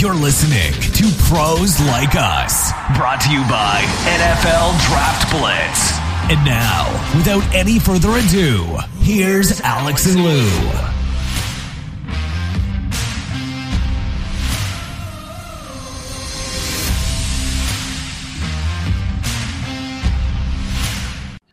You're 0.00 0.14
listening 0.14 0.72
to 0.94 1.24
Pros 1.24 1.78
Like 1.88 2.14
Us, 2.14 2.72
brought 2.96 3.20
to 3.20 3.30
you 3.30 3.42
by 3.42 3.82
NFL 4.08 4.72
Draft 4.88 5.30
Blitz. 5.30 5.92
And 6.30 6.42
now, 6.42 6.88
without 7.14 7.44
any 7.54 7.78
further 7.78 8.08
ado, 8.16 8.78
here's 9.00 9.60
Alex 9.60 10.06
and 10.06 10.24
Lou. 10.24 10.48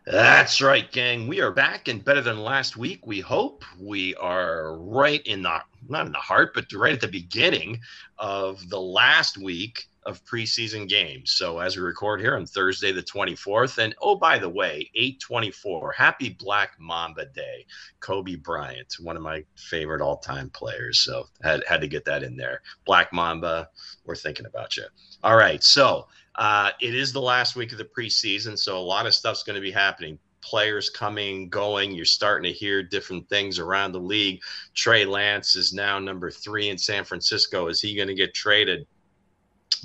That's 0.06 0.62
right, 0.62 0.90
gang. 0.90 1.28
We 1.28 1.42
are 1.42 1.52
back 1.52 1.90
and 1.90 2.02
better 2.02 2.22
than 2.22 2.40
last 2.40 2.78
week. 2.78 3.06
We 3.06 3.20
hope 3.20 3.66
we 3.78 4.16
are 4.16 4.78
right 4.78 5.22
in 5.28 5.42
the 5.42 5.62
not 5.90 6.06
in 6.06 6.12
the 6.12 6.18
heart, 6.18 6.54
but 6.54 6.72
right 6.74 6.94
at 6.94 7.02
the 7.02 7.08
beginning 7.08 7.80
of 8.18 8.68
the 8.70 8.80
last 8.80 9.38
week 9.38 9.88
of 10.08 10.24
preseason 10.24 10.88
games. 10.88 11.34
So 11.34 11.60
as 11.60 11.76
we 11.76 11.84
record 11.84 12.22
here 12.22 12.38
on 12.38 12.46
Thursday 12.46 12.94
the 12.94 13.04
24th, 13.04 13.78
and 13.78 13.94
oh 14.02 14.16
by 14.16 14.40
the 14.40 14.50
way, 14.50 14.90
824, 14.96 15.92
happy 15.92 16.30
Black 16.40 16.72
Mamba 16.80 17.26
Day. 17.26 17.66
Kobe 18.00 18.36
Bryant, 18.36 18.96
one 19.02 19.18
of 19.18 19.22
my 19.22 19.44
favorite 19.56 20.02
all-time 20.02 20.50
players. 20.50 21.00
So 21.02 21.26
had 21.44 21.64
had 21.68 21.82
to 21.82 21.88
get 21.88 22.06
that 22.06 22.24
in 22.24 22.38
there. 22.38 22.62
Black 22.86 23.12
Mamba, 23.12 23.70
we're 24.06 24.16
thinking 24.16 24.46
about 24.46 24.78
you. 24.78 24.86
All 25.24 25.36
right, 25.36 25.62
so 25.62 26.08
uh, 26.36 26.72
it 26.80 26.96
is 26.96 27.12
the 27.12 27.22
last 27.22 27.56
week 27.56 27.74
of 27.74 27.78
the 27.78 27.86
preseason, 27.86 28.58
so 28.58 28.78
a 28.78 28.80
lot 28.80 29.06
of 29.06 29.14
stuff's 29.14 29.44
going 29.44 29.56
to 29.56 29.62
be 29.62 29.72
happening. 29.72 30.18
Players 30.50 30.90
coming, 30.90 31.50
going. 31.50 31.92
You're 31.92 32.06
starting 32.06 32.50
to 32.50 32.58
hear 32.58 32.82
different 32.82 33.28
things 33.28 33.60
around 33.60 33.92
the 33.92 34.00
league. 34.00 34.40
Trey 34.74 35.04
Lance 35.04 35.58
is 35.58 35.74
now 35.74 36.00
number 36.00 36.32
three 36.32 36.70
in 36.70 36.78
San 36.78 37.04
Francisco. 37.04 37.68
Is 37.68 37.82
he 37.82 37.96
going 37.96 38.08
to 38.08 38.16
get 38.16 38.34
traded? 38.34 38.88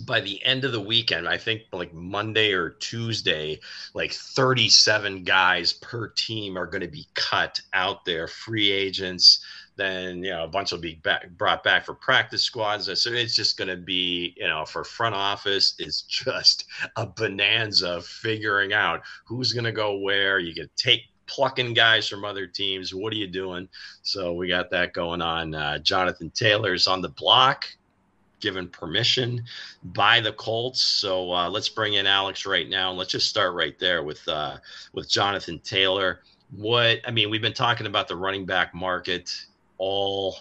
by 0.07 0.21
the 0.21 0.43
end 0.45 0.65
of 0.65 0.73
the 0.73 0.81
weekend, 0.81 1.29
I 1.29 1.37
think 1.37 1.63
like 1.73 1.93
Monday 1.93 2.53
or 2.53 2.71
Tuesday, 2.71 3.61
like 3.95 4.13
37 4.13 5.25
guys 5.25 5.75
per 5.75 6.09
team 6.09 6.57
are 6.57 6.67
going 6.67 6.81
to 6.81 6.89
be 6.89 7.07
cut 7.15 7.61
out 7.73 8.05
there, 8.05 8.27
free 8.27 8.71
agents 8.71 9.45
then 9.77 10.23
you 10.23 10.31
know 10.31 10.45
a 10.45 10.49
bunch 10.49 10.73
will 10.73 10.79
be 10.79 10.97
back, 10.97 11.29
brought 11.39 11.65
back 11.65 11.85
for 11.85 11.95
practice 11.95 12.43
squads. 12.43 12.87
So 13.01 13.11
it's 13.11 13.35
just 13.35 13.57
going 13.57 13.69
to 13.69 13.77
be 13.77 14.35
you 14.37 14.47
know 14.47 14.65
for 14.65 14.85
front 14.85 15.15
office, 15.15 15.75
it's 15.79 16.03
just 16.09 16.67
a 16.97 17.07
bonanza 17.07 18.01
figuring 18.03 18.73
out 18.73 19.03
who's 19.25 19.53
going 19.53 19.65
to 19.65 19.73
go 19.73 19.97
where. 19.99 20.39
You 20.39 20.55
can 20.55 20.69
take 20.77 21.03
plucking 21.27 21.73
guys 21.73 22.09
from 22.09 22.25
other 22.25 22.47
teams. 22.47 22.95
What 22.95 23.13
are 23.13 23.17
you 23.17 23.27
doing? 23.27 23.69
So 24.03 24.35
we 24.35 24.49
got 24.49 24.71
that 24.71 24.93
going 24.93 25.23
on. 25.23 25.55
Uh, 25.55 25.79
Jonathan 25.79 26.31
Taylor's 26.31 26.87
on 26.87 27.01
the 27.01 27.09
block, 27.09 27.65
given 28.41 28.69
permission 28.69 29.43
by 29.83 30.21
the 30.21 30.33
Colts. 30.33 30.83
So 30.83 31.33
uh, 31.33 31.49
let's 31.49 31.69
bring 31.71 31.95
in 31.95 32.07
Alex 32.07 32.45
right 32.45 32.69
now. 32.69 32.91
And 32.91 32.99
let's 32.99 33.13
just 33.13 33.29
start 33.29 33.55
right 33.55 33.79
there 33.79 34.03
with 34.03 34.27
uh, 34.29 34.59
with 34.93 35.09
Jonathan 35.09 35.59
Taylor. 35.61 36.21
What 36.55 36.99
I 37.07 37.11
mean, 37.11 37.31
we've 37.31 37.41
been 37.41 37.55
talking 37.55 37.87
about 37.87 38.09
the 38.09 38.17
running 38.17 38.45
back 38.45 38.75
market 38.75 39.33
all 39.79 40.39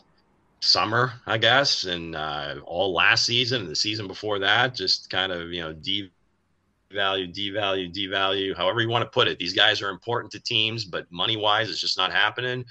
summer, 0.62 1.14
I 1.26 1.38
guess, 1.38 1.86
and 1.86 2.16
uh, 2.16 2.56
all 2.66 2.94
last 2.94 3.26
season 3.26 3.62
and 3.62 3.70
the 3.70 3.76
season 3.76 4.08
before 4.08 4.40
that, 4.40 4.76
just 4.76 5.10
kind 5.10 5.32
of, 5.32 5.52
you 5.52 5.62
know, 5.62 5.74
devalue, 5.74 7.34
devalue, 7.34 7.94
devalue, 7.94 8.56
however 8.56 8.82
you 8.82 8.90
want 8.90 9.04
to 9.04 9.10
put 9.10 9.28
it. 9.28 9.40
These 9.40 9.54
guys 9.54 9.82
are 9.82 9.90
important 9.90 10.32
to 10.34 10.40
teams, 10.40 10.86
but 10.86 11.12
money 11.12 11.38
wise, 11.38 11.70
it's 11.70 11.82
just 11.82 11.98
not 11.98 12.12
happening. 12.12 12.66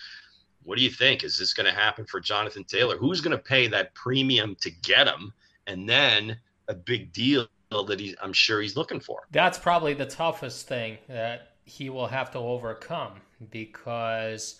What 0.62 0.78
do 0.78 0.84
you 0.84 0.90
think? 0.90 1.24
Is 1.24 1.38
this 1.38 1.54
going 1.54 1.66
to 1.66 1.78
happen 1.78 2.04
for 2.06 2.20
Jonathan 2.20 2.64
Taylor? 2.64 2.96
Who's 2.96 3.20
going 3.20 3.36
to 3.36 3.42
pay 3.42 3.66
that 3.68 3.94
premium 3.94 4.56
to 4.60 4.70
get 4.70 5.08
him? 5.08 5.32
And 5.66 5.88
then 5.88 6.38
a 6.68 6.74
big 6.74 7.12
deal 7.12 7.48
that 7.70 7.98
he, 7.98 8.14
I'm 8.22 8.32
sure 8.32 8.60
he's 8.60 8.76
looking 8.76 9.00
for. 9.00 9.22
That's 9.30 9.58
probably 9.58 9.94
the 9.94 10.06
toughest 10.06 10.68
thing 10.68 10.98
that 11.08 11.52
he 11.64 11.88
will 11.88 12.06
have 12.06 12.30
to 12.32 12.38
overcome 12.38 13.20
because 13.50 14.59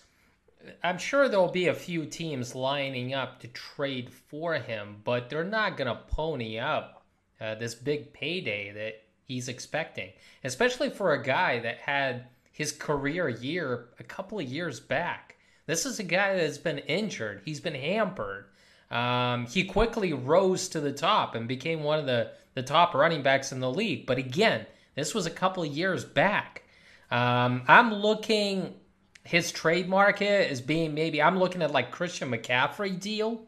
I'm 0.83 0.97
sure 0.97 1.27
there'll 1.27 1.51
be 1.51 1.67
a 1.67 1.73
few 1.73 2.05
teams 2.05 2.55
lining 2.55 3.13
up 3.13 3.39
to 3.41 3.47
trade 3.47 4.09
for 4.09 4.55
him, 4.55 4.97
but 5.03 5.29
they're 5.29 5.43
not 5.43 5.77
going 5.77 5.87
to 5.87 6.01
pony 6.07 6.59
up 6.59 7.03
uh, 7.39 7.55
this 7.55 7.75
big 7.75 8.13
payday 8.13 8.71
that 8.71 9.03
he's 9.25 9.47
expecting, 9.47 10.09
especially 10.43 10.89
for 10.89 11.13
a 11.13 11.23
guy 11.23 11.59
that 11.59 11.77
had 11.77 12.25
his 12.51 12.71
career 12.71 13.29
year 13.29 13.89
a 13.99 14.03
couple 14.03 14.39
of 14.39 14.45
years 14.45 14.79
back. 14.79 15.37
This 15.65 15.85
is 15.85 15.99
a 15.99 16.03
guy 16.03 16.35
that's 16.35 16.57
been 16.57 16.79
injured, 16.79 17.41
he's 17.45 17.61
been 17.61 17.75
hampered. 17.75 18.45
Um, 18.89 19.45
he 19.45 19.63
quickly 19.63 20.11
rose 20.11 20.67
to 20.69 20.81
the 20.81 20.91
top 20.91 21.33
and 21.33 21.47
became 21.47 21.81
one 21.81 21.97
of 21.97 22.05
the, 22.05 22.31
the 22.55 22.63
top 22.63 22.93
running 22.93 23.23
backs 23.23 23.53
in 23.53 23.61
the 23.61 23.71
league. 23.71 24.05
But 24.05 24.17
again, 24.17 24.65
this 24.95 25.15
was 25.15 25.25
a 25.25 25.31
couple 25.31 25.63
of 25.63 25.71
years 25.71 26.03
back. 26.03 26.63
Um, 27.09 27.63
I'm 27.69 27.93
looking 27.93 28.75
his 29.23 29.51
trade 29.51 29.87
market 29.87 30.51
is 30.51 30.61
being 30.61 30.93
maybe 30.93 31.21
I'm 31.21 31.37
looking 31.37 31.61
at 31.61 31.71
like 31.71 31.91
Christian 31.91 32.31
McCaffrey 32.31 32.99
deal 32.99 33.41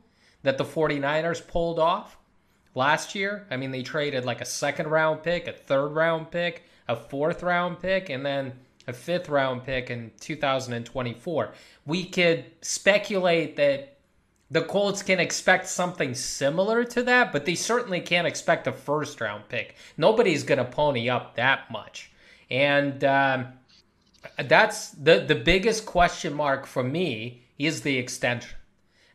that 0.44 0.58
the 0.58 0.66
49ers 0.66 1.46
pulled 1.48 1.80
off 1.80 2.18
last 2.76 3.16
year. 3.16 3.46
I 3.50 3.58
mean, 3.58 3.72
they 3.72 3.84
traded 3.84 4.26
like 4.26 4.42
a 4.42 4.46
second 4.46 4.88
round 4.88 5.24
pick, 5.24 5.48
a 5.48 5.54
third 5.54 5.90
round 5.90 6.32
pick, 6.32 6.64
a 6.88 6.96
fourth 6.96 7.44
round 7.44 7.80
pick, 7.80 8.10
and 8.10 8.26
then 8.26 8.54
a 8.88 8.94
fifth 8.94 9.30
round 9.30 9.64
pick 9.64 9.90
in 9.90 10.12
2024. 10.20 11.54
We 11.86 12.06
could 12.06 12.46
speculate 12.62 13.56
that 13.56 13.98
the 14.52 14.62
Colts 14.62 15.02
can 15.02 15.20
expect 15.20 15.68
something 15.68 16.14
similar 16.14 16.84
to 16.84 17.04
that, 17.04 17.32
but 17.32 17.46
they 17.46 17.56
certainly 17.56 18.02
can't 18.02 18.28
expect 18.28 18.68
a 18.68 18.72
first 18.72 19.20
round 19.20 19.50
pick. 19.50 19.76
Nobody's 19.98 20.44
going 20.44 20.60
to 20.60 20.66
pony 20.66 21.10
up 21.10 21.36
that 21.36 21.72
much. 21.72 22.12
And 22.52 23.04
um, 23.04 23.48
that's 24.38 24.90
the 24.92 25.20
the 25.20 25.36
biggest 25.36 25.86
question 25.86 26.34
mark 26.34 26.66
for 26.66 26.84
me 26.84 27.44
is 27.58 27.82
the 27.82 27.98
extension. 27.98 28.58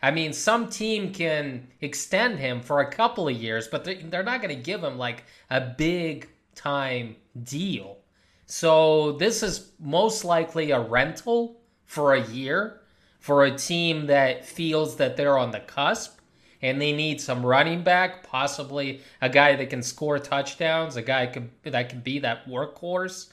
I 0.00 0.12
mean, 0.12 0.32
some 0.32 0.70
team 0.70 1.12
can 1.12 1.69
extend 1.80 2.38
him 2.38 2.60
for 2.60 2.80
a 2.80 2.91
couple 2.91 3.26
of 3.26 3.36
years, 3.36 3.66
but 3.66 3.84
they're 3.84 4.22
not 4.22 4.41
going 4.41 4.54
to 4.54 4.62
give 4.62 4.82
him 4.82 4.96
like 4.96 5.24
a 5.50 5.60
big 5.60 6.28
time 6.54 7.16
deal. 7.42 7.98
So 8.46 9.12
this 9.12 9.42
is 9.42 9.72
most 9.80 10.24
likely 10.24 10.70
a 10.70 10.80
rental 10.80 11.60
for 11.84 12.14
a 12.14 12.25
year 12.28 12.80
for 13.19 13.44
a 13.44 13.56
team 13.56 14.06
that 14.06 14.44
feels 14.46 14.96
that 14.96 15.16
they're 15.16 15.36
on 15.38 15.50
the 15.50 15.60
cusp 15.60 16.19
and 16.62 16.80
they 16.80 16.92
need 16.92 17.20
some 17.20 17.44
running 17.44 17.82
back, 17.82 18.22
possibly 18.22 19.00
a 19.20 19.28
guy 19.28 19.54
that 19.54 19.70
can 19.70 19.82
score 19.82 20.19
touchdowns, 20.19 20.96
a 20.96 21.02
guy 21.02 21.26
could, 21.26 21.50
that 21.62 21.88
can 21.88 22.00
be 22.00 22.19
that 22.19 22.48
workhorse. 22.48 23.30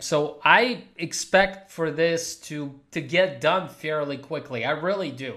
So 0.00 0.40
I 0.44 0.84
expect 0.96 1.70
for 1.72 1.90
this 1.90 2.36
to 2.42 2.78
to 2.92 3.00
get 3.00 3.40
done 3.40 3.68
fairly 3.68 4.16
quickly. 4.16 4.64
I 4.64 4.70
really 4.70 5.10
do. 5.10 5.36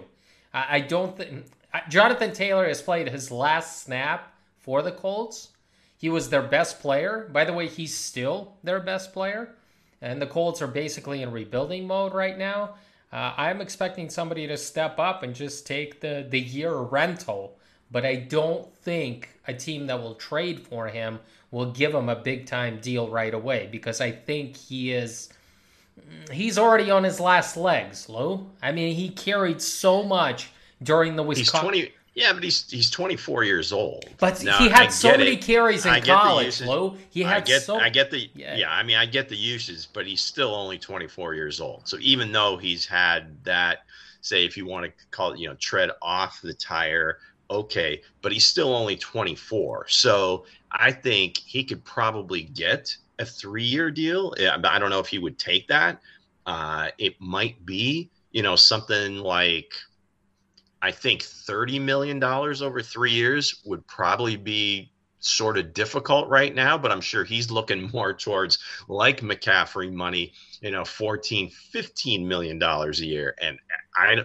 I, 0.54 0.78
I 0.78 0.80
don't 0.82 1.18
think 1.18 1.46
Jonathan 1.90 2.34
Taylor 2.34 2.68
has 2.68 2.82
played 2.82 3.10
his 3.10 3.32
last 3.32 3.84
snap 3.84 4.34
for 4.60 4.82
the 4.82 4.92
Colts. 4.92 5.50
He 5.98 6.10
was 6.10 6.30
their 6.30 6.42
best 6.42 6.80
player. 6.80 7.30
By 7.32 7.44
the 7.44 7.54
way, 7.54 7.68
he's 7.68 7.96
still 7.96 8.54
their 8.64 8.80
best 8.80 9.14
player. 9.14 9.56
And 10.02 10.22
the 10.22 10.28
Colts 10.28 10.62
are 10.62 10.68
basically 10.68 11.22
in 11.22 11.32
rebuilding 11.32 11.86
mode 11.86 12.14
right 12.14 12.38
now. 12.38 12.76
Uh, 13.12 13.34
I'm 13.36 13.60
expecting 13.60 14.10
somebody 14.10 14.48
to 14.48 14.56
step 14.56 15.00
up 15.00 15.24
and 15.24 15.36
just 15.36 15.68
take 15.68 16.00
the, 16.00 16.26
the 16.30 16.40
year 16.40 16.74
rental. 16.74 17.58
But 17.92 18.06
I 18.06 18.16
don't 18.16 18.74
think 18.78 19.30
a 19.48 19.54
team 19.54 19.88
that 19.88 20.02
will 20.02 20.16
trade 20.16 20.60
for 20.60 20.88
him 20.88 21.20
will 21.52 21.72
give 21.72 21.94
him 21.94 22.10
a 22.10 22.16
big 22.16 22.46
time 22.46 22.80
deal 22.80 23.10
right 23.10 23.34
away 23.34 23.68
because 23.72 24.02
I 24.02 24.12
think 24.12 24.56
he 24.56 24.94
is 24.94 25.30
mm, 26.00 26.32
he's 26.32 26.58
already 26.58 26.92
on 26.92 27.04
his 27.04 27.20
last 27.20 27.58
legs, 27.58 28.10
Lou. 28.10 28.50
I 28.62 28.72
mean, 28.72 28.96
he 28.96 29.10
carried 29.10 29.62
so 29.62 30.04
much 30.04 30.52
during 30.84 31.16
the 31.16 31.24
Wisconsin. 31.24 31.74
He's 31.74 31.84
20, 31.86 31.94
yeah, 32.16 32.34
but 32.34 32.44
he's 32.44 32.70
he's 32.70 32.90
24 32.90 33.44
years 33.44 33.72
old. 33.72 34.06
But 34.18 34.44
now, 34.44 34.58
he 34.58 34.70
had 34.70 34.88
I 34.88 34.90
so 34.90 35.12
many 35.12 35.34
it. 35.34 35.42
carries 35.42 35.86
in 35.86 36.02
college, 36.04 36.62
Lou. 36.62 36.98
He 37.10 37.24
had 37.24 37.44
I 37.44 37.46
get, 37.46 37.62
so 37.62 37.78
I 37.78 37.90
get 37.90 38.12
the 38.12 38.30
yeah. 38.36 38.56
yeah, 38.56 38.72
I 38.72 38.84
mean, 38.84 38.98
I 38.98 39.06
get 39.06 39.30
the 39.30 39.38
uses, 39.38 39.88
but 39.92 40.06
he's 40.06 40.22
still 40.22 40.54
only 40.54 40.78
24 40.78 41.34
years 41.34 41.62
old. 41.62 41.88
So 41.88 41.98
even 42.02 42.32
though 42.32 42.58
he's 42.58 42.86
had 42.86 43.44
that 43.44 43.80
say 44.22 44.44
if 44.46 44.58
you 44.58 44.66
want 44.66 44.86
to 44.86 44.92
call 45.12 45.34
it, 45.34 45.40
you 45.40 45.48
know, 45.48 45.56
tread 45.56 45.92
off 46.02 46.42
the 46.42 46.54
tire 46.54 47.20
okay, 47.52 48.02
but 48.22 48.32
he's 48.32 48.46
still 48.46 48.74
only 48.74 48.96
24. 48.96 49.88
So 49.90 50.46
I 50.72 50.92
think 50.92 51.38
he 51.38 51.64
could 51.64 51.84
probably 51.84 52.44
get 52.44 52.96
a 53.18 53.26
three 53.26 53.64
year 53.64 53.92
deal. 53.92 54.34
I 54.40 54.80
don't 54.80 54.90
know 54.90 55.00
if 55.00 55.08
he 55.08 55.20
would 55.20 55.38
take 55.38 55.68
that. 55.68 56.02
Uh, 56.46 56.90
it 56.98 57.20
might 57.20 57.66
be, 57.66 58.10
you 58.32 58.42
know, 58.42 58.56
something 58.56 59.18
like 59.18 59.74
I 60.82 60.92
think 60.92 61.22
$30 61.22 61.82
million 61.82 62.24
over 62.24 62.82
three 62.82 63.12
years 63.12 63.62
would 63.66 63.86
probably 63.88 64.38
be 64.38 64.92
sort 65.20 65.58
of 65.58 65.74
difficult 65.74 66.30
right 66.30 66.56
now, 66.56 66.78
but 66.78 66.92
I'm 66.92 67.02
sure 67.02 67.24
he's 67.24 67.52
looking 67.52 67.90
more 67.94 68.14
towards 68.14 68.58
like 68.88 69.22
McCaffrey 69.22 69.92
money, 69.92 70.34
you 70.62 70.72
know, 70.72 70.86
14, 70.86 71.50
15 71.50 72.28
million 72.28 72.58
dollars 72.58 73.02
a 73.02 73.06
year. 73.06 73.36
And 73.42 73.60
I 73.96 74.18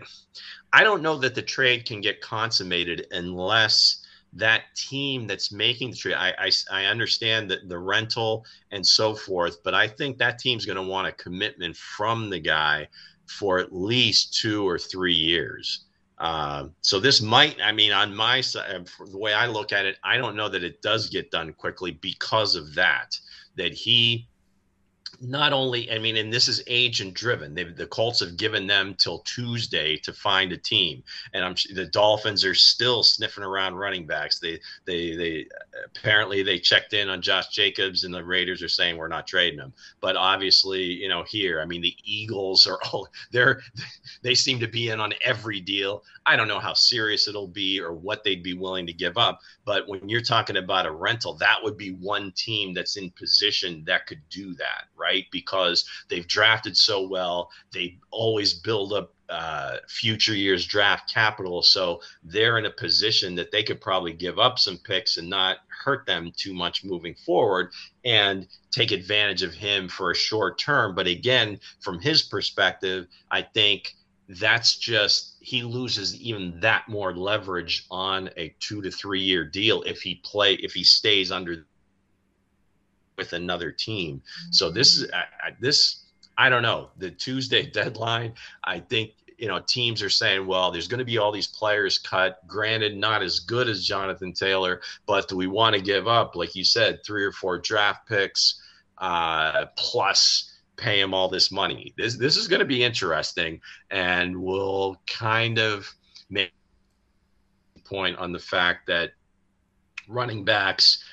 I 0.72 0.82
don't 0.82 1.02
know 1.02 1.16
that 1.18 1.34
the 1.34 1.42
trade 1.42 1.84
can 1.84 2.00
get 2.00 2.20
consummated 2.20 3.06
unless 3.12 4.03
that 4.36 4.62
team 4.74 5.26
that's 5.26 5.52
making 5.52 5.90
the 5.90 5.96
trade. 5.96 6.14
I, 6.14 6.34
I, 6.38 6.50
I 6.70 6.84
understand 6.86 7.50
that 7.50 7.68
the 7.68 7.78
rental 7.78 8.44
and 8.70 8.86
so 8.86 9.14
forth, 9.14 9.62
but 9.62 9.74
I 9.74 9.86
think 9.88 10.18
that 10.18 10.38
team's 10.38 10.66
going 10.66 10.76
to 10.76 10.82
want 10.82 11.08
a 11.08 11.12
commitment 11.12 11.76
from 11.76 12.30
the 12.30 12.40
guy 12.40 12.88
for 13.26 13.58
at 13.58 13.74
least 13.74 14.34
two 14.34 14.66
or 14.66 14.78
three 14.78 15.14
years. 15.14 15.84
Uh, 16.18 16.68
so 16.80 17.00
this 17.00 17.20
might, 17.20 17.56
I 17.62 17.72
mean, 17.72 17.92
on 17.92 18.14
my 18.14 18.40
side, 18.40 18.88
the 19.10 19.18
way 19.18 19.34
I 19.34 19.46
look 19.46 19.72
at 19.72 19.86
it, 19.86 19.96
I 20.04 20.16
don't 20.16 20.36
know 20.36 20.48
that 20.48 20.64
it 20.64 20.82
does 20.82 21.08
get 21.08 21.30
done 21.30 21.52
quickly 21.52 21.92
because 21.92 22.54
of 22.56 22.74
that. 22.74 23.18
That 23.56 23.72
he 23.72 24.26
not 25.20 25.52
only, 25.52 25.90
I 25.90 25.98
mean, 25.98 26.16
and 26.16 26.32
this 26.32 26.48
is 26.48 26.62
agent 26.66 27.14
driven. 27.14 27.54
They've, 27.54 27.74
the 27.74 27.86
Colts 27.86 28.20
have 28.20 28.36
given 28.36 28.66
them 28.66 28.94
till 28.94 29.20
Tuesday 29.20 29.96
to 29.98 30.12
find 30.12 30.52
a 30.52 30.56
team, 30.56 31.02
and 31.32 31.44
I'm 31.44 31.54
the 31.74 31.86
Dolphins 31.86 32.44
are 32.44 32.54
still 32.54 33.02
sniffing 33.02 33.44
around 33.44 33.74
running 33.74 34.06
backs. 34.06 34.38
They 34.38 34.60
they 34.84 35.16
they 35.16 35.46
apparently 35.84 36.42
they 36.42 36.58
checked 36.58 36.92
in 36.92 37.08
on 37.08 37.22
Josh 37.22 37.48
Jacobs, 37.48 38.04
and 38.04 38.14
the 38.14 38.24
Raiders 38.24 38.62
are 38.62 38.68
saying 38.68 38.96
we're 38.96 39.08
not 39.08 39.26
trading 39.26 39.58
him. 39.58 39.72
But 40.00 40.16
obviously, 40.16 40.82
you 40.82 41.08
know, 41.08 41.22
here, 41.22 41.60
I 41.60 41.64
mean, 41.64 41.82
the 41.82 41.96
Eagles 42.04 42.66
are 42.66 42.78
all 42.92 43.08
they're 43.32 43.60
they 44.22 44.34
seem 44.34 44.60
to 44.60 44.68
be 44.68 44.90
in 44.90 45.00
on 45.00 45.12
every 45.24 45.60
deal. 45.60 46.02
I 46.26 46.36
don't 46.36 46.48
know 46.48 46.60
how 46.60 46.74
serious 46.74 47.28
it'll 47.28 47.48
be 47.48 47.80
or 47.80 47.92
what 47.92 48.24
they'd 48.24 48.42
be 48.42 48.54
willing 48.54 48.86
to 48.86 48.92
give 48.92 49.18
up. 49.18 49.40
But 49.64 49.88
when 49.88 50.08
you're 50.08 50.22
talking 50.22 50.56
about 50.56 50.86
a 50.86 50.90
rental, 50.90 51.34
that 51.34 51.58
would 51.62 51.76
be 51.76 51.92
one 51.92 52.32
team 52.32 52.72
that's 52.74 52.96
in 52.96 53.10
position 53.10 53.84
that 53.86 54.06
could 54.06 54.22
do 54.30 54.54
that, 54.54 54.84
right? 54.96 55.03
Because 55.30 55.84
they've 56.08 56.26
drafted 56.26 56.76
so 56.76 57.06
well, 57.06 57.50
they 57.72 57.98
always 58.10 58.54
build 58.54 58.92
up 58.92 59.14
uh, 59.28 59.78
future 59.88 60.34
years 60.34 60.66
draft 60.66 61.12
capital. 61.12 61.62
So 61.62 62.00
they're 62.22 62.58
in 62.58 62.66
a 62.66 62.70
position 62.70 63.34
that 63.36 63.50
they 63.50 63.62
could 63.62 63.80
probably 63.80 64.12
give 64.12 64.38
up 64.38 64.58
some 64.58 64.78
picks 64.78 65.16
and 65.16 65.28
not 65.28 65.58
hurt 65.68 66.06
them 66.06 66.32
too 66.36 66.52
much 66.52 66.84
moving 66.84 67.14
forward 67.14 67.72
and 68.04 68.46
take 68.70 68.92
advantage 68.92 69.42
of 69.42 69.54
him 69.54 69.88
for 69.88 70.10
a 70.10 70.16
short 70.16 70.58
term. 70.58 70.94
But 70.94 71.06
again, 71.06 71.58
from 71.80 72.00
his 72.00 72.22
perspective, 72.22 73.06
I 73.30 73.42
think 73.42 73.94
that's 74.28 74.76
just 74.76 75.36
he 75.40 75.62
loses 75.62 76.18
even 76.20 76.60
that 76.60 76.88
more 76.88 77.14
leverage 77.14 77.86
on 77.90 78.30
a 78.36 78.54
two 78.58 78.80
to 78.82 78.90
three 78.90 79.20
year 79.20 79.44
deal 79.44 79.82
if 79.82 80.00
he 80.00 80.14
play 80.16 80.54
if 80.54 80.72
he 80.72 80.82
stays 80.82 81.30
under 81.30 81.66
with 83.16 83.32
another 83.32 83.70
team. 83.70 84.22
So 84.50 84.70
this 84.70 84.96
is 84.96 85.10
I, 85.12 85.48
I, 85.48 85.56
this 85.60 86.04
I 86.36 86.48
don't 86.48 86.62
know 86.62 86.90
the 86.98 87.10
Tuesday 87.10 87.66
deadline. 87.70 88.34
I 88.64 88.80
think 88.80 89.12
you 89.38 89.48
know 89.48 89.60
teams 89.60 90.02
are 90.02 90.10
saying, 90.10 90.46
well, 90.46 90.70
there's 90.70 90.88
going 90.88 90.98
to 90.98 91.04
be 91.04 91.18
all 91.18 91.32
these 91.32 91.46
players 91.46 91.98
cut. 91.98 92.46
Granted, 92.46 92.96
not 92.96 93.22
as 93.22 93.40
good 93.40 93.68
as 93.68 93.86
Jonathan 93.86 94.32
Taylor, 94.32 94.80
but 95.06 95.28
do 95.28 95.36
we 95.36 95.46
want 95.46 95.74
to 95.76 95.82
give 95.82 96.08
up, 96.08 96.36
like 96.36 96.54
you 96.54 96.64
said, 96.64 97.00
three 97.04 97.24
or 97.24 97.32
four 97.32 97.58
draft 97.58 98.08
picks 98.08 98.60
uh, 98.98 99.66
plus? 99.76 100.50
pay 100.76 101.00
him 101.00 101.14
all 101.14 101.28
this 101.28 101.52
money. 101.52 101.94
This 101.96 102.16
this 102.16 102.36
is 102.36 102.48
going 102.48 102.58
to 102.58 102.66
be 102.66 102.82
interesting, 102.82 103.60
and 103.90 104.36
we'll 104.36 105.00
kind 105.06 105.60
of 105.60 105.88
make 106.30 106.52
point 107.84 108.16
on 108.18 108.32
the 108.32 108.38
fact 108.38 108.86
that 108.86 109.12
running 110.08 110.44
backs 110.44 111.03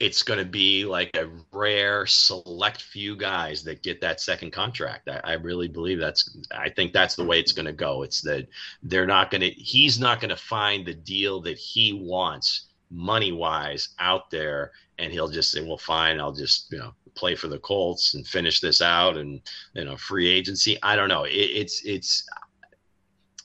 it's 0.00 0.22
going 0.22 0.38
to 0.38 0.44
be 0.44 0.84
like 0.84 1.10
a 1.16 1.28
rare 1.52 2.06
select 2.06 2.82
few 2.82 3.16
guys 3.16 3.64
that 3.64 3.82
get 3.82 4.00
that 4.00 4.20
second 4.20 4.52
contract 4.52 5.08
I, 5.08 5.20
I, 5.24 5.32
really 5.34 5.68
believe 5.68 5.98
that's 5.98 6.36
i 6.52 6.68
think 6.68 6.92
that's 6.92 7.16
the 7.16 7.24
way 7.24 7.40
it's 7.40 7.52
going 7.52 7.66
to 7.66 7.72
go 7.72 8.02
it's 8.02 8.20
that 8.22 8.46
they're 8.82 9.06
not 9.06 9.30
going 9.30 9.40
to 9.40 9.50
he's 9.50 9.98
not 9.98 10.20
going 10.20 10.30
to 10.30 10.36
find 10.36 10.86
the 10.86 10.94
deal 10.94 11.40
that 11.42 11.58
he 11.58 11.92
wants 11.92 12.66
money 12.90 13.32
wise 13.32 13.90
out 13.98 14.30
there 14.30 14.72
and 14.98 15.12
he'll 15.12 15.28
just 15.28 15.50
say 15.50 15.62
well 15.62 15.78
fine 15.78 16.20
i'll 16.20 16.32
just 16.32 16.70
you 16.70 16.78
know 16.78 16.94
play 17.18 17.34
for 17.34 17.48
the 17.48 17.58
Colts 17.58 18.14
and 18.14 18.26
finish 18.26 18.60
this 18.60 18.80
out 18.80 19.16
and 19.16 19.40
you 19.74 19.84
know 19.84 19.96
free 19.96 20.28
agency. 20.28 20.78
I 20.82 20.96
don't 20.96 21.08
know. 21.08 21.24
It, 21.24 21.32
it's 21.32 21.82
it's 21.84 22.24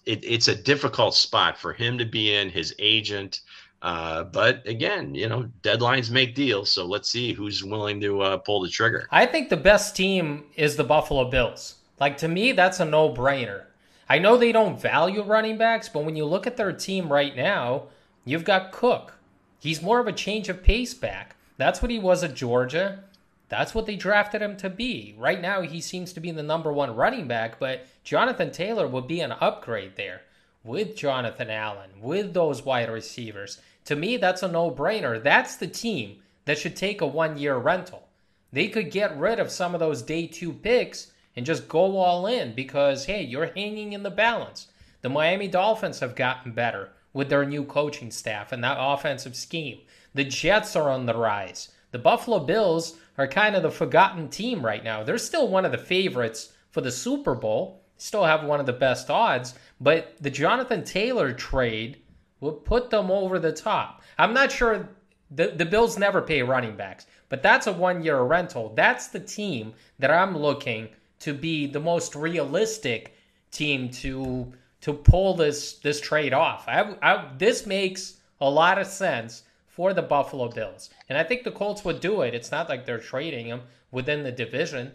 it, 0.05 0.23
it's 0.23 0.47
a 0.47 0.55
difficult 0.55 1.15
spot 1.15 1.57
for 1.57 1.73
him 1.73 1.97
to 1.97 2.05
be 2.05 2.33
in. 2.35 2.49
His 2.49 2.73
agent. 2.79 3.41
Uh, 3.83 4.23
but 4.23 4.65
again, 4.65 5.13
you 5.13 5.27
know, 5.27 5.49
deadlines 5.61 6.09
make 6.09 6.33
deals. 6.33 6.71
So 6.71 6.85
let's 6.85 7.09
see 7.09 7.33
who's 7.33 7.65
willing 7.65 7.99
to 7.99 8.21
uh, 8.21 8.37
pull 8.37 8.61
the 8.61 8.69
trigger. 8.69 9.07
I 9.11 9.25
think 9.25 9.49
the 9.49 9.57
best 9.57 9.93
team 9.93 10.45
is 10.55 10.77
the 10.77 10.85
Buffalo 10.85 11.29
Bills. 11.29 11.75
Like 11.99 12.17
to 12.17 12.29
me, 12.29 12.53
that's 12.53 12.79
a 12.79 12.85
no-brainer. 12.85 13.65
I 14.09 14.19
know 14.19 14.37
they 14.37 14.53
don't 14.53 14.79
value 14.79 15.21
running 15.21 15.57
backs, 15.57 15.89
but 15.89 16.05
when 16.05 16.15
you 16.15 16.23
look 16.25 16.47
at 16.47 16.55
their 16.55 16.71
team 16.71 17.11
right 17.11 17.35
now, 17.35 17.87
you've 18.23 18.45
got 18.45 18.71
Cook. 18.71 19.15
He's 19.59 19.81
more 19.81 19.99
of 19.99 20.07
a 20.07 20.13
change 20.13 20.47
of 20.47 20.63
pace 20.63 20.93
back. 20.93 21.35
That's 21.57 21.81
what 21.81 21.91
he 21.91 21.99
was 21.99 22.23
at 22.23 22.35
Georgia. 22.35 23.03
That's 23.49 23.75
what 23.75 23.85
they 23.85 23.95
drafted 23.95 24.41
him 24.41 24.55
to 24.57 24.69
be. 24.69 25.13
Right 25.17 25.41
now, 25.41 25.61
he 25.61 25.81
seems 25.81 26.13
to 26.13 26.19
be 26.19 26.31
the 26.31 26.41
number 26.41 26.71
one 26.71 26.95
running 26.95 27.27
back, 27.27 27.59
but 27.59 27.85
Jonathan 28.03 28.51
Taylor 28.51 28.87
would 28.87 29.07
be 29.07 29.19
an 29.19 29.33
upgrade 29.33 29.95
there 29.95 30.21
with 30.63 30.95
Jonathan 30.95 31.49
Allen, 31.49 31.91
with 32.01 32.33
those 32.33 32.63
wide 32.63 32.89
receivers. 32.89 33.61
To 33.85 33.95
me, 33.95 34.17
that's 34.17 34.43
a 34.43 34.47
no 34.47 34.71
brainer. 34.71 35.21
That's 35.21 35.55
the 35.55 35.67
team 35.67 36.21
that 36.45 36.57
should 36.57 36.75
take 36.75 37.01
a 37.01 37.07
one 37.07 37.37
year 37.37 37.57
rental. 37.57 38.07
They 38.51 38.67
could 38.67 38.91
get 38.91 39.17
rid 39.17 39.39
of 39.39 39.51
some 39.51 39.73
of 39.73 39.79
those 39.79 40.01
day 40.01 40.27
two 40.27 40.53
picks 40.53 41.11
and 41.35 41.45
just 41.45 41.67
go 41.67 41.97
all 41.97 42.27
in 42.27 42.53
because, 42.53 43.05
hey, 43.05 43.23
you're 43.23 43.51
hanging 43.55 43.93
in 43.93 44.03
the 44.03 44.11
balance. 44.11 44.67
The 45.01 45.09
Miami 45.09 45.47
Dolphins 45.47 45.99
have 45.99 46.15
gotten 46.15 46.51
better 46.51 46.91
with 47.13 47.29
their 47.29 47.45
new 47.45 47.63
coaching 47.63 48.11
staff 48.11 48.51
and 48.51 48.63
that 48.63 48.77
offensive 48.79 49.35
scheme. 49.35 49.79
The 50.13 50.23
Jets 50.23 50.75
are 50.75 50.89
on 50.89 51.05
the 51.05 51.17
rise. 51.17 51.69
The 51.91 51.99
Buffalo 51.99 52.39
Bills 52.39 52.97
are 53.17 53.27
kind 53.27 53.55
of 53.55 53.63
the 53.63 53.71
forgotten 53.71 54.29
team 54.29 54.65
right 54.65 54.83
now. 54.83 55.03
They're 55.03 55.17
still 55.17 55.47
one 55.47 55.65
of 55.65 55.71
the 55.71 55.77
favorites 55.77 56.53
for 56.69 56.81
the 56.81 56.91
Super 56.91 57.35
Bowl, 57.35 57.81
still 57.97 58.23
have 58.23 58.43
one 58.43 58.59
of 58.59 58.65
the 58.65 58.73
best 58.73 59.09
odds, 59.09 59.55
but 59.79 60.15
the 60.19 60.31
Jonathan 60.31 60.83
Taylor 60.83 61.33
trade 61.33 61.97
would 62.43 62.63
put 62.65 62.89
them 62.89 63.09
over 63.09 63.39
the 63.39 63.51
top. 63.51 64.01
I'm 64.17 64.33
not 64.33 64.51
sure 64.51 64.89
the, 65.31 65.47
the 65.47 65.65
Bills 65.65 65.97
never 65.97 66.21
pay 66.21 66.43
running 66.43 66.75
backs, 66.75 67.07
but 67.29 67.41
that's 67.41 67.67
a 67.67 67.73
one 67.73 68.03
year 68.03 68.21
rental. 68.21 68.73
That's 68.75 69.07
the 69.07 69.19
team 69.19 69.73
that 69.99 70.11
I'm 70.11 70.37
looking 70.37 70.89
to 71.19 71.33
be 71.33 71.65
the 71.67 71.79
most 71.79 72.15
realistic 72.15 73.15
team 73.51 73.89
to 73.89 74.51
to 74.81 74.93
pull 74.93 75.33
this 75.33 75.79
this 75.79 76.01
trade 76.01 76.33
off. 76.33 76.65
I, 76.67 76.95
I, 77.01 77.31
this 77.37 77.65
makes 77.65 78.17
a 78.41 78.49
lot 78.49 78.77
of 78.77 78.87
sense 78.87 79.43
for 79.67 79.93
the 79.93 80.01
Buffalo 80.01 80.49
Bills. 80.49 80.91
And 81.09 81.17
I 81.17 81.23
think 81.23 81.43
the 81.43 81.51
Colts 81.51 81.83
would 81.83 81.99
do 81.99 82.21
it. 82.21 82.35
It's 82.35 82.51
not 82.51 82.69
like 82.69 82.85
they're 82.85 82.99
trading 82.99 83.49
them 83.49 83.61
within 83.91 84.21
the 84.21 84.31
division. 84.31 84.91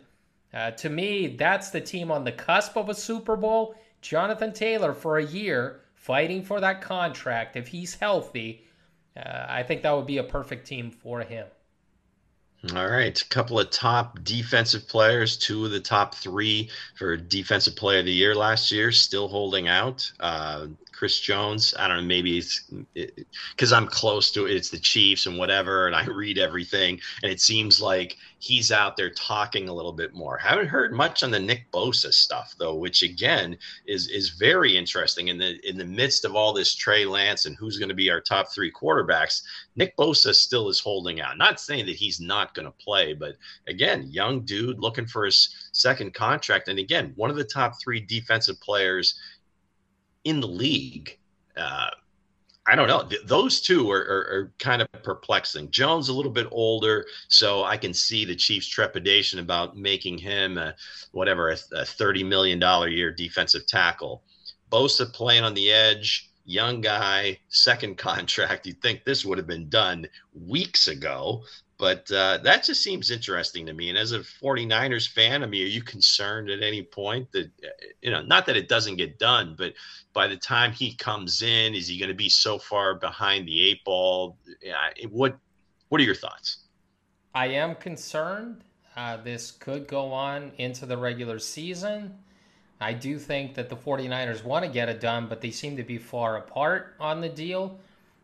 Uh, 0.54 0.70
to 0.72 0.88
me, 0.88 1.28
that's 1.28 1.70
the 1.70 1.80
team 1.80 2.12
on 2.12 2.24
the 2.24 2.32
cusp 2.32 2.76
of 2.76 2.88
a 2.88 2.94
Super 2.94 3.36
Bowl. 3.36 3.74
Jonathan 4.02 4.52
Taylor 4.52 4.92
for 4.92 5.18
a 5.18 5.24
year 5.24 5.80
fighting 6.08 6.42
for 6.42 6.58
that 6.58 6.80
contract. 6.80 7.54
If 7.54 7.68
he's 7.68 7.94
healthy, 7.94 8.64
uh, 9.14 9.44
I 9.46 9.62
think 9.62 9.82
that 9.82 9.92
would 9.92 10.06
be 10.06 10.16
a 10.16 10.24
perfect 10.24 10.66
team 10.66 10.90
for 10.90 11.20
him. 11.20 11.46
All 12.74 12.88
right, 12.88 13.20
a 13.20 13.28
couple 13.28 13.60
of 13.60 13.68
top 13.70 14.24
defensive 14.24 14.88
players, 14.88 15.36
two 15.36 15.66
of 15.66 15.70
the 15.70 15.80
top 15.80 16.14
three 16.14 16.70
for 16.96 17.14
defensive 17.16 17.76
player 17.76 18.00
of 18.00 18.06
the 18.06 18.12
year 18.12 18.34
last 18.34 18.72
year, 18.72 18.90
still 18.90 19.28
holding 19.28 19.68
out. 19.68 20.10
Uh, 20.18 20.68
Chris 20.98 21.20
Jones. 21.20 21.74
I 21.78 21.86
don't 21.86 21.98
know, 21.98 22.02
maybe 22.02 22.38
it's 22.38 22.68
because 23.52 23.70
it, 23.70 23.76
I'm 23.76 23.86
close 23.86 24.32
to 24.32 24.46
it. 24.46 24.56
It's 24.56 24.68
the 24.68 24.80
Chiefs 24.80 25.26
and 25.26 25.38
whatever, 25.38 25.86
and 25.86 25.94
I 25.94 26.04
read 26.06 26.38
everything, 26.38 27.00
and 27.22 27.30
it 27.30 27.40
seems 27.40 27.80
like 27.80 28.16
he's 28.40 28.72
out 28.72 28.96
there 28.96 29.10
talking 29.10 29.68
a 29.68 29.72
little 29.72 29.92
bit 29.92 30.12
more. 30.12 30.36
Haven't 30.36 30.66
heard 30.66 30.92
much 30.92 31.22
on 31.22 31.30
the 31.30 31.38
Nick 31.38 31.70
Bosa 31.70 32.12
stuff 32.12 32.56
though, 32.58 32.74
which 32.74 33.02
again 33.04 33.56
is 33.86 34.08
is 34.08 34.30
very 34.30 34.76
interesting. 34.76 35.28
In 35.28 35.38
the 35.38 35.60
in 35.68 35.78
the 35.78 35.84
midst 35.84 36.24
of 36.24 36.34
all 36.34 36.52
this 36.52 36.74
Trey 36.74 37.04
Lance 37.04 37.46
and 37.46 37.56
who's 37.56 37.78
going 37.78 37.90
to 37.90 37.94
be 37.94 38.10
our 38.10 38.20
top 38.20 38.52
three 38.52 38.72
quarterbacks, 38.72 39.42
Nick 39.76 39.96
Bosa 39.96 40.34
still 40.34 40.68
is 40.68 40.80
holding 40.80 41.20
out. 41.20 41.38
Not 41.38 41.60
saying 41.60 41.86
that 41.86 41.94
he's 41.94 42.18
not 42.18 42.54
going 42.54 42.66
to 42.66 42.72
play, 42.72 43.14
but 43.14 43.36
again, 43.68 44.08
young 44.10 44.40
dude 44.40 44.80
looking 44.80 45.06
for 45.06 45.24
his 45.24 45.54
second 45.70 46.12
contract, 46.12 46.66
and 46.66 46.80
again, 46.80 47.12
one 47.14 47.30
of 47.30 47.36
the 47.36 47.44
top 47.44 47.80
three 47.80 48.00
defensive 48.00 48.60
players 48.60 49.14
in 50.24 50.40
the 50.40 50.48
league. 50.48 51.18
Uh, 51.56 51.90
I 52.66 52.76
don't 52.76 52.88
know. 52.88 53.02
Th- 53.04 53.22
those 53.24 53.62
two 53.62 53.90
are, 53.90 54.00
are, 54.00 54.38
are, 54.38 54.52
kind 54.58 54.82
of 54.82 54.88
perplexing. 55.02 55.70
Jones 55.70 56.10
a 56.10 56.12
little 56.12 56.30
bit 56.30 56.46
older, 56.50 57.06
so 57.28 57.64
I 57.64 57.78
can 57.78 57.94
see 57.94 58.26
the 58.26 58.36
Chiefs' 58.36 58.66
trepidation 58.66 59.38
about 59.38 59.78
making 59.78 60.18
him 60.18 60.58
a, 60.58 60.74
whatever 61.12 61.50
a, 61.50 61.56
a 61.72 61.86
thirty 61.86 62.22
million 62.22 62.58
dollar 62.58 62.88
year 62.88 63.10
defensive 63.10 63.66
tackle. 63.66 64.22
Bosa 64.70 65.10
playing 65.10 65.44
on 65.44 65.54
the 65.54 65.72
edge, 65.72 66.30
young 66.44 66.82
guy, 66.82 67.38
second 67.48 67.96
contract. 68.08 68.66
You'd 68.66 68.82
think 68.82 69.04
this 69.04 69.24
would 69.24 69.38
have 69.38 69.46
been 69.46 69.70
done 69.70 70.06
weeks 70.34 70.88
ago, 70.88 71.44
But 71.78 72.10
uh, 72.10 72.38
that 72.38 72.64
just 72.64 72.82
seems 72.82 73.12
interesting 73.12 73.64
to 73.66 73.72
me. 73.72 73.88
And 73.88 73.96
as 73.96 74.10
a 74.10 74.18
49ers 74.18 75.08
fan, 75.08 75.44
I 75.44 75.46
mean, 75.46 75.62
are 75.62 75.68
you 75.68 75.82
concerned 75.82 76.50
at 76.50 76.60
any 76.60 76.82
point 76.82 77.30
that, 77.30 77.46
uh, 77.62 77.68
you 78.02 78.10
know, 78.10 78.20
not 78.20 78.46
that 78.46 78.56
it 78.56 78.68
doesn't 78.68 78.96
get 78.96 79.20
done, 79.20 79.54
but 79.56 79.74
by 80.12 80.26
the 80.26 80.36
time 80.36 80.72
he 80.72 80.94
comes 80.94 81.40
in, 81.40 81.76
is 81.76 81.86
he 81.86 81.96
going 81.96 82.08
to 82.08 82.16
be 82.16 82.28
so 82.28 82.58
far 82.58 82.96
behind 82.96 83.46
the 83.46 83.64
eight 83.64 83.84
ball? 83.84 84.36
Yeah, 84.60 84.88
what, 85.08 85.38
what 85.88 86.00
are 86.00 86.04
your 86.04 86.16
thoughts? 86.16 86.64
I 87.32 87.46
am 87.46 87.76
concerned. 87.76 88.64
Uh, 88.96 89.18
this 89.18 89.52
could 89.52 89.86
go 89.86 90.12
on 90.12 90.50
into 90.58 90.84
the 90.84 90.96
regular 90.96 91.38
season. 91.38 92.18
I 92.80 92.92
do 92.92 93.18
think 93.18 93.54
that 93.54 93.68
the 93.68 93.76
49ers 93.76 94.42
want 94.42 94.64
to 94.64 94.70
get 94.70 94.88
it 94.88 95.00
done, 95.00 95.28
but 95.28 95.40
they 95.40 95.52
seem 95.52 95.76
to 95.76 95.84
be 95.84 95.98
far 95.98 96.38
apart 96.38 96.96
on 96.98 97.20
the 97.20 97.28
deal. 97.28 97.78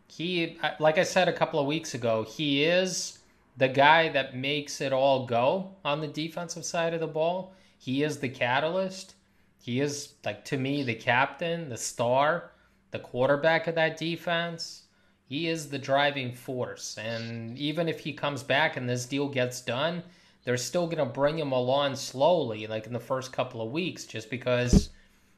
He, 0.08 0.58
uh, 0.60 0.70
like 0.80 0.98
I 0.98 1.04
said 1.04 1.28
a 1.28 1.32
couple 1.32 1.60
of 1.60 1.66
weeks 1.66 1.94
ago, 1.94 2.24
he 2.24 2.64
is 2.64 3.20
the 3.56 3.68
guy 3.68 4.08
that 4.08 4.36
makes 4.36 4.80
it 4.80 4.92
all 4.92 5.26
go 5.26 5.76
on 5.84 6.00
the 6.00 6.08
defensive 6.08 6.64
side 6.64 6.94
of 6.94 7.00
the 7.00 7.06
ball. 7.06 7.54
He 7.78 8.02
is 8.02 8.18
the 8.18 8.28
catalyst. 8.28 9.14
He 9.58 9.80
is 9.80 10.14
like 10.24 10.44
to 10.46 10.58
me 10.58 10.82
the 10.82 10.94
captain, 10.94 11.68
the 11.68 11.76
star, 11.76 12.50
the 12.90 12.98
quarterback 12.98 13.66
of 13.66 13.74
that 13.76 13.96
defense. 13.96 14.82
He 15.26 15.48
is 15.48 15.68
the 15.68 15.78
driving 15.78 16.32
force. 16.32 16.98
And 16.98 17.56
even 17.56 17.88
if 17.88 18.00
he 18.00 18.12
comes 18.12 18.42
back 18.42 18.76
and 18.76 18.88
this 18.88 19.06
deal 19.06 19.28
gets 19.28 19.60
done, 19.60 20.02
they're 20.44 20.56
still 20.58 20.86
going 20.86 20.98
to 20.98 21.06
bring 21.06 21.38
him 21.38 21.52
along 21.52 21.96
slowly, 21.96 22.66
like 22.66 22.86
in 22.86 22.92
the 22.92 23.00
first 23.00 23.32
couple 23.32 23.62
of 23.62 23.72
weeks, 23.72 24.04
just 24.04 24.28
because 24.28 24.90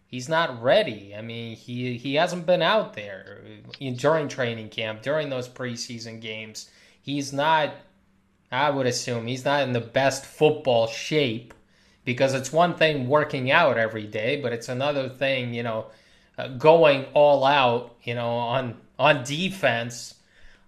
he's 0.07 0.29
not 0.29 0.61
ready. 0.61 1.15
I 1.17 1.23
mean, 1.23 1.57
he 1.57 1.97
he 1.97 2.15
hasn't 2.15 2.47
been 2.47 2.63
out 2.63 2.95
there 2.95 3.43
uh, 3.81 3.91
during 3.97 4.27
training 4.27 4.71
camp, 4.71 5.03
during 5.03 5.31
those 5.31 5.49
preseason 5.49 6.21
games. 6.21 6.71
He's 7.01 7.33
not 7.33 7.75
I 8.51 8.71
would 8.71 8.87
assume 8.87 9.27
he's 9.27 9.45
not 9.45 9.63
in 9.63 9.73
the 9.73 9.81
best 9.81 10.25
football 10.25 10.87
shape 10.87 11.53
because 12.05 12.35
it's 12.35 12.53
one 12.53 12.75
thing 12.75 13.09
working 13.09 13.51
out 13.51 13.77
every 13.77 14.07
day, 14.07 14.41
but 14.41 14.53
it's 14.53 14.69
another 14.69 15.09
thing, 15.09 15.53
you 15.53 15.65
know, 15.65 15.87
uh, 16.39 16.49
going 16.49 17.07
all 17.15 17.45
out, 17.45 17.97
you 18.03 18.15
know, 18.15 18.31
on 18.31 18.77
on 18.99 19.25
defense 19.25 20.15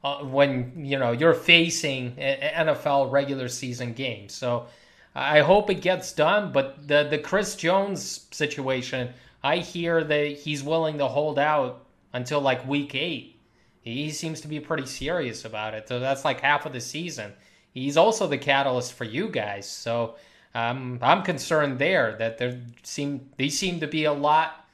uh, 0.05 0.19
when 0.19 0.85
you 0.85 0.99
know 0.99 1.13
you're 1.13 1.35
facing 1.35 2.15
NFL 2.17 3.11
regular 3.11 3.49
season 3.49 3.93
games. 3.93 4.35
So 4.35 4.67
I 5.15 5.41
hope 5.41 5.71
it 5.71 5.81
gets 5.81 6.13
done. 6.13 6.53
But 6.53 6.89
the 6.89 7.07
the 7.09 7.19
Chris 7.19 7.55
Jones 7.55 8.27
situation, 8.31 9.11
I 9.43 9.59
hear 9.59 10.03
that 10.05 10.27
he's 10.39 10.63
willing 10.63 10.99
to 10.99 11.07
hold 11.07 11.39
out 11.39 11.87
until 12.13 12.41
like 12.41 12.67
week 12.67 12.95
eight. 12.95 13.37
He 13.83 14.11
seems 14.11 14.41
to 14.43 14.49
be 14.49 14.61
pretty 14.61 14.87
serious 14.87 15.45
about 15.45 15.75
it. 15.75 15.89
So 15.89 16.01
that's 16.01 16.25
like 16.25 16.41
half 16.41 16.67
of 16.67 16.73
the 16.73 16.81
season 16.81 17.33
he's 17.79 17.97
also 17.97 18.27
the 18.27 18.39
catalyst 18.39 18.93
for 18.93 19.05
you 19.05 19.29
guys. 19.29 19.69
So 19.69 20.17
um, 20.55 20.99
I'm 21.03 21.23
concerned 21.23 21.79
there 21.79 22.17
that 22.19 22.39
there 22.39 22.61
seem 22.83 23.31
they 23.37 23.49
seem 23.49 23.81
to 23.81 23.87
be 23.87 24.05
a 24.05 24.13
lot 24.13 24.67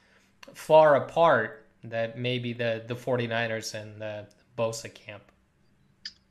far 0.53 0.95
apart 0.95 1.65
that 1.83 2.17
maybe 2.17 2.53
the 2.53 2.83
the 2.87 2.95
49ers 2.95 3.73
and 3.73 4.01
the 4.01 4.25
Bosa 4.57 4.93
camp. 4.93 5.23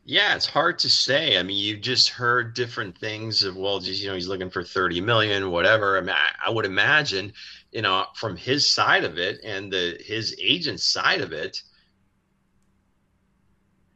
Yeah, 0.07 0.35
it's 0.35 0.47
hard 0.47 0.79
to 0.81 0.91
say. 0.91 1.39
I 1.39 1.43
mean, 1.43 1.57
you 1.57 1.79
just 1.79 2.11
heard 2.11 2.53
different 2.53 2.99
things 2.99 3.43
of, 3.43 3.57
well, 3.57 3.81
just, 3.81 4.03
you 4.03 4.09
know, 4.09 4.15
he's 4.15 4.29
looking 4.29 4.51
for 4.51 4.63
30 4.63 5.01
million, 5.01 5.51
whatever. 5.51 5.97
I 5.97 6.03
mean, 6.03 6.11
I, 6.11 6.49
I 6.49 6.51
would 6.51 6.67
imagine, 6.67 7.33
you 7.73 7.81
know, 7.81 8.05
from 8.15 8.37
his 8.37 8.67
side 8.67 9.05
of 9.05 9.17
it 9.17 9.41
and 9.43 9.73
the 9.73 9.99
his 10.05 10.37
agent 10.39 10.81
side 10.81 11.23
of 11.23 11.33
it, 11.33 11.63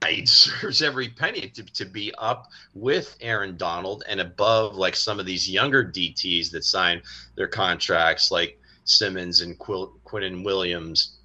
he 0.06 0.22
deserves 0.22 0.82
every 0.82 1.08
penny 1.08 1.48
to, 1.48 1.64
to 1.64 1.84
be 1.84 2.12
up 2.18 2.48
with 2.74 3.16
Aaron 3.20 3.56
Donald 3.56 4.04
and 4.08 4.20
above 4.20 4.74
like 4.76 4.96
some 4.96 5.18
of 5.18 5.26
these 5.26 5.50
younger 5.50 5.84
DTs 5.84 6.50
that 6.52 6.64
sign 6.64 7.02
their 7.36 7.48
contracts 7.48 8.30
like 8.30 8.60
Simmons 8.84 9.40
and 9.40 9.58
Quil- 9.58 9.98
Quinnen 10.04 10.44
Williams 10.44 11.18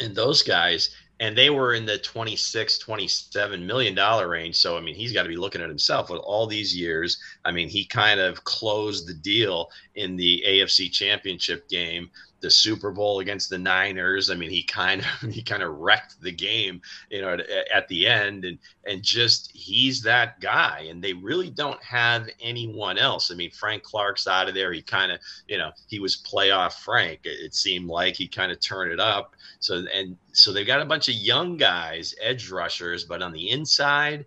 and 0.00 0.14
those 0.14 0.42
guys. 0.42 0.94
And 1.20 1.36
they 1.36 1.50
were 1.50 1.74
in 1.74 1.84
the 1.84 1.98
26 1.98 2.78
27 2.78 3.66
million 3.66 3.94
dollar 3.96 4.28
range. 4.28 4.54
So 4.54 4.76
i 4.76 4.80
mean 4.80 4.94
he's 4.94 5.12
got 5.12 5.24
to 5.24 5.28
be 5.28 5.36
looking 5.36 5.60
at 5.60 5.68
himself 5.68 6.10
with 6.10 6.20
all 6.20 6.46
these 6.46 6.76
years. 6.76 7.18
I 7.44 7.50
mean 7.50 7.68
he 7.68 7.84
kind 7.84 8.20
of 8.20 8.44
closed 8.44 9.08
the 9.08 9.14
deal 9.14 9.68
in 9.96 10.14
the 10.14 10.44
afc 10.46 10.92
championship 10.92 11.68
game 11.68 12.08
the 12.40 12.50
Super 12.50 12.90
Bowl 12.90 13.20
against 13.20 13.50
the 13.50 13.58
Niners. 13.58 14.30
I 14.30 14.34
mean, 14.34 14.50
he 14.50 14.62
kind 14.62 15.00
of 15.00 15.30
he 15.30 15.42
kind 15.42 15.62
of 15.62 15.76
wrecked 15.78 16.20
the 16.20 16.32
game, 16.32 16.80
you 17.10 17.20
know, 17.20 17.34
at, 17.34 17.48
at, 17.70 17.88
the 17.88 18.06
end, 18.06 18.44
and 18.44 18.58
and 18.84 19.02
just 19.02 19.50
he's 19.52 20.02
that 20.02 20.40
guy, 20.40 20.86
and 20.88 21.02
they 21.02 21.12
really 21.12 21.50
don't 21.50 21.82
have 21.82 22.28
anyone 22.40 22.98
else. 22.98 23.30
I 23.30 23.34
mean, 23.34 23.50
Frank 23.50 23.82
Clark's 23.82 24.26
out 24.26 24.48
of 24.48 24.54
there. 24.54 24.72
He 24.72 24.82
kind 24.82 25.12
of, 25.12 25.20
you 25.48 25.58
know, 25.58 25.72
he 25.88 25.98
was 25.98 26.16
playoff 26.16 26.74
Frank. 26.84 27.20
It 27.24 27.54
seemed 27.54 27.88
like 27.88 28.16
he 28.16 28.28
kind 28.28 28.52
of 28.52 28.60
turned 28.60 28.92
it 28.92 29.00
up. 29.00 29.34
So 29.60 29.84
and 29.92 30.16
so 30.32 30.52
they've 30.52 30.66
got 30.66 30.80
a 30.80 30.86
bunch 30.86 31.08
of 31.08 31.14
young 31.14 31.56
guys, 31.56 32.14
edge 32.20 32.50
rushers, 32.50 33.04
but 33.04 33.22
on 33.22 33.32
the 33.32 33.50
inside 33.50 34.26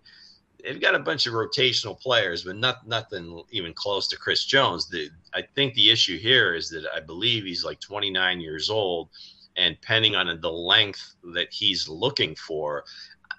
they've 0.62 0.80
got 0.80 0.94
a 0.94 0.98
bunch 0.98 1.26
of 1.26 1.34
rotational 1.34 1.98
players, 1.98 2.44
but 2.44 2.56
not 2.56 2.86
nothing 2.86 3.42
even 3.50 3.72
close 3.74 4.08
to 4.08 4.16
Chris 4.16 4.44
Jones. 4.44 4.88
The, 4.88 5.10
I 5.34 5.42
think 5.42 5.74
the 5.74 5.90
issue 5.90 6.18
here 6.18 6.54
is 6.54 6.68
that 6.70 6.84
I 6.94 7.00
believe 7.00 7.44
he's 7.44 7.64
like 7.64 7.80
29 7.80 8.40
years 8.40 8.70
old, 8.70 9.10
and 9.56 9.76
depending 9.80 10.14
on 10.14 10.40
the 10.40 10.52
length 10.52 11.14
that 11.34 11.52
he's 11.52 11.88
looking 11.88 12.34
for, 12.34 12.84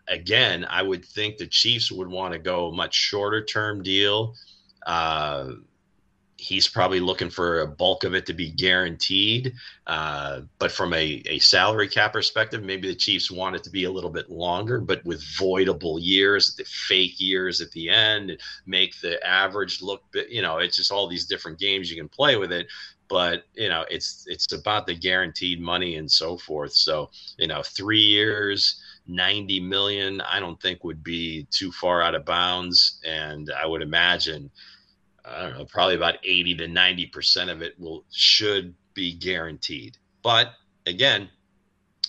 again, 0.07 0.65
I 0.69 0.81
would 0.81 1.05
think 1.05 1.37
the 1.37 1.47
Chiefs 1.47 1.91
would 1.91 2.07
want 2.07 2.33
to 2.33 2.39
go 2.39 2.67
a 2.67 2.75
much 2.75 2.93
shorter 2.93 3.43
term 3.43 3.83
deal. 3.83 4.35
Uh, 4.85 5.53
he's 6.43 6.67
probably 6.67 6.99
looking 6.99 7.29
for 7.29 7.61
a 7.61 7.67
bulk 7.67 8.03
of 8.03 8.13
it 8.13 8.25
to 8.25 8.33
be 8.33 8.51
guaranteed. 8.51 9.53
Uh, 9.87 10.41
but 10.59 10.73
from 10.73 10.93
a, 10.93 11.23
a 11.25 11.39
salary 11.39 11.87
cap 11.87 12.11
perspective, 12.11 12.61
maybe 12.61 12.89
the 12.89 12.95
Chiefs 12.95 13.31
want 13.31 13.55
it 13.55 13.63
to 13.63 13.69
be 13.69 13.85
a 13.85 13.91
little 13.91 14.09
bit 14.09 14.29
longer, 14.29 14.81
but 14.81 15.03
with 15.05 15.21
voidable 15.21 15.99
years, 16.01 16.55
the 16.55 16.65
fake 16.65 17.15
years 17.17 17.61
at 17.61 17.71
the 17.71 17.89
end, 17.89 18.37
make 18.65 18.99
the 18.99 19.25
average 19.25 19.81
look, 19.81 20.03
you 20.29 20.41
know, 20.41 20.57
it's 20.57 20.75
just 20.75 20.91
all 20.91 21.07
these 21.07 21.25
different 21.25 21.59
games 21.59 21.89
you 21.89 21.95
can 21.95 22.09
play 22.09 22.35
with 22.35 22.51
it. 22.51 22.67
But 23.07 23.43
you 23.53 23.69
know, 23.69 23.85
it's 23.89 24.25
it's 24.27 24.51
about 24.53 24.87
the 24.87 24.95
guaranteed 24.95 25.61
money 25.61 25.95
and 25.97 26.11
so 26.11 26.37
forth. 26.37 26.73
So 26.73 27.09
you 27.37 27.47
know, 27.47 27.63
three 27.63 28.01
years. 28.01 28.81
90 29.05 29.59
million, 29.59 30.21
I 30.21 30.39
don't 30.39 30.61
think 30.61 30.85
would 30.85 31.03
be 31.03 31.45
too 31.51 31.73
far 31.73 32.01
out 32.01 32.15
of 32.15 32.23
bounds. 32.23 33.01
And 33.05 33.51
I 33.51 33.65
would 33.65 33.81
imagine 33.81 34.49
I 35.25 35.43
don't 35.43 35.57
know, 35.57 35.65
probably 35.65 35.95
about 35.95 36.15
80 36.23 36.55
to 36.55 36.67
90% 36.67 37.51
of 37.51 37.61
it 37.61 37.79
will 37.79 38.03
should 38.11 38.73
be 38.93 39.13
guaranteed. 39.13 39.97
But 40.21 40.51
again, 40.85 41.29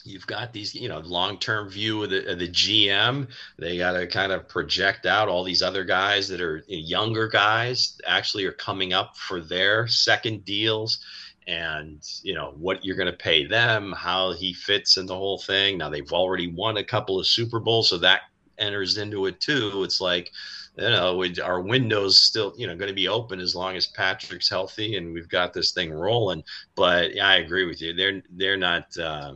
you've 0.05 0.27
got 0.27 0.53
these, 0.53 0.75
you 0.75 0.89
know, 0.89 0.99
long-term 0.99 1.71
view 1.71 2.03
of 2.03 2.11
the, 2.11 2.33
of 2.33 2.39
the 2.39 2.49
GM. 2.49 3.29
They 3.59 3.79
got 3.79 3.93
to 3.93 4.07
kind 4.07 4.33
of 4.33 4.49
project 4.49 5.07
out 5.07 5.29
all 5.29 5.45
these 5.45 5.63
other 5.63 5.85
guys 5.85 6.29
that 6.29 6.41
are 6.41 6.63
younger 6.67 7.29
guys 7.29 7.99
actually 8.07 8.45
are 8.45 8.53
coming 8.53 8.93
up 8.93 9.17
for 9.17 9.41
their 9.41 9.87
second 9.87 10.45
deals 10.45 10.99
and 11.47 12.03
you 12.23 12.35
know 12.35 12.55
what 12.57 12.85
you're 12.85 12.97
going 12.97 13.11
to 13.11 13.13
pay 13.13 13.45
them 13.45 13.93
how 13.93 14.33
he 14.33 14.55
fits 14.55 14.97
in 14.97 15.05
the 15.05 15.15
whole 15.15 15.39
thing 15.39 15.77
now 15.77 15.91
they've 15.91 16.13
already 16.13 16.47
won 16.47 16.79
a 16.79 16.85
couple 16.85 17.21
of 17.21 17.27
super 17.27 17.61
bowls 17.61 17.91
so 17.91 17.99
that 17.99 18.23
enters 18.57 18.97
into 18.97 19.27
it 19.27 19.41
too 19.41 19.83
it's 19.85 20.01
like 20.01 20.33
you 20.77 20.91
know, 20.91 21.17
we, 21.17 21.35
our 21.41 21.61
window's 21.61 22.19
still, 22.19 22.53
you 22.57 22.67
know, 22.67 22.77
going 22.77 22.89
to 22.89 22.95
be 22.95 23.09
open 23.09 23.41
as 23.41 23.55
long 23.55 23.77
as 23.77 23.87
Patrick's 23.87 24.49
healthy 24.49 24.97
and 24.97 25.13
we've 25.13 25.29
got 25.29 25.53
this 25.53 25.73
thing 25.73 25.93
rolling. 25.93 26.43
But 26.75 27.15
yeah, 27.15 27.29
I 27.29 27.37
agree 27.37 27.65
with 27.67 27.81
you. 27.81 27.95
They're 27.95 28.23
they're 28.31 28.57
not 28.57 28.97
uh, 28.99 29.35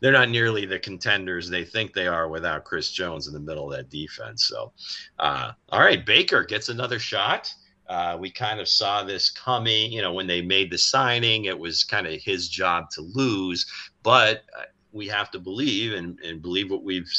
they're 0.00 0.12
not 0.12 0.30
nearly 0.30 0.66
the 0.66 0.78
contenders 0.78 1.48
they 1.48 1.64
think 1.64 1.92
they 1.92 2.06
are 2.06 2.28
without 2.28 2.64
Chris 2.64 2.90
Jones 2.90 3.26
in 3.26 3.34
the 3.34 3.40
middle 3.40 3.70
of 3.70 3.76
that 3.76 3.90
defense. 3.90 4.46
So, 4.46 4.72
uh, 5.18 5.52
all 5.70 5.80
right, 5.80 6.04
Baker 6.04 6.44
gets 6.44 6.68
another 6.68 6.98
shot. 6.98 7.52
Uh, 7.88 8.16
we 8.18 8.30
kind 8.30 8.60
of 8.60 8.68
saw 8.68 9.02
this 9.02 9.30
coming, 9.30 9.92
you 9.92 10.00
know, 10.00 10.12
when 10.12 10.28
they 10.28 10.40
made 10.40 10.70
the 10.70 10.78
signing, 10.78 11.46
it 11.46 11.58
was 11.58 11.82
kind 11.82 12.06
of 12.06 12.22
his 12.22 12.48
job 12.48 12.88
to 12.88 13.00
lose, 13.00 13.66
but 14.04 14.44
uh, 14.56 14.62
we 14.92 15.08
have 15.08 15.28
to 15.32 15.40
believe 15.40 15.94
and, 15.94 16.18
and 16.20 16.40
believe 16.40 16.70
what 16.70 16.84
we've 16.84 17.10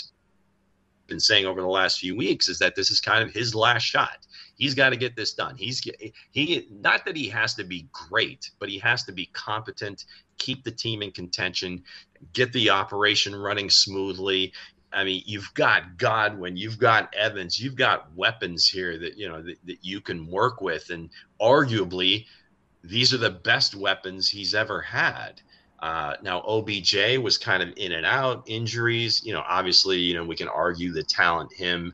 been 1.11 1.19
saying 1.19 1.45
over 1.45 1.61
the 1.61 1.67
last 1.67 1.99
few 1.99 2.15
weeks 2.15 2.47
is 2.47 2.57
that 2.59 2.75
this 2.75 2.89
is 2.89 3.01
kind 3.01 3.21
of 3.21 3.33
his 3.33 3.53
last 3.53 3.83
shot. 3.83 4.25
He's 4.55 4.73
got 4.73 4.91
to 4.91 4.95
get 4.95 5.15
this 5.15 5.33
done. 5.33 5.57
He's 5.57 5.83
he 6.31 6.67
not 6.71 7.03
that 7.05 7.17
he 7.17 7.27
has 7.29 7.53
to 7.55 7.63
be 7.63 7.89
great, 7.91 8.51
but 8.59 8.69
he 8.69 8.79
has 8.79 9.03
to 9.03 9.11
be 9.11 9.27
competent, 9.33 10.05
keep 10.37 10.63
the 10.63 10.71
team 10.71 11.01
in 11.01 11.11
contention, 11.11 11.83
get 12.33 12.53
the 12.53 12.69
operation 12.69 13.35
running 13.35 13.69
smoothly. 13.69 14.53
I 14.93 15.03
mean, 15.03 15.23
you've 15.25 15.53
got 15.53 15.97
Godwin, 15.97 16.55
you've 16.57 16.79
got 16.79 17.13
Evans, 17.13 17.59
you've 17.59 17.75
got 17.75 18.13
weapons 18.15 18.67
here 18.67 18.97
that 18.99 19.17
you 19.17 19.27
know 19.27 19.41
that, 19.41 19.57
that 19.65 19.83
you 19.83 19.99
can 19.99 20.27
work 20.27 20.61
with, 20.61 20.89
and 20.91 21.09
arguably, 21.41 22.25
these 22.83 23.13
are 23.13 23.17
the 23.17 23.29
best 23.29 23.75
weapons 23.75 24.29
he's 24.29 24.55
ever 24.55 24.81
had. 24.81 25.41
Uh, 25.81 26.15
now 26.21 26.41
OBJ 26.41 27.17
was 27.17 27.37
kind 27.37 27.63
of 27.63 27.73
in 27.75 27.91
and 27.93 28.05
out 28.05 28.43
injuries. 28.45 29.23
You 29.25 29.33
know, 29.33 29.43
obviously, 29.47 29.97
you 29.97 30.13
know 30.13 30.23
we 30.23 30.35
can 30.35 30.47
argue 30.47 30.91
the 30.91 31.03
talent 31.03 31.51
him 31.53 31.93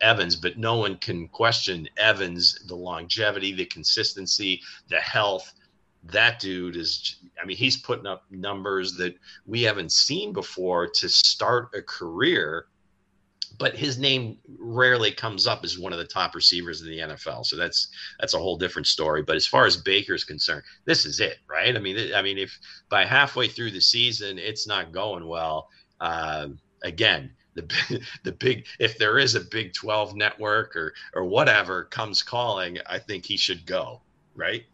Evans, 0.00 0.36
but 0.36 0.58
no 0.58 0.76
one 0.76 0.96
can 0.98 1.28
question 1.28 1.88
Evans, 1.96 2.58
the 2.66 2.74
longevity, 2.74 3.52
the 3.52 3.64
consistency, 3.64 4.60
the 4.88 5.00
health. 5.00 5.52
That 6.04 6.38
dude 6.38 6.76
is, 6.76 7.16
I 7.42 7.46
mean, 7.46 7.56
he's 7.56 7.78
putting 7.78 8.06
up 8.06 8.24
numbers 8.30 8.94
that 8.98 9.16
we 9.46 9.62
haven't 9.62 9.90
seen 9.90 10.32
before 10.32 10.86
to 10.86 11.08
start 11.08 11.70
a 11.74 11.80
career 11.80 12.66
but 13.58 13.76
his 13.76 13.98
name 13.98 14.38
rarely 14.58 15.10
comes 15.10 15.46
up 15.46 15.64
as 15.64 15.78
one 15.78 15.92
of 15.92 15.98
the 15.98 16.04
top 16.04 16.34
receivers 16.34 16.80
in 16.82 16.88
the 16.88 16.98
NFL. 16.98 17.44
So 17.46 17.56
that's 17.56 17.88
that's 18.18 18.34
a 18.34 18.38
whole 18.38 18.56
different 18.56 18.86
story. 18.86 19.22
But 19.22 19.36
as 19.36 19.46
far 19.46 19.66
as 19.66 19.76
Baker's 19.76 20.24
concerned, 20.24 20.62
this 20.84 21.04
is 21.04 21.20
it, 21.20 21.38
right? 21.48 21.76
I 21.76 21.78
mean, 21.78 22.14
I 22.14 22.22
mean, 22.22 22.38
if 22.38 22.58
by 22.88 23.04
halfway 23.04 23.48
through 23.48 23.72
the 23.72 23.80
season 23.80 24.38
it's 24.38 24.66
not 24.66 24.92
going 24.92 25.26
well, 25.26 25.68
uh, 26.00 26.48
again, 26.82 27.30
the 27.54 28.02
the 28.24 28.32
big 28.32 28.66
if 28.78 28.98
there 28.98 29.18
is 29.18 29.34
a 29.34 29.40
Big 29.40 29.72
Twelve 29.72 30.14
network 30.16 30.74
or 30.76 30.94
or 31.14 31.24
whatever 31.24 31.84
comes 31.84 32.22
calling, 32.22 32.78
I 32.86 32.98
think 32.98 33.26
he 33.26 33.36
should 33.36 33.66
go, 33.66 34.00
right? 34.34 34.64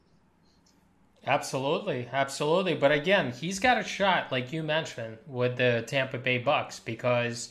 Absolutely, 1.27 2.09
absolutely. 2.11 2.75
But 2.75 2.93
again, 2.93 3.33
he's 3.33 3.59
got 3.59 3.79
a 3.79 3.85
shot, 3.85 4.33
like 4.33 4.53
you 4.53 4.63
mentioned, 4.63 5.19
with 5.27 5.57
the 5.57 5.85
Tampa 5.87 6.17
Bay 6.17 6.39
Bucks 6.39 6.81
because 6.81 7.51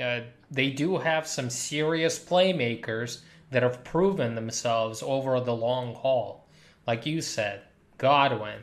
uh, 0.00 0.20
they 0.50 0.70
do 0.70 0.98
have 0.98 1.26
some 1.26 1.50
serious 1.50 2.18
playmakers 2.18 3.20
that 3.50 3.62
have 3.62 3.84
proven 3.84 4.34
themselves 4.34 5.02
over 5.02 5.40
the 5.40 5.54
long 5.54 5.94
haul. 5.94 6.46
Like 6.86 7.06
you 7.06 7.20
said, 7.20 7.62
Godwin, 7.98 8.60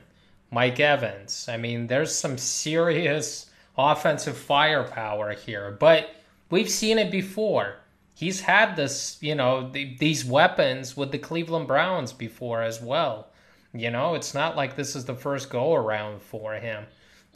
Mike 0.51 0.79
Evans. 0.79 1.47
I 1.49 1.57
mean, 1.57 1.87
there's 1.87 2.15
some 2.15 2.37
serious 2.37 3.49
offensive 3.77 4.37
firepower 4.37 5.33
here, 5.33 5.77
but 5.79 6.09
we've 6.49 6.69
seen 6.69 6.97
it 6.97 7.11
before. 7.11 7.75
He's 8.13 8.41
had 8.41 8.75
this, 8.75 9.17
you 9.21 9.35
know, 9.35 9.69
th- 9.71 9.99
these 9.99 10.25
weapons 10.25 10.97
with 10.97 11.11
the 11.11 11.19
Cleveland 11.19 11.67
Browns 11.67 12.13
before 12.13 12.63
as 12.63 12.81
well. 12.81 13.27
You 13.73 13.91
know, 13.91 14.15
it's 14.15 14.33
not 14.33 14.55
like 14.55 14.75
this 14.75 14.95
is 14.95 15.05
the 15.05 15.13
first 15.13 15.49
go 15.49 15.75
around 15.75 16.21
for 16.21 16.55
him. 16.55 16.85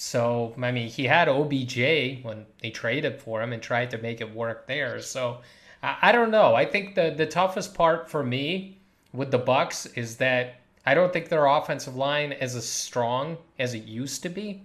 So, 0.03 0.55
I 0.60 0.72
mean, 0.72 0.88
he 0.89 1.05
had 1.05 1.29
OBJ 1.29 2.24
when 2.24 2.48
they 2.60 2.72
traded 2.72 3.22
for 3.22 3.39
him 3.39 3.53
and 3.53 3.62
tried 3.62 3.91
to 3.91 4.00
make 4.00 4.20
it 4.20 4.34
work 4.34 4.65
there. 4.65 5.00
So, 5.00 5.41
I, 5.84 5.96
I 6.01 6.12
don't 6.12 6.31
know. 6.31 6.55
I 6.55 6.65
think 6.65 6.96
the, 6.96 7.13
the 7.15 7.27
toughest 7.27 7.75
part 7.75 8.10
for 8.10 8.24
me 8.24 8.79
with 9.13 9.29
the 9.29 9.38
Bucks 9.38 9.86
is 9.86 10.17
that 10.17 10.55
I 10.88 10.96
don't 10.96 11.13
think 11.13 11.29
their 11.29 11.46
offensive 11.46 11.96
line 11.96 12.31
is 12.31 12.55
as 12.55 12.67
strong 12.67 13.38
as 13.60 13.75
it 13.75 13.84
used 13.84 14.24
to 14.24 14.29
be. 14.29 14.63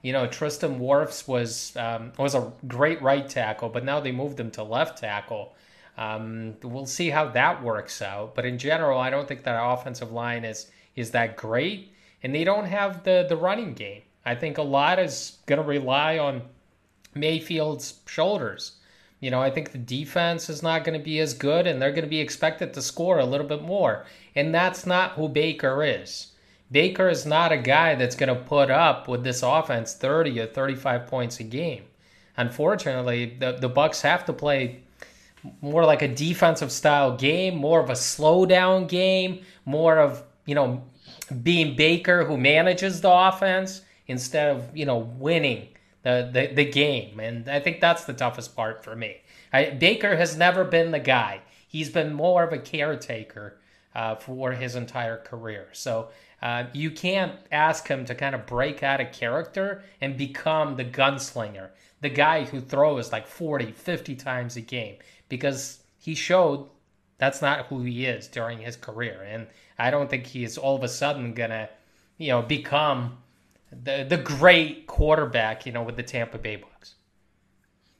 You 0.00 0.14
know, 0.14 0.26
Tristan 0.26 0.80
Wirfs 0.80 1.28
was 1.28 1.76
um, 1.76 2.12
was 2.16 2.34
a 2.34 2.50
great 2.66 3.02
right 3.02 3.28
tackle, 3.28 3.68
but 3.68 3.84
now 3.84 4.00
they 4.00 4.10
moved 4.10 4.40
him 4.40 4.50
to 4.52 4.62
left 4.62 4.96
tackle. 4.96 5.54
Um, 5.98 6.54
we'll 6.62 6.86
see 6.86 7.10
how 7.10 7.28
that 7.28 7.62
works 7.62 8.00
out. 8.00 8.34
But 8.34 8.46
in 8.46 8.56
general, 8.56 8.98
I 8.98 9.10
don't 9.10 9.28
think 9.28 9.42
that 9.42 9.62
offensive 9.62 10.12
line 10.12 10.46
is 10.46 10.70
is 10.96 11.10
that 11.10 11.36
great, 11.36 11.92
and 12.22 12.34
they 12.34 12.44
don't 12.44 12.64
have 12.64 13.04
the 13.04 13.26
the 13.28 13.36
running 13.36 13.74
game. 13.74 14.00
I 14.28 14.34
think 14.34 14.58
a 14.58 14.62
lot 14.62 14.98
is 14.98 15.38
going 15.46 15.58
to 15.58 15.66
rely 15.66 16.18
on 16.18 16.42
Mayfield's 17.14 18.00
shoulders. 18.04 18.72
You 19.20 19.30
know, 19.30 19.40
I 19.40 19.50
think 19.50 19.72
the 19.72 19.78
defense 19.78 20.50
is 20.50 20.62
not 20.62 20.84
going 20.84 20.98
to 20.98 21.02
be 21.02 21.18
as 21.18 21.32
good, 21.32 21.66
and 21.66 21.80
they're 21.80 21.92
going 21.92 22.04
to 22.04 22.10
be 22.10 22.20
expected 22.20 22.74
to 22.74 22.82
score 22.82 23.18
a 23.18 23.24
little 23.24 23.46
bit 23.46 23.62
more. 23.62 24.04
And 24.36 24.54
that's 24.54 24.84
not 24.84 25.12
who 25.12 25.30
Baker 25.30 25.82
is. 25.82 26.32
Baker 26.70 27.08
is 27.08 27.24
not 27.24 27.52
a 27.52 27.56
guy 27.56 27.94
that's 27.94 28.16
going 28.16 28.28
to 28.28 28.44
put 28.44 28.70
up 28.70 29.08
with 29.08 29.24
this 29.24 29.42
offense 29.42 29.94
30 29.94 30.40
or 30.40 30.46
35 30.46 31.06
points 31.06 31.40
a 31.40 31.44
game. 31.44 31.84
Unfortunately, 32.36 33.34
the, 33.40 33.52
the 33.52 33.68
Bucks 33.70 34.02
have 34.02 34.26
to 34.26 34.34
play 34.34 34.82
more 35.62 35.86
like 35.86 36.02
a 36.02 36.14
defensive 36.14 36.70
style 36.70 37.16
game, 37.16 37.56
more 37.56 37.80
of 37.80 37.88
a 37.88 37.96
slow 37.96 38.44
down 38.44 38.88
game, 38.88 39.40
more 39.64 39.98
of, 39.98 40.22
you 40.44 40.54
know, 40.54 40.82
being 41.42 41.76
Baker 41.76 42.26
who 42.26 42.36
manages 42.36 43.00
the 43.00 43.10
offense 43.10 43.80
instead 44.08 44.56
of 44.56 44.76
you 44.76 44.84
know 44.84 44.98
winning 44.98 45.68
the, 46.02 46.30
the, 46.32 46.54
the 46.54 46.64
game. 46.64 47.20
And 47.20 47.48
I 47.48 47.60
think 47.60 47.80
that's 47.80 48.04
the 48.04 48.12
toughest 48.12 48.56
part 48.56 48.82
for 48.82 48.96
me. 48.96 49.18
I, 49.52 49.70
Baker 49.70 50.16
has 50.16 50.36
never 50.36 50.64
been 50.64 50.90
the 50.90 50.98
guy. 50.98 51.40
He's 51.66 51.90
been 51.90 52.12
more 52.12 52.44
of 52.44 52.52
a 52.52 52.58
caretaker 52.58 53.58
uh, 53.94 54.14
for 54.16 54.52
his 54.52 54.74
entire 54.74 55.18
career. 55.18 55.68
So 55.72 56.08
uh, 56.40 56.64
you 56.72 56.90
can't 56.90 57.32
ask 57.50 57.88
him 57.88 58.04
to 58.06 58.14
kind 58.14 58.34
of 58.34 58.46
break 58.46 58.82
out 58.82 59.00
of 59.00 59.12
character 59.12 59.82
and 60.00 60.16
become 60.16 60.76
the 60.76 60.84
gunslinger, 60.84 61.70
the 62.00 62.08
guy 62.08 62.44
who 62.44 62.60
throws 62.60 63.12
like 63.12 63.26
40, 63.26 63.72
50 63.72 64.14
times 64.16 64.56
a 64.56 64.60
game, 64.60 64.96
because 65.28 65.80
he 65.98 66.14
showed 66.14 66.68
that's 67.18 67.42
not 67.42 67.66
who 67.66 67.82
he 67.82 68.06
is 68.06 68.28
during 68.28 68.60
his 68.60 68.76
career. 68.76 69.26
And 69.28 69.48
I 69.78 69.90
don't 69.90 70.08
think 70.08 70.26
he 70.26 70.44
is 70.44 70.56
all 70.56 70.76
of 70.76 70.84
a 70.84 70.88
sudden 70.88 71.34
going 71.34 71.50
to, 71.50 71.68
you 72.16 72.28
know, 72.28 72.42
become 72.42 73.18
the 73.70 74.06
the 74.08 74.16
great 74.16 74.86
quarterback, 74.86 75.66
you 75.66 75.72
know, 75.72 75.82
with 75.82 75.96
the 75.96 76.02
Tampa 76.02 76.38
Bay 76.38 76.56
Bucks. 76.56 76.94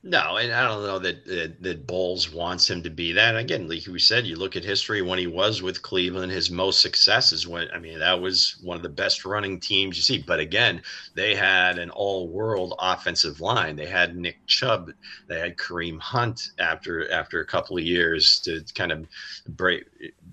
No, 0.01 0.37
and 0.37 0.53
I 0.53 0.63
don't 0.63 0.83
know 0.83 0.99
that, 0.99 1.25
that 1.25 1.61
that 1.61 1.85
Bowles 1.85 2.31
wants 2.31 2.69
him 2.69 2.81
to 2.83 2.89
be 2.89 3.11
that. 3.11 3.35
Again, 3.35 3.67
like 3.67 3.85
we 3.85 3.99
said, 3.99 4.25
you 4.25 4.37
look 4.37 4.55
at 4.55 4.63
history 4.63 5.01
when 5.01 5.19
he 5.19 5.27
was 5.27 5.61
with 5.61 5.81
Cleveland, 5.81 6.31
his 6.31 6.49
most 6.49 6.81
successes 6.81 7.45
when 7.45 7.67
I 7.73 7.79
mean 7.79 7.99
that 7.99 8.21
was 8.21 8.55
one 8.63 8.77
of 8.77 8.83
the 8.83 8.87
best 8.87 9.25
running 9.25 9.59
teams 9.59 9.97
you 9.97 10.03
see. 10.03 10.23
But 10.25 10.39
again, 10.39 10.83
they 11.15 11.35
had 11.35 11.77
an 11.77 11.89
all-world 11.89 12.75
offensive 12.79 13.41
line. 13.41 13.75
They 13.75 13.87
had 13.87 14.15
Nick 14.15 14.37
Chubb, 14.47 14.93
they 15.27 15.37
had 15.37 15.57
Kareem 15.57 15.99
Hunt 15.99 16.51
after 16.59 17.11
after 17.11 17.41
a 17.41 17.45
couple 17.45 17.77
of 17.77 17.83
years 17.83 18.39
to 18.45 18.63
kind 18.73 18.93
of 18.93 19.05
break 19.49 19.83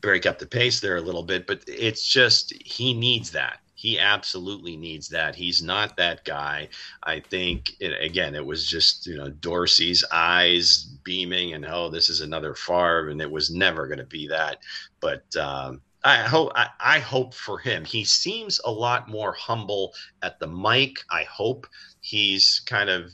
break 0.01 0.27
up 0.27 0.39
the 0.39 0.47
pace 0.47 0.79
there 0.79 0.97
a 0.97 1.03
little 1.03 1.25
bit. 1.25 1.49
But 1.49 1.65
it's 1.67 2.07
just 2.07 2.53
he 2.63 2.95
needs 2.95 3.33
that 3.33 3.59
he 3.77 3.99
absolutely 3.99 4.75
needs 4.75 5.09
that. 5.11 5.37
He's 5.37 5.63
not 5.63 5.99
that 5.99 6.25
guy. 6.25 6.71
I 7.03 7.21
think 7.21 7.75
it, 7.79 7.93
again, 8.03 8.35
it 8.35 8.45
was 8.45 8.67
just 8.67 9.07
you 9.07 9.17
know 9.17 9.29
Dorsey's 9.29 10.03
eyes 10.11 10.83
beaming, 11.05 11.53
and 11.53 11.65
oh, 11.67 11.91
this 11.91 12.09
is 12.09 12.23
another 12.23 12.55
Favre, 12.55 13.11
and 13.11 13.21
it 13.21 13.31
was 13.31 13.51
never 13.51 13.87
going 13.87 13.99
to 13.99 14.05
be 14.05 14.29
that. 14.29 14.59
But 15.01 15.37
um, 15.37 15.83
I 16.03 16.23
hope 16.23 16.53
I, 16.55 16.69
I, 16.81 16.99
hope 17.01 17.35
for 17.35 17.59
him. 17.59 17.85
He 17.85 18.05
seems 18.05 18.61
a 18.65 18.71
lot 18.71 19.11
more 19.11 19.33
humble 19.33 19.93
at 20.23 20.41
the 20.41 20.47
mic. 20.47 20.97
I 21.11 21.25
hope 21.25 21.67
he's 22.01 22.63
kind 22.65 22.89
of 22.89 23.13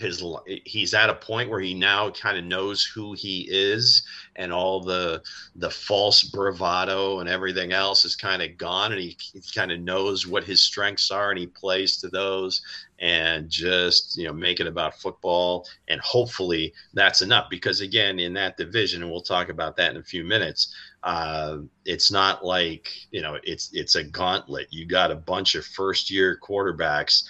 his 0.00 0.24
he's 0.64 0.94
at 0.94 1.10
a 1.10 1.14
point 1.14 1.50
where 1.50 1.60
he 1.60 1.74
now 1.74 2.10
kind 2.10 2.38
of 2.38 2.44
knows 2.44 2.82
who 2.82 3.12
he 3.12 3.46
is 3.50 4.02
and 4.36 4.52
all 4.52 4.80
the 4.80 5.22
the 5.56 5.70
false 5.70 6.22
bravado 6.24 7.20
and 7.20 7.28
everything 7.28 7.72
else 7.72 8.04
is 8.04 8.16
kind 8.16 8.42
of 8.42 8.56
gone 8.56 8.92
and 8.92 9.00
he, 9.00 9.16
he 9.32 9.40
kind 9.54 9.70
of 9.70 9.80
knows 9.80 10.26
what 10.26 10.44
his 10.44 10.62
strengths 10.62 11.10
are 11.10 11.30
and 11.30 11.38
he 11.38 11.46
plays 11.46 11.98
to 11.98 12.08
those 12.08 12.62
and 12.98 13.48
just 13.48 14.16
you 14.16 14.26
know 14.26 14.32
make 14.32 14.60
it 14.60 14.66
about 14.66 14.98
football 14.98 15.66
and 15.88 16.00
hopefully 16.00 16.72
that's 16.94 17.22
enough 17.22 17.48
because 17.50 17.80
again 17.80 18.18
in 18.18 18.32
that 18.32 18.56
division 18.56 19.02
and 19.02 19.10
we'll 19.10 19.20
talk 19.20 19.48
about 19.48 19.76
that 19.76 19.90
in 19.90 19.98
a 19.98 20.04
few 20.04 20.24
minutes 20.24 20.74
uh, 21.02 21.58
it's 21.86 22.10
not 22.10 22.44
like 22.44 22.90
you 23.10 23.22
know 23.22 23.38
it's 23.42 23.70
it's 23.72 23.94
a 23.94 24.04
gauntlet. 24.04 24.66
You 24.70 24.84
got 24.84 25.10
a 25.10 25.16
bunch 25.16 25.54
of 25.54 25.64
first 25.64 26.10
year 26.10 26.38
quarterbacks 26.42 27.24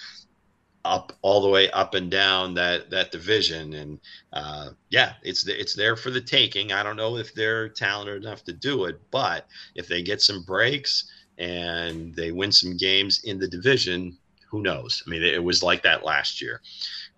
up 0.85 1.13
all 1.21 1.41
the 1.41 1.49
way 1.49 1.69
up 1.71 1.93
and 1.93 2.09
down 2.09 2.53
that 2.55 2.89
that 2.89 3.11
division. 3.11 3.73
And 3.73 3.99
uh, 4.33 4.69
yeah 4.89 5.13
it's 5.23 5.47
it's 5.47 5.73
there 5.73 5.95
for 5.95 6.11
the 6.11 6.21
taking. 6.21 6.71
I 6.71 6.83
don't 6.83 6.95
know 6.95 7.17
if 7.17 7.33
they're 7.33 7.69
talented 7.69 8.23
enough 8.23 8.43
to 8.45 8.53
do 8.53 8.85
it 8.85 8.99
but 9.11 9.47
if 9.75 9.87
they 9.87 10.01
get 10.01 10.21
some 10.21 10.43
breaks 10.43 11.11
and 11.37 12.13
they 12.15 12.31
win 12.31 12.51
some 12.51 12.77
games 12.77 13.23
in 13.23 13.39
the 13.39 13.47
division 13.47 14.17
who 14.49 14.61
knows? 14.61 15.01
I 15.05 15.09
mean 15.09 15.23
it 15.23 15.43
was 15.43 15.63
like 15.63 15.83
that 15.83 16.03
last 16.03 16.41
year 16.41 16.61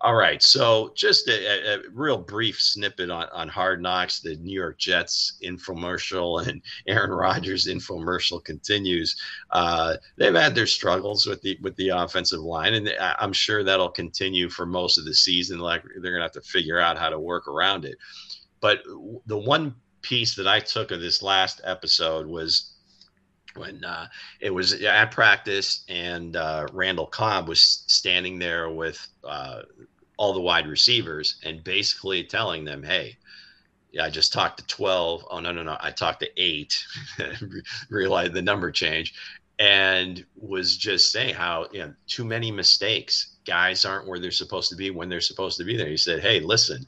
all 0.04 0.14
right, 0.14 0.42
so 0.42 0.92
just 0.94 1.28
a, 1.28 1.76
a, 1.76 1.78
real 1.94 2.18
brief 2.18 2.60
snippet 2.60 3.08
on, 3.08 3.26
on 3.32 3.48
Hard 3.48 3.80
Knocks. 3.80 4.20
The 4.20 4.36
New 4.36 4.52
York 4.52 4.76
Jets 4.76 5.38
infomercial 5.42 6.46
and 6.46 6.60
Aaron 6.86 7.10
Rodgers 7.10 7.66
infomercial 7.66 8.44
continues. 8.44 9.18
Uh, 9.50 9.96
they've 10.18 10.34
had 10.34 10.54
their 10.54 10.66
struggles 10.66 11.24
with 11.24 11.40
the 11.40 11.56
with 11.62 11.74
the 11.76 11.88
offensive 11.88 12.40
line, 12.40 12.74
and 12.74 12.92
I'm 13.00 13.32
sure 13.32 13.64
that'll 13.64 13.88
continue 13.88 14.50
for 14.50 14.66
most 14.66 14.98
of 14.98 15.06
the 15.06 15.14
season. 15.14 15.58
Like 15.58 15.82
they're 16.02 16.12
gonna 16.12 16.24
have 16.24 16.32
to 16.32 16.42
figure 16.42 16.78
out 16.78 16.98
how 16.98 17.08
to 17.08 17.18
work 17.18 17.48
around 17.48 17.86
it. 17.86 17.96
But 18.60 18.82
the 19.24 19.38
one 19.38 19.74
piece 20.02 20.34
that 20.36 20.46
I 20.46 20.60
took 20.60 20.90
of 20.90 21.00
this 21.00 21.22
last 21.22 21.62
episode 21.64 22.26
was 22.26 22.74
when 23.56 23.84
uh, 23.84 24.08
it 24.40 24.50
was 24.50 24.74
at 24.82 25.10
practice 25.10 25.84
and 25.88 26.36
uh, 26.36 26.66
Randall 26.72 27.06
Cobb 27.06 27.48
was 27.48 27.84
standing 27.86 28.38
there 28.38 28.70
with 28.70 29.06
uh, 29.26 29.62
all 30.16 30.32
the 30.32 30.40
wide 30.40 30.66
receivers 30.66 31.36
and 31.44 31.64
basically 31.64 32.24
telling 32.24 32.64
them, 32.64 32.82
hey, 32.82 33.16
yeah, 33.92 34.04
I 34.04 34.10
just 34.10 34.32
talked 34.32 34.58
to 34.58 34.66
12. 34.66 35.26
Oh, 35.30 35.40
no, 35.40 35.52
no, 35.52 35.62
no. 35.62 35.76
I 35.80 35.90
talked 35.90 36.20
to 36.20 36.30
eight, 36.36 36.84
realized 37.90 38.32
the 38.32 38.42
number 38.42 38.70
change, 38.70 39.14
and 39.58 40.24
was 40.36 40.76
just 40.76 41.12
saying 41.12 41.34
how, 41.34 41.68
you 41.72 41.80
know, 41.80 41.94
too 42.06 42.24
many 42.24 42.50
mistakes. 42.50 43.36
Guys 43.46 43.84
aren't 43.84 44.08
where 44.08 44.18
they're 44.18 44.30
supposed 44.30 44.70
to 44.70 44.76
be 44.76 44.90
when 44.90 45.08
they're 45.08 45.20
supposed 45.20 45.58
to 45.58 45.64
be 45.64 45.76
there. 45.76 45.88
He 45.88 45.96
said, 45.96 46.20
hey, 46.20 46.40
listen, 46.40 46.84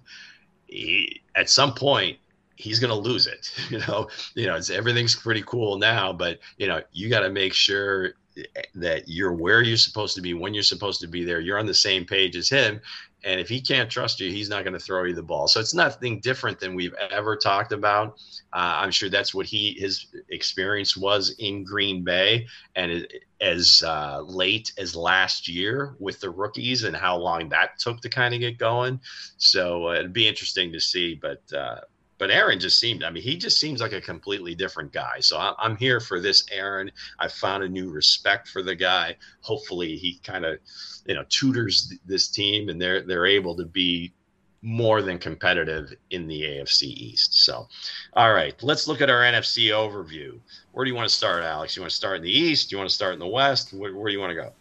he, 0.67 1.23
at 1.37 1.49
some 1.49 1.75
point, 1.75 2.19
he's 2.57 2.81
going 2.81 2.91
to 2.91 3.09
lose 3.09 3.27
it. 3.27 3.53
You 3.71 3.79
know, 3.81 4.09
you 4.35 4.47
know, 4.47 4.57
it's 4.57 4.71
everything's 4.71 5.15
pretty 5.15 5.43
cool 5.43 5.79
now, 5.79 6.13
but 6.13 6.39
you 6.57 6.67
know, 6.67 6.83
you 6.93 7.09
got 7.09 7.21
to 7.21 7.31
make 7.31 7.53
sure 7.53 8.15
that 8.75 9.05
you're 9.07 9.33
where 9.33 9.63
you're 9.63 9.77
supposed 9.77 10.15
to 10.15 10.21
be 10.21 10.35
when 10.35 10.55
you're 10.55 10.63
supposed 10.63 11.01
to 11.01 11.07
be 11.07 11.25
there. 11.25 11.41
You're 11.41 11.59
on 11.59 11.67
the 11.67 11.75
same 11.75 12.05
page 12.05 12.37
as 12.37 12.49
him, 12.49 12.81
and 13.27 13.41
if 13.41 13.49
he 13.49 13.61
can't 13.61 13.91
trust 13.91 14.21
you, 14.21 14.31
he's 14.31 14.49
not 14.49 14.63
going 14.63 14.73
to 14.73 14.79
throw 14.79 15.03
you 15.03 15.15
the 15.15 15.23
ball. 15.23 15.49
So 15.49 15.59
it's 15.59 15.75
nothing 15.75 16.21
different 16.21 16.61
than 16.61 16.77
we've 16.77 16.95
ever 17.11 17.37
talked 17.37 17.73
about. 17.73 18.21
Uh, 18.53 18.79
I'm 18.81 18.93
sure 18.93 19.11
that's 19.11 19.35
what 19.35 19.47
he 19.47 19.77
his 19.79 20.07
experience 20.31 20.97
was 20.97 21.35
in 21.39 21.65
Green 21.65 22.05
Bay, 22.05 22.47
and 22.77 23.07
as 23.41 23.83
uh, 23.85 24.23
late 24.23 24.73
as 24.79 24.95
last 24.95 25.49
year 25.49 25.97
with 25.99 26.21
the 26.21 26.31
rookies 26.31 26.85
and 26.85 26.97
how 26.97 27.17
long 27.17 27.49
that 27.49 27.79
took 27.81 28.01
to 28.03 28.09
kind 28.09 28.33
of 28.33 28.41
get 28.41 28.59
going. 28.59 29.01
So 29.39 29.89
uh, 29.89 29.95
it'd 29.95 30.13
be 30.13 30.29
interesting 30.29 30.73
to 30.73 30.81
see, 30.81 31.19
but 31.21 31.43
uh, 31.53 31.81
but 32.19 32.31
Aaron 32.31 32.59
just 32.59 32.79
seemed, 32.79 33.05
I 33.05 33.11
mean, 33.11 33.23
he 33.23 33.37
just 33.37 33.61
seems 33.61 33.81
like 33.81 33.93
a 33.93 34.01
completely 34.01 34.55
different 34.55 34.93
guy. 34.93 35.21
So 35.21 35.55
I'm 35.59 35.77
here 35.77 36.01
for 36.01 36.21
this 36.21 36.47
Aaron. 36.51 36.91
I 37.19 37.29
found 37.29 37.63
a 37.63 37.69
new 37.69 37.91
respect 37.91 38.49
for 38.49 38.63
the 38.63 38.75
guy. 38.75 39.17
Hopefully 39.41 39.97
he 39.97 40.19
kind 40.25 40.45
of, 40.45 40.59
you 41.07 41.15
know, 41.15 41.25
tutors 41.29 41.93
this 42.07 42.29
team 42.29 42.69
and 42.69 42.81
they're, 42.81 43.03
they're 43.03 43.27
able 43.27 43.55
to 43.57 43.67
be 43.67 44.13
more 44.63 45.03
than 45.03 45.19
competitive 45.19 45.93
in 46.11 46.27
the 46.27 46.43
AFC 46.43 46.85
East. 46.85 47.45
So, 47.45 47.69
all 48.15 48.33
right, 48.33 48.61
let's 48.63 48.89
look 48.89 49.01
at 49.01 49.11
our 49.11 49.21
NFC 49.21 49.69
overview. 49.69 50.39
Where 50.73 50.85
do 50.85 50.91
you 50.91 50.97
want 50.97 51.09
to 51.09 51.15
start, 51.15 51.45
Alex? 51.45 51.77
You 51.77 51.83
want 51.83 51.91
to 51.91 51.97
start 51.97 52.17
in 52.17 52.23
the 52.23 52.37
East? 52.37 52.73
You 52.73 52.79
want 52.79 52.89
to 52.89 52.95
start 52.95 53.13
in 53.13 53.21
the 53.21 53.27
West? 53.27 53.73
Where, 53.73 53.95
where 53.95 54.09
do 54.09 54.13
you 54.13 54.21
want 54.21 54.31
to 54.31 54.35
go? 54.35 54.53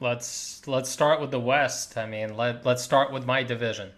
Let's 0.00 0.66
let's 0.66 0.90
start 0.90 1.20
with 1.20 1.30
the 1.30 1.40
West. 1.40 1.96
I 1.96 2.06
mean, 2.06 2.36
let 2.36 2.66
let's 2.66 2.82
start 2.82 3.12
with 3.12 3.24
my 3.24 3.44
division. 3.44 3.90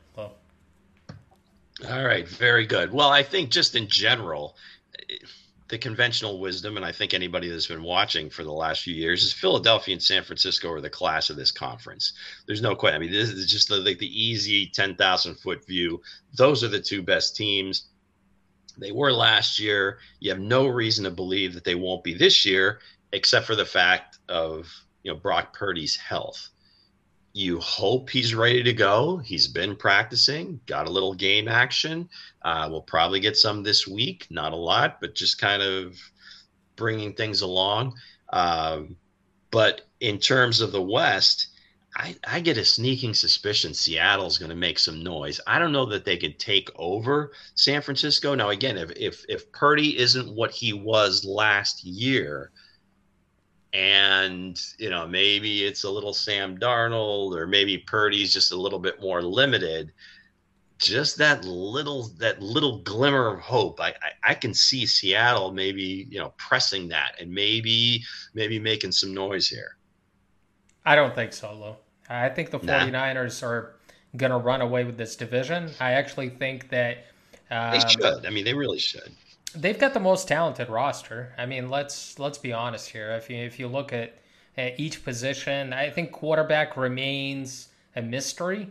All 1.83 2.05
right, 2.05 2.29
very 2.29 2.67
good. 2.67 2.93
Well, 2.93 3.11
I 3.11 3.23
think 3.23 3.51
just 3.51 3.75
in 3.75 3.89
general, 3.89 4.57
the 5.69 5.79
conventional 5.79 6.39
wisdom, 6.39 6.77
and 6.77 6.87
I 6.87 6.93
think 6.93 7.15
anybody 7.15 7.49
that's 7.49 7.67
been 7.67 7.83
watching 7.83 8.31
for 8.31 8.45
the 8.45 8.53
last 8.53 8.83
few 8.83 8.95
years, 8.95 9.25
is 9.25 9.33
Philadelphia 9.33 9.95
and 9.95 10.03
San 10.03 10.23
Francisco 10.23 10.71
are 10.71 10.81
the 10.81 10.89
class 10.89 11.31
of 11.31 11.37
this 11.37 11.51
conference. 11.51 12.13
There's 12.47 12.63
no 12.63 12.77
question. 12.77 12.97
I 12.97 12.99
mean, 13.01 13.11
this 13.11 13.31
is 13.31 13.51
just 13.51 13.69
the, 13.69 13.79
like 13.79 13.99
the 13.99 14.23
easy 14.23 14.69
10,000 14.69 15.35
foot 15.37 15.67
view. 15.67 16.01
Those 16.37 16.63
are 16.63 16.69
the 16.69 16.81
two 16.81 17.03
best 17.03 17.35
teams. 17.35 17.87
They 18.79 18.93
were 18.93 19.13
last 19.13 19.59
year. 19.59 19.99
You 20.21 20.31
have 20.31 20.41
no 20.41 20.69
reason 20.69 21.05
to 21.05 21.11
believe 21.11 21.55
that 21.55 21.65
they 21.65 21.75
won't 21.75 22.05
be 22.05 22.15
this 22.15 22.47
year, 22.47 22.81
except 23.13 23.47
for 23.47 23.57
the 23.57 23.65
fact 23.65 24.19
of 24.29 24.73
you 25.03 25.13
know 25.13 25.19
Brock 25.19 25.57
Purdy's 25.57 25.97
health 25.97 26.51
you 27.35 27.59
hope 27.59 28.11
he's 28.11 28.33
ready 28.33 28.63
to 28.63 28.73
go. 28.73 29.19
He's 29.19 29.49
been 29.49 29.75
practicing, 29.75 30.61
got 30.67 30.87
a 30.87 30.91
little 30.91 31.15
game 31.15 31.49
action. 31.49 32.09
Uh, 32.43 32.69
we'll 32.71 32.81
probably 32.81 33.19
get 33.19 33.37
some 33.37 33.65
this 33.65 33.89
week, 33.89 34.29
not 34.31 34.53
a 34.53 34.57
lot, 34.57 35.01
but 35.01 35.17
just 35.17 35.41
kind 35.41 35.61
of 35.61 35.99
bringing 36.77 37.13
things 37.13 37.41
along. 37.43 37.95
Um, 38.33 38.97
but 39.51 39.83
in 39.99 40.19
terms 40.19 40.61
of 40.61 40.71
the 40.71 40.81
West, 40.81 41.49
I, 41.97 42.15
I 42.25 42.39
get 42.39 42.57
a 42.57 42.65
sneaking 42.65 43.15
suspicion 43.15 43.75
Seattle's 43.75 44.39
going 44.39 44.51
to 44.51 44.57
make 44.57 44.79
some 44.79 45.03
noise. 45.03 45.41
I 45.45 45.59
don't 45.59 45.73
know 45.73 45.87
that 45.87 46.05
they 46.05 46.17
can 46.17 46.35
take 46.35 46.71
over 46.77 47.33
San 47.57 47.83
Francisco. 47.83 48.37
Now, 48.37 48.51
again, 48.51 48.79
if, 48.79 48.93
if 48.93 49.25
if 49.29 49.51
Purdy 49.51 49.99
isn't 49.99 50.33
what 50.33 50.53
he 50.53 50.73
was 50.73 51.25
last 51.25 51.85
year, 51.85 52.53
and 53.75 54.63
you 54.79 54.89
know 54.89 55.07
maybe 55.07 55.65
it's 55.65 55.83
a 55.83 55.91
little 55.91 56.15
Sam 56.15 56.57
Darnold 56.57 57.37
or 57.37 57.47
maybe 57.47 57.77
Purdy's 57.77 58.33
just 58.33 58.53
a 58.53 58.57
little 58.57 58.79
bit 58.79 59.01
more 59.03 59.21
limited. 59.21 59.93
Just 60.79 61.19
that 61.19 61.45
little 61.45 62.09
that 62.19 62.41
little 62.41 62.79
glimmer 62.79 63.35
of 63.35 63.41
hope. 63.41 63.81
I, 63.81 63.89
I, 63.89 64.31
I 64.31 64.35
can 64.35 64.55
see 64.55 64.87
Seattle 64.87 65.53
maybe 65.53 66.07
you 66.09 66.19
know 66.19 66.33
pressing 66.37 66.89
that 66.89 67.17
and 67.21 67.31
maybe 67.31 68.03
maybe 68.33 68.59
making 68.59 68.93
some 68.93 69.13
noise 69.13 69.49
here. 69.49 69.77
I 70.87 70.95
don't 70.95 71.15
think 71.15 71.33
so, 71.33 71.53
Lou. 71.55 71.77
I 72.09 72.29
think 72.29 72.51
the 72.51 72.61
49ers 72.61 73.43
nah. 73.43 73.49
are 73.49 73.77
going 74.19 74.31
to 74.31 74.37
run 74.37 74.61
away 74.61 74.85
with 74.85 74.99
this 74.99 75.17
division. 75.17 75.71
I 75.81 75.93
actually 75.93 76.29
think 76.29 76.69
that 76.69 77.07
um, 77.51 77.73
they 77.73 77.81
should. 77.81 78.27
I 78.27 78.31
mean, 78.31 78.45
they 78.45 78.53
really 78.53 78.79
should 78.79 79.11
they've 79.55 79.79
got 79.79 79.95
the 79.95 80.01
most 80.01 80.29
talented 80.29 80.69
roster. 80.69 81.33
I 81.39 81.47
mean, 81.47 81.71
let's 81.71 82.19
let's 82.19 82.39
be 82.39 82.53
honest 82.53 82.89
here. 82.89 83.13
If 83.13 83.31
you 83.31 83.37
if 83.37 83.59
you 83.59 83.69
look 83.69 83.93
at, 83.93 84.19
at 84.57 84.79
each 84.79 85.05
position, 85.05 85.73
I 85.73 85.91
think 85.91 86.13
quarterback 86.13 86.77
remains 86.77 87.69
a 87.97 88.03
mystery 88.03 88.69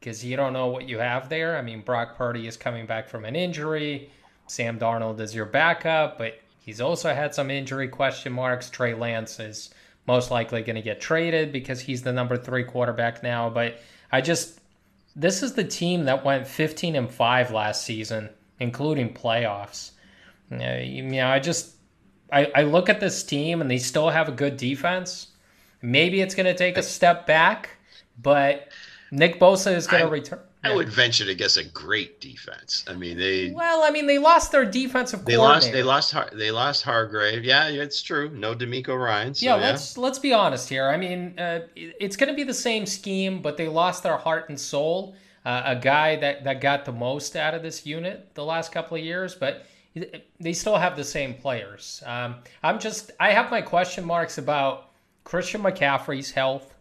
because 0.00 0.24
you 0.24 0.36
don't 0.36 0.52
know 0.52 0.66
what 0.66 0.88
you 0.88 0.98
have 0.98 1.28
there. 1.28 1.56
I 1.56 1.62
mean, 1.62 1.80
Brock 1.80 2.16
Purdy 2.16 2.46
is 2.46 2.56
coming 2.56 2.86
back 2.86 3.08
from 3.08 3.24
an 3.24 3.36
injury. 3.36 4.10
Sam 4.46 4.78
Darnold 4.78 5.20
is 5.20 5.34
your 5.34 5.46
backup, 5.46 6.18
but 6.18 6.38
he's 6.58 6.80
also 6.80 7.14
had 7.14 7.34
some 7.34 7.50
injury 7.50 7.88
question 7.88 8.32
marks. 8.32 8.68
Trey 8.68 8.94
Lance 8.94 9.40
is 9.40 9.70
most 10.06 10.30
likely 10.30 10.62
going 10.62 10.76
to 10.76 10.82
get 10.82 11.00
traded 11.00 11.50
because 11.50 11.80
he's 11.80 12.02
the 12.02 12.12
number 12.12 12.36
three 12.36 12.64
quarterback 12.64 13.22
now. 13.22 13.48
But 13.48 13.78
I 14.12 14.20
just 14.20 14.60
this 15.16 15.42
is 15.42 15.54
the 15.54 15.64
team 15.64 16.04
that 16.04 16.24
went 16.24 16.46
15 16.46 16.96
and 16.96 17.10
5 17.10 17.50
last 17.52 17.84
season, 17.84 18.30
including 18.58 19.14
playoffs. 19.14 19.92
Yeah, 20.50 20.80
you 20.80 21.02
know, 21.02 21.28
I 21.28 21.38
just 21.38 21.74
I, 22.32 22.50
I 22.54 22.62
look 22.62 22.88
at 22.88 23.00
this 23.00 23.22
team 23.22 23.60
and 23.60 23.70
they 23.70 23.78
still 23.78 24.10
have 24.10 24.28
a 24.28 24.32
good 24.32 24.56
defense. 24.56 25.28
Maybe 25.82 26.20
it's 26.20 26.34
going 26.34 26.46
to 26.46 26.54
take 26.54 26.78
a 26.78 26.82
step 26.82 27.26
back, 27.26 27.70
but 28.20 28.68
Nick 29.10 29.38
Bosa 29.38 29.74
is 29.74 29.86
going 29.86 30.02
to 30.02 30.10
return. 30.10 30.40
I 30.64 30.74
would 30.74 30.88
venture 30.88 31.26
to 31.26 31.34
guess 31.34 31.58
a 31.58 31.64
great 31.64 32.22
defense. 32.22 32.84
I 32.88 32.94
mean, 32.94 33.18
they. 33.18 33.50
Well, 33.50 33.82
I 33.82 33.90
mean, 33.90 34.06
they 34.06 34.18
lost 34.18 34.50
their 34.50 34.64
defensive. 34.64 35.24
They 35.26 35.36
lost. 35.36 35.70
They 35.72 35.82
lost. 35.82 36.14
They 36.32 36.50
lost 36.50 36.82
Hargrave. 36.82 37.44
Yeah, 37.44 37.68
it's 37.68 38.00
true. 38.00 38.30
No 38.30 38.54
DeMeco 38.54 38.98
Ryan. 38.98 39.34
So, 39.34 39.44
yeah, 39.44 39.56
let's 39.56 39.94
yeah. 39.94 40.02
let's 40.02 40.18
be 40.18 40.32
honest 40.32 40.70
here. 40.70 40.88
I 40.88 40.96
mean, 40.96 41.38
uh, 41.38 41.60
it's 41.76 42.16
going 42.16 42.30
to 42.30 42.34
be 42.34 42.44
the 42.44 42.54
same 42.54 42.86
scheme, 42.86 43.42
but 43.42 43.58
they 43.58 43.68
lost 43.68 44.02
their 44.02 44.16
heart 44.16 44.48
and 44.48 44.58
soul. 44.58 45.14
Uh, 45.44 45.62
a 45.66 45.76
guy 45.76 46.16
that 46.16 46.44
that 46.44 46.62
got 46.62 46.86
the 46.86 46.92
most 46.92 47.36
out 47.36 47.52
of 47.52 47.62
this 47.62 47.84
unit 47.84 48.34
the 48.34 48.44
last 48.44 48.72
couple 48.72 48.96
of 48.96 49.04
years, 49.04 49.34
but 49.34 49.66
they 50.40 50.52
still 50.52 50.76
have 50.76 50.96
the 50.96 51.04
same 51.04 51.34
players. 51.34 52.02
Um, 52.04 52.36
I'm 52.62 52.78
just 52.78 53.12
I 53.20 53.30
have 53.30 53.50
my 53.50 53.62
question 53.62 54.04
marks 54.04 54.38
about 54.38 54.90
Christian 55.22 55.62
McCaffrey's 55.62 56.32
health. 56.32 56.74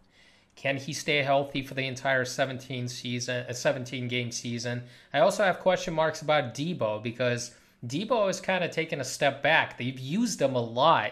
Can 0.56 0.78
he 0.78 0.94
stay 0.94 1.24
healthy 1.24 1.64
for 1.64 1.74
the 1.74 1.86
entire 1.86 2.26
17 2.26 2.88
season, 2.88 3.46
a 3.48 3.54
17 3.54 4.08
game 4.08 4.32
season? 4.32 4.84
I 5.14 5.20
also 5.20 5.44
have 5.44 5.60
question 5.60 5.94
marks 5.94 6.22
about 6.22 6.54
Debo 6.54 7.02
because 7.02 7.56
Debo 7.86 8.28
has 8.28 8.40
kind 8.40 8.64
of 8.64 8.72
taken 8.72 9.02
a 9.02 9.06
step 9.06 9.42
back. 9.42 9.78
They've 9.78 10.00
used 10.00 10.42
him 10.42 10.56
a 10.56 10.62
lot, 10.62 11.12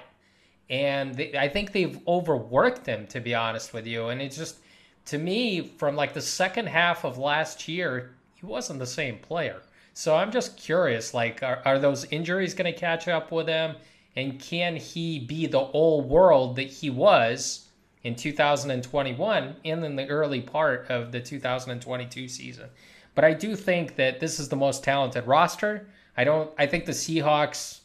and 0.69 1.15
they, 1.15 1.37
I 1.37 1.49
think 1.49 1.71
they've 1.71 1.99
overworked 2.07 2.85
him 2.85 3.07
to 3.07 3.19
be 3.19 3.35
honest 3.35 3.73
with 3.73 3.85
you. 3.87 4.07
And 4.07 4.21
it's 4.21 4.37
just 4.37 4.57
to 5.05 5.17
me 5.17 5.61
from 5.61 5.95
like 5.95 6.13
the 6.13 6.21
second 6.21 6.67
half 6.67 7.03
of 7.03 7.17
last 7.17 7.67
year, 7.67 8.15
he 8.35 8.45
wasn't 8.45 8.79
the 8.79 8.87
same 8.87 9.17
player. 9.19 9.61
So 9.93 10.15
I'm 10.15 10.31
just 10.31 10.57
curious, 10.57 11.13
like, 11.13 11.43
are, 11.43 11.61
are 11.65 11.79
those 11.79 12.05
injuries 12.05 12.53
going 12.53 12.71
to 12.71 12.79
catch 12.79 13.07
up 13.07 13.31
with 13.31 13.47
him? 13.47 13.75
And 14.15 14.39
can 14.39 14.75
he 14.75 15.19
be 15.19 15.47
the 15.47 15.59
old 15.59 16.09
world 16.09 16.55
that 16.57 16.69
he 16.69 16.89
was 16.89 17.67
in 18.03 18.15
2021 18.15 19.55
and 19.63 19.85
in 19.85 19.95
the 19.95 20.07
early 20.07 20.41
part 20.41 20.89
of 20.89 21.11
the 21.11 21.19
2022 21.19 22.27
season? 22.27 22.69
But 23.15 23.25
I 23.25 23.33
do 23.33 23.55
think 23.55 23.95
that 23.97 24.19
this 24.19 24.39
is 24.39 24.49
the 24.49 24.55
most 24.55 24.83
talented 24.83 25.27
roster. 25.27 25.87
I 26.15 26.23
don't. 26.23 26.51
I 26.57 26.65
think 26.65 26.85
the 26.85 26.91
Seahawks 26.91 27.81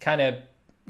kind 0.00 0.20
of 0.20 0.36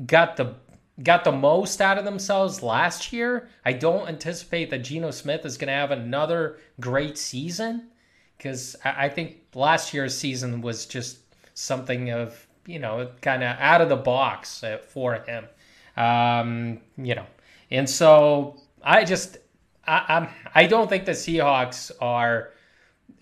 got 0.07 0.37
the 0.37 0.55
got 1.03 1.25
the 1.25 1.33
most 1.33 1.81
out 1.81 1.99
of 1.99 2.05
themselves 2.05 2.62
last 2.62 3.12
year. 3.12 3.49
I 3.64 3.75
don't 3.75 4.09
anticipate 4.09 4.71
that 4.71 4.79
Geno 4.79 5.11
Smith 5.11 5.45
is 5.45 5.59
going 5.59 5.69
to 5.69 5.75
have 5.75 5.90
another 5.90 6.59
great 6.81 7.19
season 7.19 7.88
because 8.37 8.77
I 8.85 9.09
think 9.09 9.37
last 9.55 9.94
year's 9.94 10.16
season 10.16 10.61
was 10.61 10.87
just 10.87 11.18
something 11.55 12.11
of 12.11 12.46
you 12.66 12.79
know 12.79 13.11
kind 13.22 13.42
of 13.42 13.57
out 13.59 13.81
of 13.81 13.88
the 13.88 13.96
box 13.96 14.62
uh, 14.62 14.79
for 14.79 15.14
him, 15.14 15.46
um, 15.96 16.81
you 16.96 17.14
know, 17.14 17.27
and 17.70 17.88
so 17.88 18.61
I 18.83 19.05
just 19.05 19.38
I, 19.87 20.05
I'm 20.09 20.29
I 20.55 20.66
don't 20.66 20.88
think 20.88 21.05
the 21.05 21.12
Seahawks 21.12 21.90
are 22.01 22.53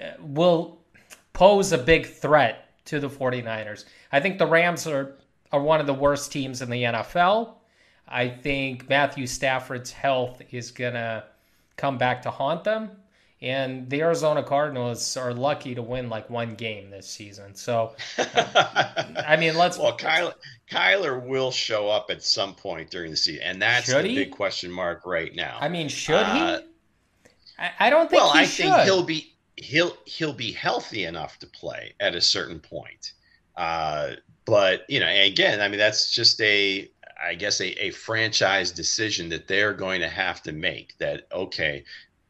uh, 0.00 0.12
will 0.20 0.80
pose 1.32 1.72
a 1.72 1.78
big 1.78 2.06
threat 2.06 2.68
to 2.86 3.00
the 3.00 3.08
49ers. 3.08 3.84
I 4.12 4.20
think 4.20 4.38
the 4.38 4.46
Rams 4.46 4.86
are 4.86 5.16
are 5.52 5.60
one 5.60 5.80
of 5.80 5.86
the 5.86 5.94
worst 5.94 6.32
teams 6.32 6.62
in 6.62 6.70
the 6.70 6.82
NFL. 6.82 7.54
I 8.08 8.28
think 8.28 8.88
Matthew 8.88 9.26
Stafford's 9.26 9.92
health 9.92 10.42
is 10.50 10.70
gonna 10.70 11.24
come 11.76 11.98
back 11.98 12.22
to 12.22 12.30
haunt 12.30 12.64
them. 12.64 12.90
And 13.44 13.90
the 13.90 14.00
Arizona 14.00 14.42
Cardinals 14.42 15.18
are 15.18 15.34
lucky 15.34 15.74
to 15.74 15.82
win 15.82 16.08
like 16.08 16.30
one 16.30 16.54
game 16.54 16.88
this 16.88 17.06
season. 17.06 17.54
So, 17.54 17.94
I 18.18 19.36
mean, 19.38 19.54
let's. 19.54 19.76
Well, 19.78 19.98
Kyler, 19.98 20.32
Kyler 20.70 21.22
will 21.22 21.50
show 21.50 21.90
up 21.90 22.06
at 22.08 22.22
some 22.22 22.54
point 22.54 22.88
during 22.88 23.10
the 23.10 23.18
season, 23.18 23.42
and 23.42 23.60
that's 23.60 23.84
should 23.84 24.02
the 24.02 24.08
he? 24.08 24.14
big 24.14 24.30
question 24.30 24.70
mark 24.70 25.04
right 25.04 25.34
now. 25.34 25.58
I 25.60 25.68
mean, 25.68 25.88
should 25.88 26.14
uh, 26.14 26.58
he? 26.58 26.64
I, 27.58 27.70
I, 27.80 27.90
don't 27.90 28.08
think. 28.08 28.22
Well, 28.22 28.32
I 28.32 28.44
should. 28.46 28.64
think 28.64 28.76
he'll 28.78 29.02
be. 29.02 29.34
he'll 29.56 29.94
he'll 30.06 30.32
be 30.32 30.50
healthy 30.50 31.04
enough 31.04 31.38
to 31.40 31.46
play 31.46 31.92
at 32.00 32.14
a 32.14 32.22
certain 32.22 32.60
point. 32.60 33.12
Uh, 33.58 34.12
but 34.46 34.86
you 34.88 35.00
know, 35.00 35.08
again, 35.08 35.60
I 35.60 35.68
mean, 35.68 35.78
that's 35.78 36.10
just 36.10 36.40
a 36.40 36.90
I 37.22 37.34
guess 37.34 37.60
a, 37.60 37.72
a 37.84 37.90
franchise 37.90 38.72
decision 38.72 39.28
that 39.28 39.48
they're 39.48 39.74
going 39.74 40.00
to 40.00 40.08
have 40.08 40.42
to 40.44 40.52
make. 40.52 40.96
That 40.96 41.26
okay, 41.30 41.84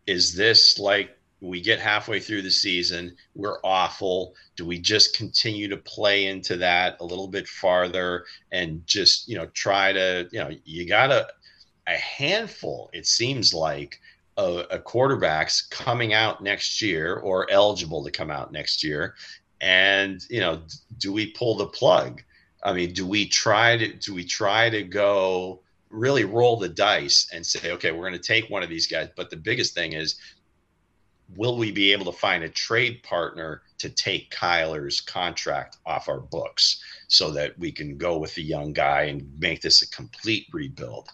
is 0.07 0.35
this 0.35 0.79
like 0.79 1.17
we 1.41 1.61
get 1.61 1.79
halfway 1.79 2.21
through 2.21 2.43
the 2.43 2.51
season, 2.51 3.17
we're 3.35 3.59
awful. 3.63 4.35
Do 4.57 4.65
we 4.65 4.79
just 4.79 5.17
continue 5.17 5.69
to 5.69 5.77
play 5.77 6.27
into 6.27 6.57
that 6.57 6.97
a 7.01 7.05
little 7.05 7.29
bit 7.29 7.47
farther 7.47 8.25
and 8.51 8.87
just, 8.87 9.29
you 9.29 9.37
know, 9.37 9.47
try 9.47 9.93
to, 9.93 10.29
you 10.33 10.39
know, 10.39 10.51
you 10.65 10.87
got 10.89 11.11
a, 11.11 11.29
a 11.87 11.97
handful, 11.97 12.89
it 12.93 13.07
seems 13.07 13.53
like, 13.53 14.01
of, 14.37 14.67
quarterbacks 14.85 15.69
coming 15.71 16.13
out 16.13 16.43
next 16.43 16.83
year 16.83 17.17
or 17.17 17.51
eligible 17.51 18.03
to 18.05 18.11
come 18.11 18.31
out 18.31 18.51
next 18.51 18.83
year. 18.83 19.15
And, 19.61 20.25
you 20.29 20.41
know, 20.41 20.63
do 20.99 21.13
we 21.13 21.27
pull 21.33 21.57
the 21.57 21.67
plug? 21.67 22.23
I 22.63 22.73
mean, 22.73 22.95
do 22.95 23.07
we 23.07 23.29
try 23.29 23.77
to, 23.77 23.93
do 23.93 24.15
we 24.15 24.25
try 24.25 24.71
to 24.71 24.83
go, 24.83 25.61
really 25.95 26.25
roll 26.25 26.57
the 26.57 26.69
dice 26.69 27.29
and 27.33 27.45
say, 27.45 27.73
okay, 27.73 27.93
we're 27.93 28.09
going 28.09 28.21
to 28.21 28.33
take 28.33 28.51
one 28.51 28.63
of 28.63 28.69
these 28.69 28.87
guys. 28.87 29.09
But 29.17 29.31
the 29.31 29.37
biggest 29.37 29.75
thing 29.75 29.93
is, 29.93 30.17
will 31.37 31.57
we 31.57 31.73
be 31.73 31.93
able 31.93 32.05
to 32.07 32.19
find 32.19 32.45
a 32.45 32.49
trade 32.49 33.03
partner 33.03 33.63
to 33.79 33.89
take 33.89 34.31
Kyler's 34.31 35.01
contract 35.01 35.79
off 35.87 36.09
our 36.09 36.21
books 36.21 36.83
so 37.09 37.31
that 37.31 37.59
we 37.59 37.73
can 37.73 37.97
go 37.97 38.19
with 38.19 38.35
the 38.35 38.43
young 38.43 38.73
guy 38.73 39.03
and 39.03 39.27
make 39.39 39.61
this 39.61 39.83
a 39.83 39.89
complete 39.91 40.47
rebuild? 40.53 41.09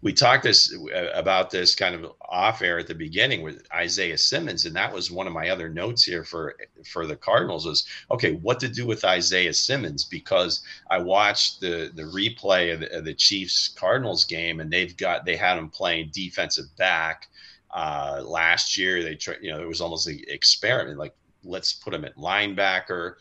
We 0.00 0.12
talked 0.12 0.44
this 0.44 0.72
uh, 0.74 1.10
about 1.12 1.50
this 1.50 1.74
kind 1.74 1.94
of 1.94 2.12
off 2.20 2.62
air 2.62 2.78
at 2.78 2.86
the 2.86 2.94
beginning 2.94 3.42
with 3.42 3.66
Isaiah 3.74 4.18
Simmons, 4.18 4.64
and 4.64 4.76
that 4.76 4.92
was 4.92 5.10
one 5.10 5.26
of 5.26 5.32
my 5.32 5.48
other 5.48 5.68
notes 5.68 6.04
here 6.04 6.22
for 6.24 6.54
for 6.86 7.06
the 7.06 7.16
Cardinals 7.16 7.66
was 7.66 7.84
okay, 8.10 8.34
what 8.34 8.60
to 8.60 8.68
do 8.68 8.86
with 8.86 9.04
Isaiah 9.04 9.54
Simmons 9.54 10.04
because 10.04 10.62
I 10.88 10.98
watched 10.98 11.60
the 11.60 11.90
the 11.94 12.04
replay 12.04 12.72
of 12.72 12.80
the, 12.80 12.98
of 12.98 13.04
the 13.04 13.14
Chiefs 13.14 13.68
Cardinals 13.68 14.24
game, 14.24 14.60
and 14.60 14.70
they've 14.70 14.96
got 14.96 15.24
they 15.24 15.36
had 15.36 15.58
him 15.58 15.68
playing 15.68 16.10
defensive 16.12 16.66
back 16.76 17.28
uh, 17.70 18.22
last 18.24 18.76
year, 18.76 19.02
they 19.02 19.14
tried, 19.14 19.38
you 19.42 19.50
know, 19.50 19.60
it 19.60 19.68
was 19.68 19.80
almost 19.80 20.06
an 20.06 20.20
experiment. 20.28 20.98
Like, 20.98 21.14
let's 21.44 21.72
put 21.72 21.94
him 21.94 22.04
at 22.04 22.16
linebacker. 22.16 23.14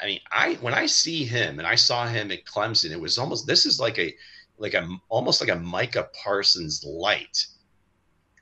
I 0.00 0.06
mean, 0.06 0.20
I 0.30 0.54
when 0.54 0.74
I 0.74 0.86
see 0.86 1.24
him 1.24 1.58
and 1.58 1.66
I 1.66 1.76
saw 1.76 2.06
him 2.06 2.30
at 2.30 2.44
Clemson, 2.44 2.90
it 2.90 3.00
was 3.00 3.16
almost 3.16 3.46
this 3.46 3.64
is 3.64 3.80
like 3.80 3.98
a 3.98 4.14
like 4.58 4.74
a 4.74 4.88
almost 5.08 5.40
like 5.40 5.50
a 5.50 5.60
Micah 5.60 6.08
Parsons 6.22 6.84
light, 6.84 7.46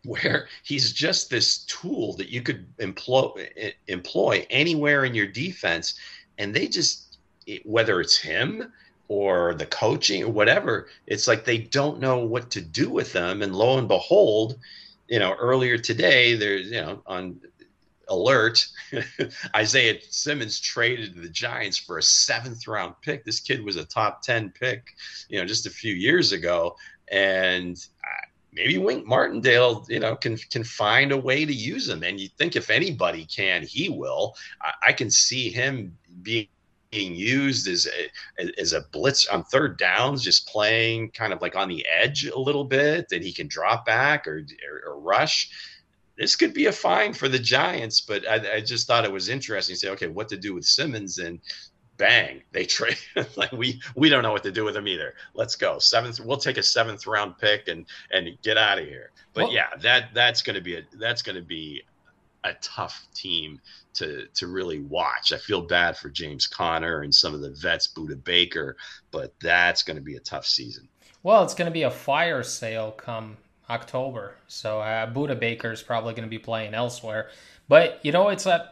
where 0.05 0.49
he's 0.63 0.93
just 0.93 1.31
this 1.31 1.59
tool 1.65 2.15
that 2.15 2.29
you 2.29 2.43
could 2.43 2.67
employ 2.79 3.49
employ 3.89 4.47
anywhere 4.51 5.05
in 5.05 5.15
your 5.15 5.27
defense, 5.27 5.95
and 6.39 6.55
they 6.55 6.69
just 6.69 7.19
whether 7.65 8.01
it's 8.01 8.17
him 8.17 8.73
or 9.09 9.55
the 9.55 9.67
coaching 9.67 10.23
or 10.23 10.31
whatever, 10.31 10.89
it's 11.07 11.29
like 11.29 11.45
they 11.45 11.59
don't 11.59 12.01
know 12.01 12.19
what 12.19 12.51
to 12.51 12.61
do 12.61 12.89
with 12.91 13.13
them, 13.13 13.43
and 13.43 13.55
lo 13.55 13.79
and 13.79 13.89
behold, 13.89 14.59
you 15.09 15.19
know, 15.19 15.35
earlier 15.35 15.77
today, 15.77 16.35
there's, 16.35 16.71
you 16.71 16.81
know, 16.81 17.03
on 17.07 17.39
alert, 18.09 18.67
Isaiah 19.57 19.99
Simmons 20.09 20.61
traded 20.61 21.15
the 21.15 21.29
Giants 21.29 21.79
for 21.79 21.99
a 21.99 22.03
seventh 22.03 22.67
round 22.67 22.95
pick. 23.03 23.25
This 23.25 23.41
kid 23.41 23.65
was 23.65 23.77
a 23.77 23.85
top 23.85 24.23
10 24.23 24.51
pick, 24.51 24.95
you 25.29 25.39
know, 25.39 25.47
just 25.47 25.67
a 25.67 25.71
few 25.71 25.95
years 25.95 26.33
ago. 26.33 26.77
And 27.11 27.77
uh, 28.03 28.27
maybe 28.53 28.79
Wink 28.79 29.07
Martindale, 29.07 29.85
you 29.89 30.01
know, 30.01 30.17
can 30.17 30.37
can 30.37 30.65
find 30.65 31.13
a 31.13 31.19
way 31.19 31.45
to 31.45 31.53
use 31.53 31.89
him. 31.89 32.03
And 32.03 32.19
you 32.19 32.29
think 32.39 32.57
if 32.57 32.71
anybody 32.71 33.27
can, 33.27 33.63
he 33.63 33.89
will. 33.89 34.35
I, 34.61 34.73
I 34.89 34.93
can 34.93 35.11
see 35.11 35.51
him 35.51 35.97
being 36.23 36.49
being 36.95 37.17
used 37.17 37.67
as 37.67 37.89
a, 38.39 38.61
as 38.61 38.73
a 38.73 38.83
blitz 38.93 39.27
on 39.27 39.43
third 39.45 39.77
downs, 39.79 40.23
just 40.23 40.47
playing 40.47 41.11
kind 41.11 41.33
of 41.33 41.43
like 41.43 41.57
on 41.57 41.69
the 41.69 41.85
edge 41.93 42.25
a 42.27 42.39
little 42.39 42.65
bit, 42.65 43.07
and 43.11 43.25
he 43.25 43.33
can 43.33 43.49
drop 43.49 43.85
back 43.85 44.29
or, 44.29 44.47
or, 44.71 44.93
or 44.93 45.01
rush. 45.01 45.51
This 46.17 46.37
could 46.37 46.55
be 46.55 46.67
a 46.67 46.73
fine 46.73 47.13
for 47.13 47.29
the 47.29 47.39
Giants, 47.39 48.01
but 48.01 48.29
I, 48.29 48.57
I 48.57 48.61
just 48.61 48.87
thought 48.87 49.05
it 49.05 49.13
was 49.13 49.29
interesting. 49.29 49.75
To 49.75 49.79
say, 49.79 49.91
okay, 49.91 50.07
what 50.07 50.29
to 50.29 50.37
do 50.37 50.55
with 50.55 50.65
Simmons, 50.65 51.19
and 51.19 51.41
bang, 51.97 52.43
they 52.53 52.65
trade. 52.65 52.99
like 53.37 53.53
we 53.53 53.81
we 53.97 54.09
don't 54.09 54.23
know 54.23 54.33
what 54.33 54.45
to 54.45 54.53
do 54.53 54.65
with 54.65 54.77
him 54.77 54.89
either. 54.89 55.15
Let's 55.35 55.57
go 55.57 55.79
seventh. 55.79 56.21
We'll 56.21 56.37
take 56.37 56.57
a 56.57 56.63
seventh 56.63 57.07
round 57.07 57.39
pick 57.39 57.69
and 57.69 57.87
and 58.11 58.29
get 58.43 58.57
out 58.59 58.79
of 58.79 58.87
here. 58.87 59.11
But 59.33 59.45
well, 59.45 59.53
yeah, 59.53 59.69
that 59.81 60.15
that's 60.15 60.43
going 60.43 60.55
to 60.55 60.63
be 60.63 60.77
a 60.77 60.83
that's 60.99 61.23
going 61.23 61.37
to 61.37 61.43
be 61.43 61.83
a 62.45 62.55
tough 62.55 63.07
team 63.15 63.61
to 63.95 64.27
to 64.35 64.47
really 64.47 64.81
watch. 64.81 65.33
I 65.33 65.39
feel 65.39 65.63
bad 65.63 65.97
for 65.97 66.11
James 66.11 66.47
Conner 66.47 67.03
and 67.03 67.15
some 67.15 67.35
of 67.35 67.41
the 67.41 67.51
vets, 67.51 67.89
Budda 67.89 68.23
Baker, 68.23 68.77
but 69.11 69.35
that's 69.41 69.83
going 69.83 69.97
to 69.97 70.03
be 70.03 70.17
a 70.17 70.21
tough 70.21 70.47
season. 70.47 70.89
Well, 71.23 71.43
it's 71.43 71.55
going 71.55 71.67
to 71.67 71.73
be 71.73 71.83
a 71.83 71.91
fire 71.91 72.43
sale 72.43 72.93
come 72.93 73.39
October, 73.71 74.37
so 74.47 74.81
uh, 74.81 75.11
Budda 75.13 75.39
Baker 75.39 75.73
is 75.73 75.83
probably 75.83 76.13
going 76.15 76.25
to 76.25 76.31
be 76.31 76.39
playing 76.39 76.75
elsewhere. 76.75 77.31
But 77.69 78.01
you 78.03 78.13
know, 78.13 78.29
it's 78.29 78.47
a 78.47 78.71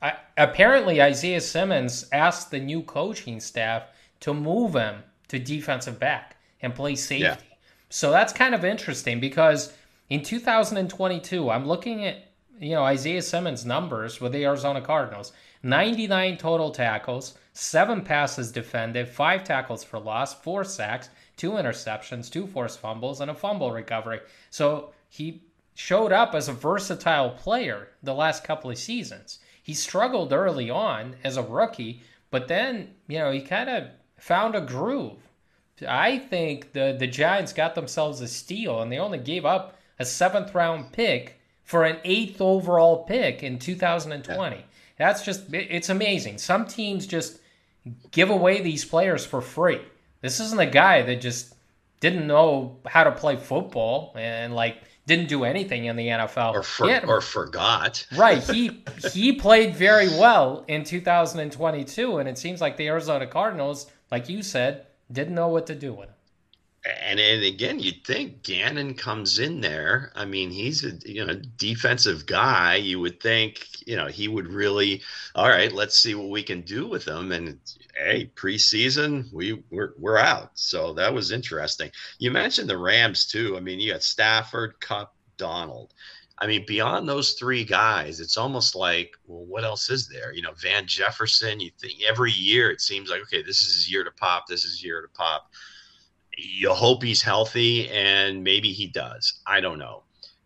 I, 0.00 0.14
apparently 0.36 1.00
Isaiah 1.00 1.40
Simmons 1.40 2.06
asked 2.12 2.50
the 2.50 2.60
new 2.60 2.82
coaching 2.82 3.40
staff 3.40 3.84
to 4.20 4.34
move 4.34 4.74
him 4.74 5.02
to 5.28 5.38
defensive 5.38 5.98
back 5.98 6.36
and 6.60 6.74
play 6.74 6.94
safety. 6.94 7.24
Yeah. 7.24 7.56
So 7.88 8.10
that's 8.10 8.32
kind 8.32 8.54
of 8.54 8.64
interesting 8.64 9.20
because 9.20 9.72
in 10.10 10.22
2022, 10.22 11.50
I'm 11.50 11.66
looking 11.66 12.04
at 12.04 12.32
you 12.58 12.70
know, 12.70 12.84
Isaiah 12.84 13.22
Simmons' 13.22 13.66
numbers 13.66 14.20
with 14.20 14.32
the 14.32 14.44
Arizona 14.44 14.80
Cardinals 14.80 15.32
99 15.64 16.38
total 16.38 16.70
tackles, 16.70 17.34
seven 17.52 18.02
passes 18.02 18.50
defended, 18.50 19.08
five 19.08 19.44
tackles 19.44 19.84
for 19.84 19.98
loss, 19.98 20.34
four 20.34 20.64
sacks, 20.64 21.08
two 21.36 21.52
interceptions, 21.52 22.30
two 22.30 22.46
forced 22.46 22.78
fumbles, 22.78 23.20
and 23.20 23.30
a 23.30 23.34
fumble 23.34 23.72
recovery. 23.72 24.20
So 24.50 24.92
he 25.08 25.42
showed 25.74 26.12
up 26.12 26.34
as 26.34 26.48
a 26.48 26.52
versatile 26.52 27.30
player 27.30 27.88
the 28.02 28.14
last 28.14 28.44
couple 28.44 28.70
of 28.70 28.78
seasons. 28.78 29.38
He 29.62 29.74
struggled 29.74 30.32
early 30.32 30.70
on 30.70 31.16
as 31.24 31.36
a 31.36 31.42
rookie, 31.42 32.02
but 32.30 32.48
then, 32.48 32.94
you 33.08 33.18
know, 33.18 33.30
he 33.30 33.40
kind 33.40 33.70
of 33.70 33.84
found 34.18 34.54
a 34.54 34.60
groove. 34.60 35.18
I 35.86 36.18
think 36.18 36.72
the, 36.72 36.96
the 36.98 37.06
Giants 37.06 37.52
got 37.52 37.74
themselves 37.74 38.20
a 38.20 38.28
steal, 38.28 38.80
and 38.80 38.90
they 38.90 38.98
only 38.98 39.18
gave 39.18 39.44
up 39.44 39.78
a 39.98 40.04
seventh 40.04 40.54
round 40.54 40.92
pick 40.92 41.40
for 41.64 41.84
an 41.84 41.98
eighth 42.04 42.40
overall 42.40 43.04
pick 43.04 43.42
in 43.42 43.58
2020. 43.58 44.56
Yeah. 44.56 44.62
That's 44.98 45.24
just, 45.24 45.52
it's 45.52 45.88
amazing. 45.88 46.38
Some 46.38 46.66
teams 46.66 47.06
just 47.06 47.40
give 48.10 48.30
away 48.30 48.60
these 48.60 48.84
players 48.84 49.24
for 49.24 49.40
free. 49.40 49.80
This 50.22 50.40
isn't 50.40 50.58
a 50.58 50.66
guy 50.66 51.02
that 51.02 51.20
just 51.20 51.54
didn't 52.00 52.26
know 52.26 52.78
how 52.86 53.04
to 53.04 53.12
play 53.12 53.36
football 53.36 54.12
and 54.16 54.54
like 54.54 54.78
didn't 55.06 55.28
do 55.28 55.44
anything 55.44 55.84
in 55.84 55.96
the 55.96 56.08
NFL 56.08 56.54
or, 56.54 56.62
for, 56.62 56.88
had, 56.88 57.04
or 57.04 57.20
forgot. 57.20 58.06
right. 58.16 58.42
He 58.42 58.82
he 59.12 59.32
played 59.34 59.76
very 59.76 60.08
well 60.08 60.64
in 60.68 60.84
2022 60.84 62.18
and 62.18 62.28
it 62.28 62.38
seems 62.38 62.60
like 62.60 62.76
the 62.76 62.88
Arizona 62.88 63.26
Cardinals, 63.26 63.90
like 64.10 64.28
you 64.28 64.42
said, 64.42 64.86
didn't 65.10 65.34
know 65.34 65.48
what 65.48 65.66
to 65.66 65.74
do 65.74 65.92
with 65.92 66.08
him 66.08 66.14
and, 66.84 67.20
and 67.20 67.44
again, 67.44 67.78
you'd 67.78 68.04
think 68.04 68.42
Gannon 68.42 68.94
comes 68.94 69.38
in 69.38 69.60
there. 69.60 70.10
I 70.16 70.24
mean, 70.24 70.50
he's 70.50 70.84
a 70.84 70.92
you 71.04 71.24
know 71.24 71.40
defensive 71.56 72.26
guy. 72.26 72.76
You 72.76 72.98
would 73.00 73.20
think 73.20 73.68
you 73.86 73.96
know 73.96 74.06
he 74.06 74.28
would 74.28 74.48
really. 74.48 75.02
All 75.34 75.48
right, 75.48 75.72
let's 75.72 75.96
see 75.96 76.14
what 76.14 76.28
we 76.28 76.42
can 76.42 76.62
do 76.62 76.86
with 76.86 77.06
him. 77.06 77.30
And 77.30 77.58
hey, 77.94 78.30
preseason, 78.34 79.32
we 79.32 79.62
we're 79.70 79.94
we're 79.98 80.18
out. 80.18 80.50
So 80.54 80.92
that 80.94 81.12
was 81.12 81.32
interesting. 81.32 81.90
You 82.18 82.30
mentioned 82.30 82.68
the 82.68 82.78
Rams 82.78 83.26
too. 83.26 83.56
I 83.56 83.60
mean, 83.60 83.80
you 83.80 83.92
got 83.92 84.02
Stafford, 84.02 84.80
Kupp, 84.80 85.14
Donald. 85.36 85.94
I 86.38 86.46
mean, 86.46 86.64
beyond 86.66 87.08
those 87.08 87.34
three 87.34 87.64
guys, 87.64 88.18
it's 88.18 88.36
almost 88.36 88.74
like, 88.74 89.12
well, 89.26 89.44
what 89.44 89.64
else 89.64 89.90
is 89.90 90.08
there? 90.08 90.32
You 90.32 90.42
know, 90.42 90.52
Van 90.60 90.86
Jefferson. 90.86 91.60
You 91.60 91.70
think 91.80 92.00
every 92.02 92.32
year 92.32 92.70
it 92.70 92.80
seems 92.80 93.10
like, 93.10 93.22
okay, 93.22 93.42
this 93.42 93.60
is 93.62 93.74
his 93.74 93.92
year 93.92 94.02
to 94.02 94.10
pop. 94.10 94.46
This 94.48 94.64
is 94.64 94.82
year 94.82 95.02
to 95.02 95.08
pop 95.08 95.50
you 96.36 96.72
hope 96.72 97.02
he's 97.02 97.22
healthy, 97.22 97.88
and 97.90 98.42
maybe 98.42 98.72
he 98.72 98.86
does. 98.86 99.40
I 99.46 99.60
don't 99.60 99.78
know. 99.78 100.04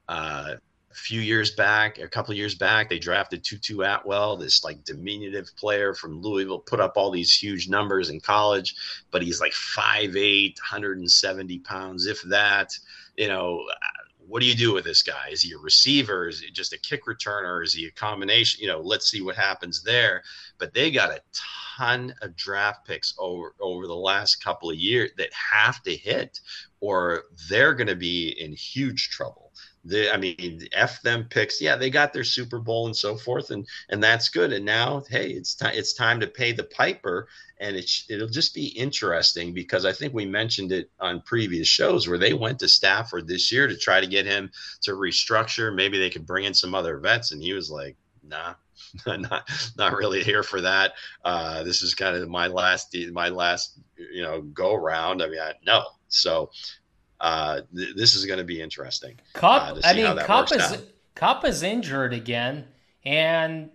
Uh, 0.08 0.54
few 0.96 1.20
years 1.20 1.52
back, 1.52 1.98
a 1.98 2.08
couple 2.08 2.34
years 2.34 2.54
back, 2.54 2.88
they 2.88 2.98
drafted 2.98 3.44
Tutu 3.44 3.80
Atwell, 3.82 4.36
this 4.36 4.64
like 4.64 4.82
diminutive 4.84 5.54
player 5.56 5.94
from 5.94 6.20
Louisville, 6.20 6.58
put 6.58 6.80
up 6.80 6.94
all 6.96 7.10
these 7.10 7.32
huge 7.32 7.68
numbers 7.68 8.10
in 8.10 8.20
college, 8.20 8.74
but 9.10 9.22
he's 9.22 9.40
like 9.40 9.52
5'8, 9.52 10.56
170 10.56 11.58
pounds, 11.60 12.06
if 12.06 12.22
that. 12.22 12.72
You 13.16 13.28
know, 13.28 13.64
uh, 13.70 13.76
what 14.26 14.40
do 14.40 14.46
you 14.46 14.54
do 14.54 14.72
with 14.72 14.84
this 14.84 15.02
guy? 15.02 15.28
Is 15.30 15.42
he 15.42 15.52
a 15.52 15.58
receiver? 15.58 16.28
Is 16.28 16.40
he 16.40 16.50
just 16.50 16.72
a 16.72 16.78
kick 16.78 17.04
returner? 17.06 17.62
Is 17.62 17.72
he 17.72 17.86
a 17.86 17.90
combination? 17.90 18.60
You 18.60 18.68
know, 18.68 18.80
let's 18.80 19.10
see 19.10 19.22
what 19.22 19.36
happens 19.36 19.82
there. 19.82 20.22
But 20.58 20.74
they 20.74 20.90
got 20.90 21.10
a 21.10 21.20
ton 21.76 22.14
of 22.22 22.36
draft 22.36 22.86
picks 22.86 23.14
over 23.18 23.54
over 23.60 23.86
the 23.86 23.94
last 23.94 24.42
couple 24.42 24.70
of 24.70 24.76
years 24.76 25.10
that 25.18 25.30
have 25.32 25.82
to 25.84 25.94
hit, 25.94 26.40
or 26.80 27.24
they're 27.48 27.74
going 27.74 27.86
to 27.86 27.96
be 27.96 28.30
in 28.40 28.52
huge 28.52 29.10
trouble. 29.10 29.45
The, 29.86 30.12
I 30.12 30.16
mean, 30.16 30.66
f 30.72 31.00
them 31.02 31.26
picks. 31.30 31.60
Yeah, 31.60 31.76
they 31.76 31.90
got 31.90 32.12
their 32.12 32.24
Super 32.24 32.58
Bowl 32.58 32.86
and 32.86 32.96
so 32.96 33.16
forth, 33.16 33.50
and 33.50 33.66
and 33.88 34.02
that's 34.02 34.28
good. 34.28 34.52
And 34.52 34.64
now, 34.64 35.02
hey, 35.08 35.30
it's 35.30 35.54
time. 35.54 35.74
It's 35.74 35.94
time 35.94 36.20
to 36.20 36.26
pay 36.26 36.52
the 36.52 36.64
piper, 36.64 37.28
and 37.60 37.76
it 37.76 37.90
it'll 38.08 38.28
just 38.28 38.54
be 38.54 38.66
interesting 38.68 39.54
because 39.54 39.84
I 39.84 39.92
think 39.92 40.12
we 40.12 40.26
mentioned 40.26 40.72
it 40.72 40.90
on 41.00 41.22
previous 41.22 41.68
shows 41.68 42.08
where 42.08 42.18
they 42.18 42.34
went 42.34 42.58
to 42.60 42.68
Stafford 42.68 43.28
this 43.28 43.52
year 43.52 43.66
to 43.68 43.76
try 43.76 44.00
to 44.00 44.06
get 44.06 44.26
him 44.26 44.50
to 44.82 44.92
restructure. 44.92 45.74
Maybe 45.74 45.98
they 45.98 46.10
could 46.10 46.26
bring 46.26 46.44
in 46.44 46.54
some 46.54 46.74
other 46.74 46.98
vets, 46.98 47.32
and 47.32 47.42
he 47.42 47.52
was 47.52 47.70
like, 47.70 47.96
nah. 48.22 48.54
not 49.06 49.50
not 49.76 49.96
really 49.96 50.22
here 50.22 50.42
for 50.42 50.60
that. 50.60 50.92
Uh, 51.24 51.62
this 51.64 51.82
is 51.82 51.94
kind 51.94 52.16
of 52.16 52.28
my 52.28 52.46
last 52.46 52.96
my 53.10 53.28
last 53.28 53.78
you 53.96 54.22
know 54.22 54.42
go 54.42 54.74
round. 54.74 55.22
I 55.22 55.28
mean, 55.28 55.40
I, 55.40 55.54
no. 55.66 55.84
So 56.08 56.50
uh, 57.20 57.60
th- 57.74 57.96
this 57.96 58.14
is 58.14 58.24
going 58.26 58.38
to 58.38 58.44
be 58.44 58.60
interesting. 58.60 59.18
Kupp, 59.32 59.62
uh, 59.62 59.80
I 59.84 59.94
mean, 59.94 60.16
Kupp 60.18 60.52
is 60.52 60.62
out. 60.62 60.82
Kupp 61.14 61.44
is 61.44 61.62
injured 61.62 62.12
again, 62.12 62.66
and 63.04 63.70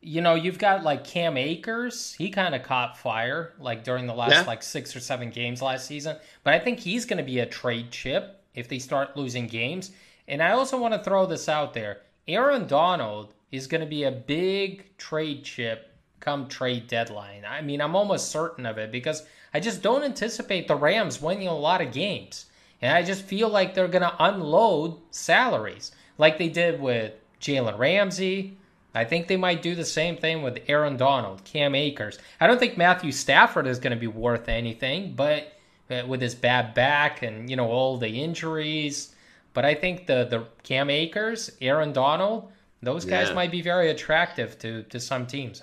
you 0.00 0.20
know 0.20 0.34
you've 0.34 0.58
got 0.58 0.82
like 0.82 1.04
Cam 1.04 1.36
Akers. 1.36 2.14
He 2.14 2.30
kind 2.30 2.54
of 2.54 2.62
caught 2.62 2.98
fire 2.98 3.54
like 3.58 3.84
during 3.84 4.06
the 4.06 4.14
last 4.14 4.32
yeah. 4.32 4.42
like 4.42 4.62
six 4.62 4.94
or 4.96 5.00
seven 5.00 5.30
games 5.30 5.62
last 5.62 5.86
season, 5.86 6.16
but 6.42 6.54
I 6.54 6.58
think 6.58 6.80
he's 6.80 7.04
going 7.04 7.18
to 7.18 7.24
be 7.24 7.38
a 7.38 7.46
trade 7.46 7.90
chip 7.90 8.42
if 8.54 8.68
they 8.68 8.78
start 8.78 9.16
losing 9.16 9.46
games. 9.46 9.92
And 10.26 10.42
I 10.42 10.52
also 10.52 10.78
want 10.78 10.94
to 10.94 11.02
throw 11.02 11.26
this 11.26 11.48
out 11.48 11.74
there: 11.74 12.00
Aaron 12.26 12.66
Donald 12.66 13.34
is 13.52 13.66
going 13.66 13.80
to 13.80 13.86
be 13.86 14.04
a 14.04 14.12
big 14.12 14.96
trade 14.96 15.44
chip 15.44 15.90
come 16.20 16.46
trade 16.48 16.86
deadline. 16.86 17.44
I 17.44 17.62
mean, 17.62 17.80
I'm 17.80 17.96
almost 17.96 18.30
certain 18.30 18.66
of 18.66 18.78
it 18.78 18.92
because 18.92 19.26
I 19.52 19.60
just 19.60 19.82
don't 19.82 20.04
anticipate 20.04 20.68
the 20.68 20.76
Rams 20.76 21.20
winning 21.20 21.48
a 21.48 21.56
lot 21.56 21.80
of 21.80 21.92
games. 21.92 22.46
And 22.82 22.92
I 22.94 23.02
just 23.02 23.22
feel 23.22 23.48
like 23.48 23.74
they're 23.74 23.88
going 23.88 24.02
to 24.02 24.24
unload 24.24 24.98
salaries 25.10 25.92
like 26.18 26.38
they 26.38 26.48
did 26.48 26.80
with 26.80 27.12
Jalen 27.40 27.78
Ramsey. 27.78 28.56
I 28.94 29.04
think 29.04 29.28
they 29.28 29.36
might 29.36 29.62
do 29.62 29.74
the 29.74 29.84
same 29.84 30.16
thing 30.16 30.42
with 30.42 30.58
Aaron 30.66 30.96
Donald, 30.96 31.44
Cam 31.44 31.74
Akers. 31.74 32.18
I 32.40 32.46
don't 32.46 32.58
think 32.58 32.76
Matthew 32.76 33.12
Stafford 33.12 33.66
is 33.66 33.78
going 33.78 33.92
to 33.92 34.00
be 34.00 34.08
worth 34.08 34.48
anything, 34.48 35.14
but 35.14 35.52
uh, 35.90 36.02
with 36.06 36.20
his 36.20 36.34
bad 36.34 36.74
back 36.74 37.22
and 37.22 37.48
you 37.50 37.56
know 37.56 37.68
all 37.68 37.98
the 37.98 38.22
injuries, 38.22 39.14
but 39.54 39.64
I 39.64 39.74
think 39.74 40.06
the 40.06 40.24
the 40.24 40.46
Cam 40.62 40.90
Akers, 40.90 41.50
Aaron 41.60 41.92
Donald, 41.92 42.50
those 42.82 43.04
guys 43.04 43.28
yeah. 43.28 43.34
might 43.34 43.50
be 43.50 43.62
very 43.62 43.90
attractive 43.90 44.58
to 44.60 44.82
to 44.84 45.00
some 45.00 45.26
teams. 45.26 45.62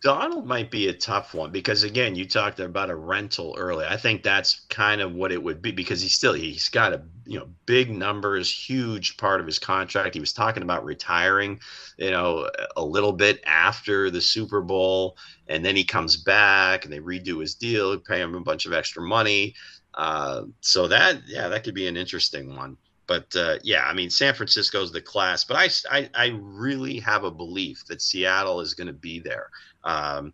Donald 0.00 0.46
might 0.46 0.70
be 0.70 0.86
a 0.86 0.92
tough 0.92 1.34
one 1.34 1.50
because 1.50 1.82
again, 1.82 2.14
you 2.14 2.24
talked 2.24 2.60
about 2.60 2.88
a 2.88 2.94
rental 2.94 3.56
earlier. 3.58 3.88
I 3.88 3.96
think 3.96 4.22
that's 4.22 4.60
kind 4.68 5.00
of 5.00 5.12
what 5.12 5.32
it 5.32 5.42
would 5.42 5.60
be 5.60 5.72
because 5.72 6.00
he's 6.00 6.14
still 6.14 6.34
he's 6.34 6.68
got 6.68 6.92
a 6.92 7.02
you 7.26 7.38
know 7.38 7.48
big 7.66 7.90
numbers, 7.90 8.50
huge 8.50 9.16
part 9.16 9.40
of 9.40 9.46
his 9.46 9.58
contract. 9.58 10.14
He 10.14 10.20
was 10.20 10.32
talking 10.32 10.62
about 10.62 10.84
retiring, 10.84 11.58
you 11.96 12.12
know, 12.12 12.48
a 12.76 12.84
little 12.84 13.12
bit 13.12 13.42
after 13.44 14.08
the 14.08 14.20
Super 14.20 14.60
Bowl, 14.60 15.16
and 15.48 15.64
then 15.64 15.74
he 15.74 15.84
comes 15.84 16.16
back 16.16 16.84
and 16.84 16.92
they 16.92 17.00
redo 17.00 17.40
his 17.40 17.56
deal, 17.56 17.98
pay 17.98 18.20
him 18.20 18.36
a 18.36 18.40
bunch 18.40 18.66
of 18.66 18.72
extra 18.72 19.02
money. 19.02 19.56
Uh, 19.94 20.42
so 20.60 20.86
that 20.86 21.22
yeah, 21.26 21.48
that 21.48 21.64
could 21.64 21.74
be 21.74 21.88
an 21.88 21.96
interesting 21.96 22.54
one 22.54 22.76
but 23.08 23.34
uh, 23.34 23.56
yeah, 23.64 23.84
I 23.86 23.94
mean, 23.94 24.10
San 24.10 24.34
Francisco's 24.34 24.92
the 24.92 25.00
class, 25.00 25.42
but 25.42 25.56
I, 25.56 25.70
I, 25.90 26.10
I 26.14 26.38
really 26.40 27.00
have 27.00 27.24
a 27.24 27.30
belief 27.30 27.84
that 27.86 28.02
Seattle 28.02 28.60
is 28.60 28.74
going 28.74 28.86
to 28.86 28.92
be 28.92 29.18
there. 29.18 29.48
Um, 29.84 30.32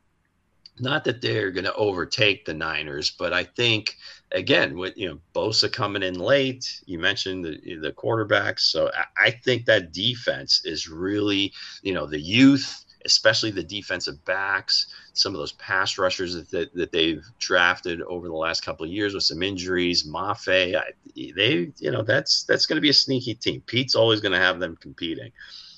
not 0.81 1.05
that 1.05 1.21
they're 1.21 1.53
going 1.53 1.65
to 1.65 1.75
overtake 1.75 2.45
the 2.45 2.55
Niners, 2.55 3.13
but 3.13 3.33
I 3.33 3.45
think 3.45 3.97
again 4.33 4.77
with 4.77 4.97
you 4.97 5.09
know 5.09 5.21
Bosa 5.35 5.73
coming 5.73 6.03
in 6.03 6.19
late, 6.19 6.83
you 6.87 6.99
mentioned 6.99 7.45
the 7.45 7.77
the 7.77 7.93
quarterbacks, 7.93 8.61
so 8.61 8.91
I, 8.93 9.27
I 9.27 9.31
think 9.31 9.67
that 9.67 9.93
defense 9.93 10.63
is 10.65 10.89
really 10.89 11.53
you 11.83 11.95
know 11.95 12.07
the 12.07 12.21
youth 12.21 12.85
especially 13.05 13.51
the 13.51 13.63
defensive 13.63 14.25
backs, 14.25 14.87
some 15.13 15.35
of 15.35 15.39
those 15.39 15.53
pass 15.53 15.99
rushers 15.99 16.35
that, 16.35 16.51
that, 16.51 16.75
that 16.75 16.93
they've 16.93 17.25
drafted 17.39 18.01
over 18.03 18.29
the 18.29 18.35
last 18.35 18.65
couple 18.65 18.85
of 18.85 18.91
years 18.91 19.15
with 19.15 19.23
some 19.23 19.43
injuries. 19.43 20.05
Mafe, 20.05 20.75
I, 20.75 20.83
they, 21.15 21.73
you 21.79 21.91
know, 21.91 22.03
that's 22.03 22.45
that's 22.45 22.67
going 22.67 22.77
to 22.77 22.83
be 22.83 22.91
a 22.91 22.95
sneaky 22.95 23.35
team. 23.35 23.63
Pete's 23.67 23.95
always 23.95 24.21
going 24.21 24.33
to 24.33 24.39
have 24.39 24.59
them 24.59 24.77
competing. 24.77 25.33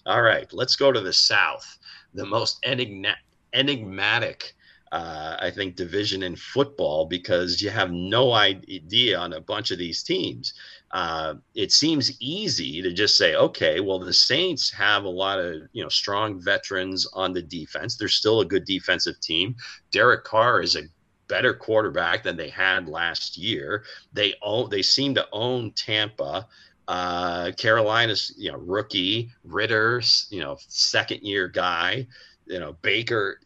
All 0.07 0.23
right, 0.23 0.51
let's 0.53 0.77
go 0.77 0.93
to 0.93 1.01
the 1.01 1.13
South, 1.13 1.79
the 2.15 2.25
most 2.25 2.65
enigma- 2.65 3.17
enigmatic 3.57 4.55
uh, 4.93 5.37
I 5.41 5.51
think, 5.51 5.77
division 5.77 6.23
in 6.23 6.37
football 6.37 7.07
because 7.07 7.61
you 7.61 7.71
have 7.71 7.91
no 7.91 8.33
idea 8.33 9.19
on 9.19 9.33
a 9.33 9.41
bunch 9.41 9.71
of 9.71 9.79
these 9.79 10.03
teams. 10.03 10.55
Uh, 10.93 11.35
it 11.55 11.73
seems 11.73 12.21
easy 12.21 12.81
to 12.81 12.93
just 12.93 13.19
say, 13.19 13.35
okay, 13.35 13.81
well, 13.81 13.99
the 13.99 14.13
Saints 14.13 14.71
have 14.71 15.05
a 15.05 15.09
lot 15.09 15.39
of 15.41 15.63
you 15.73 15.83
know 15.83 15.89
strong 15.89 16.41
veterans 16.41 17.07
on 17.13 17.33
the 17.33 17.43
defense. 17.43 17.97
They're 17.97 18.09
still 18.09 18.41
a 18.41 18.47
good 18.47 18.65
defensive 18.65 19.21
team. 19.21 19.57
Derek 19.91 20.25
Carr 20.25 20.63
is 20.63 20.77
a 20.77 20.83
better 21.29 21.53
quarterback 21.53 22.23
than 22.23 22.37
they 22.37 22.49
had 22.49 22.89
last 22.89 23.37
year. 23.37 23.85
They 24.13 24.35
own, 24.41 24.71
they 24.71 24.83
seem 24.83 25.15
to 25.17 25.27
own 25.33 25.73
Tampa. 25.73 26.47
Uh, 26.87 27.51
Carolina's 27.59 28.33
you 28.39 28.53
know 28.53 28.59
rookie 28.59 29.33
Ridder, 29.43 30.01
you 30.31 30.41
know 30.41 30.57
second 30.69 31.23
year 31.23 31.49
guy. 31.49 32.07
You 32.47 32.61
know 32.61 32.77
Baker 32.83 33.39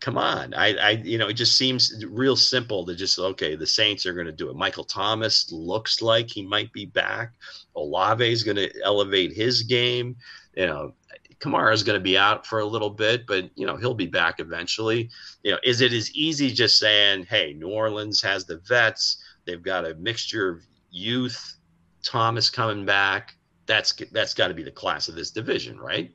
come 0.00 0.16
on. 0.16 0.54
I, 0.54 0.74
I, 0.76 0.90
you 0.90 1.18
know, 1.18 1.28
it 1.28 1.34
just 1.34 1.56
seems 1.56 2.04
real 2.06 2.36
simple 2.36 2.84
to 2.86 2.94
just 2.94 3.18
okay. 3.18 3.54
The 3.54 3.66
Saints 3.66 4.06
are 4.06 4.14
going 4.14 4.26
to 4.26 4.32
do 4.32 4.50
it. 4.50 4.56
Michael 4.56 4.84
Thomas 4.84 5.52
looks 5.52 6.02
like 6.02 6.30
he 6.30 6.42
might 6.42 6.72
be 6.72 6.86
back. 6.86 7.32
Olave 7.76 8.30
is 8.30 8.42
going 8.42 8.56
to 8.56 8.70
elevate 8.82 9.32
his 9.32 9.62
game. 9.62 10.16
You 10.56 10.66
know, 10.66 10.94
Kamara 11.38 11.72
is 11.72 11.82
going 11.82 11.98
to 11.98 12.02
be 12.02 12.18
out 12.18 12.46
for 12.46 12.60
a 12.60 12.64
little 12.64 12.90
bit, 12.90 13.26
but 13.26 13.50
you 13.54 13.66
know 13.66 13.76
he'll 13.76 13.94
be 13.94 14.06
back 14.06 14.40
eventually. 14.40 15.10
You 15.42 15.52
know, 15.52 15.58
is 15.62 15.80
it 15.80 15.92
as 15.92 16.10
easy 16.14 16.50
just 16.50 16.78
saying, 16.78 17.26
"Hey, 17.26 17.52
New 17.52 17.68
Orleans 17.68 18.20
has 18.22 18.44
the 18.44 18.58
vets. 18.66 19.22
They've 19.44 19.62
got 19.62 19.86
a 19.86 19.94
mixture 19.94 20.48
of 20.48 20.62
youth. 20.90 21.56
Thomas 22.02 22.48
coming 22.50 22.84
back. 22.86 23.36
That's 23.66 23.92
that's 24.12 24.34
got 24.34 24.48
to 24.48 24.54
be 24.54 24.62
the 24.62 24.70
class 24.70 25.08
of 25.08 25.14
this 25.14 25.30
division, 25.30 25.78
right?" 25.78 26.12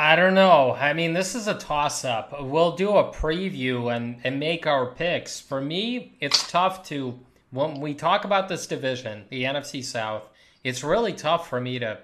I 0.00 0.16
don't 0.16 0.32
know. 0.32 0.72
I 0.72 0.94
mean, 0.94 1.12
this 1.12 1.34
is 1.34 1.46
a 1.46 1.52
toss 1.52 2.06
up. 2.06 2.34
We'll 2.40 2.74
do 2.74 2.96
a 2.96 3.12
preview 3.12 3.94
and, 3.94 4.18
and 4.24 4.40
make 4.40 4.66
our 4.66 4.86
picks. 4.86 5.38
For 5.38 5.60
me, 5.60 6.16
it's 6.20 6.50
tough 6.50 6.82
to, 6.84 7.18
when 7.50 7.82
we 7.82 7.92
talk 7.92 8.24
about 8.24 8.48
this 8.48 8.66
division, 8.66 9.26
the 9.28 9.44
NFC 9.44 9.84
South, 9.84 10.26
it's 10.64 10.82
really 10.82 11.12
tough 11.12 11.50
for 11.50 11.60
me 11.60 11.78
to, 11.80 11.98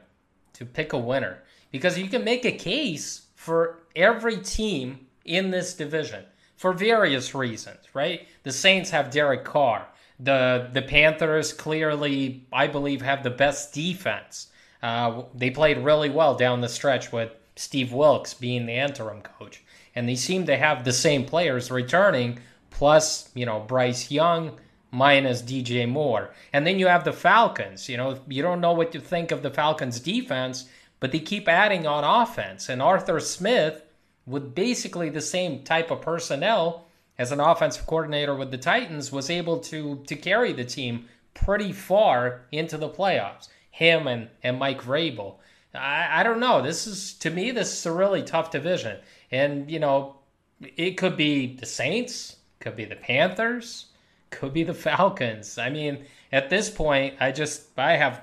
to 0.52 0.66
pick 0.66 0.92
a 0.92 0.98
winner 0.98 1.38
because 1.70 1.96
you 1.96 2.06
can 2.09 2.22
make 2.22 2.44
a 2.44 2.52
case 2.52 3.28
for 3.35 3.78
every 3.96 4.37
team 4.37 5.06
in 5.24 5.50
this 5.50 5.72
division 5.72 6.22
for 6.59 6.74
various 6.74 7.35
reasons, 7.35 7.78
right? 7.94 8.28
The 8.42 8.52
Saints 8.52 8.90
have 8.90 9.11
Derek 9.11 9.44
Carr. 9.44 9.88
The 10.20 10.68
the 10.70 10.82
Panthers 10.82 11.54
clearly, 11.54 12.46
I 12.52 12.66
believe, 12.66 13.00
have 13.00 13.22
the 13.22 13.30
best 13.30 13.72
defense. 13.72 14.48
Uh, 14.82 15.22
they 15.35 15.48
played 15.48 15.78
really 15.78 16.11
well 16.11 16.35
down 16.35 16.61
the 16.61 16.68
stretch 16.68 17.11
with 17.11 17.32
Steve 17.57 17.92
Wilks 17.92 18.35
being 18.35 18.66
the 18.66 18.75
interim 18.75 19.23
coach. 19.23 19.62
And 19.95 20.09
they 20.09 20.14
seem 20.14 20.47
to 20.47 20.57
have 20.57 20.85
the 20.85 20.92
same 20.92 21.25
players 21.25 21.71
returning, 21.71 22.38
plus, 22.71 23.31
you 23.35 23.47
know, 23.47 23.61
Bryce 23.61 24.11
Young 24.11 24.53
minus 24.90 25.42
DJ 25.42 25.88
Moore. 25.88 26.31
And 26.53 26.66
then 26.66 26.79
you 26.79 26.87
have 26.87 27.05
the 27.05 27.12
Falcons. 27.12 27.88
You 27.88 27.97
know, 27.97 28.21
you 28.29 28.42
don't 28.42 28.61
know 28.61 28.73
what 28.73 28.92
to 28.92 29.01
think 29.01 29.33
of 29.33 29.42
the 29.42 29.51
Falcons 29.51 30.01
defense, 30.01 30.69
but 31.01 31.12
they 31.12 31.19
keep 31.19 31.49
adding 31.49 31.87
on 31.87 32.05
offense. 32.05 32.69
And 32.69 32.83
Arthur 32.83 33.21
Smith, 33.21 33.83
with 34.27 34.55
basically 34.55 35.09
the 35.09 35.21
same 35.21 35.62
type 35.62 35.90
of 35.90 36.03
personnel 36.03 36.85
as 37.19 37.33
an 37.33 37.40
offensive 37.40 37.87
coordinator 37.87 38.35
with 38.35 38.51
the 38.51 38.59
Titans, 38.59 39.11
was 39.11 39.31
able 39.31 39.59
to 39.61 40.03
to 40.07 40.14
carry 40.14 40.53
the 40.53 40.64
team 40.64 41.07
pretty 41.33 41.73
far 41.73 42.42
into 42.53 42.77
the 42.77 42.88
playoffs. 42.88 43.49
Him 43.71 44.07
and, 44.07 44.29
and 44.42 44.59
Mike 44.59 44.83
Vrabel. 44.83 45.37
I, 45.77 46.21
I 46.21 46.23
don't 46.23 46.41
know. 46.41 46.62
This 46.62 46.87
is 46.87 47.15
to 47.15 47.31
me 47.31 47.51
this 47.51 47.73
is 47.73 47.87
a 47.87 47.93
really 47.93 48.23
tough 48.23 48.51
division, 48.51 48.99
and 49.31 49.71
you 49.71 49.79
know, 49.79 50.17
it 50.61 50.93
could 50.93 51.17
be 51.17 51.57
the 51.57 51.67
Saints, 51.67 52.37
could 52.61 52.77
be 52.77 52.85
the 52.85 52.97
Panthers, 52.97 53.87
could 54.31 54.53
be 54.53 54.65
the 54.65 54.75
Falcons. 54.89 55.59
I 55.59 55.71
mean, 55.71 56.05
at 56.33 56.51
this 56.51 56.70
point, 56.70 57.14
I 57.20 57.33
just 57.33 57.79
I 57.79 57.97
have, 57.97 58.22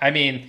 I 0.00 0.10
mean, 0.10 0.48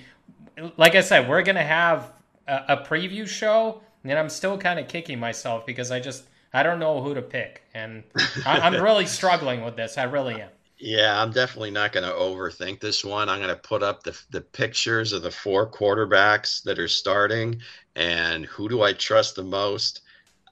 like 0.78 0.96
I 0.96 1.02
said, 1.02 1.30
we're 1.30 1.44
gonna 1.44 1.64
have 1.64 2.12
a, 2.48 2.62
a 2.70 2.78
preview 2.78 3.28
show, 3.28 3.82
and 4.04 4.18
I'm 4.18 4.30
still 4.30 4.58
kind 4.58 4.80
of 4.80 4.88
kicking 4.88 5.20
myself 5.20 5.66
because 5.66 5.92
I 5.92 6.00
just 6.00 6.26
I 6.54 6.64
don't 6.64 6.80
know 6.80 7.02
who 7.02 7.14
to 7.14 7.22
pick, 7.22 7.64
and 7.74 8.04
I, 8.46 8.60
I'm 8.60 8.74
really 8.84 9.06
struggling 9.06 9.64
with 9.64 9.76
this. 9.76 9.98
I 9.98 10.04
really 10.04 10.42
am. 10.42 10.50
Yeah, 10.86 11.20
I'm 11.20 11.32
definitely 11.32 11.72
not 11.72 11.94
going 11.94 12.08
to 12.08 12.14
overthink 12.14 12.80
this 12.80 13.04
one. 13.04 13.28
I'm 13.28 13.40
going 13.40 13.50
to 13.50 13.60
put 13.60 13.82
up 13.82 14.04
the 14.04 14.16
the 14.30 14.42
pictures 14.42 15.14
of 15.14 15.24
the 15.24 15.32
four 15.32 15.68
quarterbacks 15.68 16.62
that 16.62 16.78
are 16.78 16.88
starting, 16.88 17.60
and 17.96 18.46
who 18.46 18.70
do 18.70 18.84
I 18.84 18.94
trust 18.94 19.36
the 19.36 19.44
most? 19.44 20.02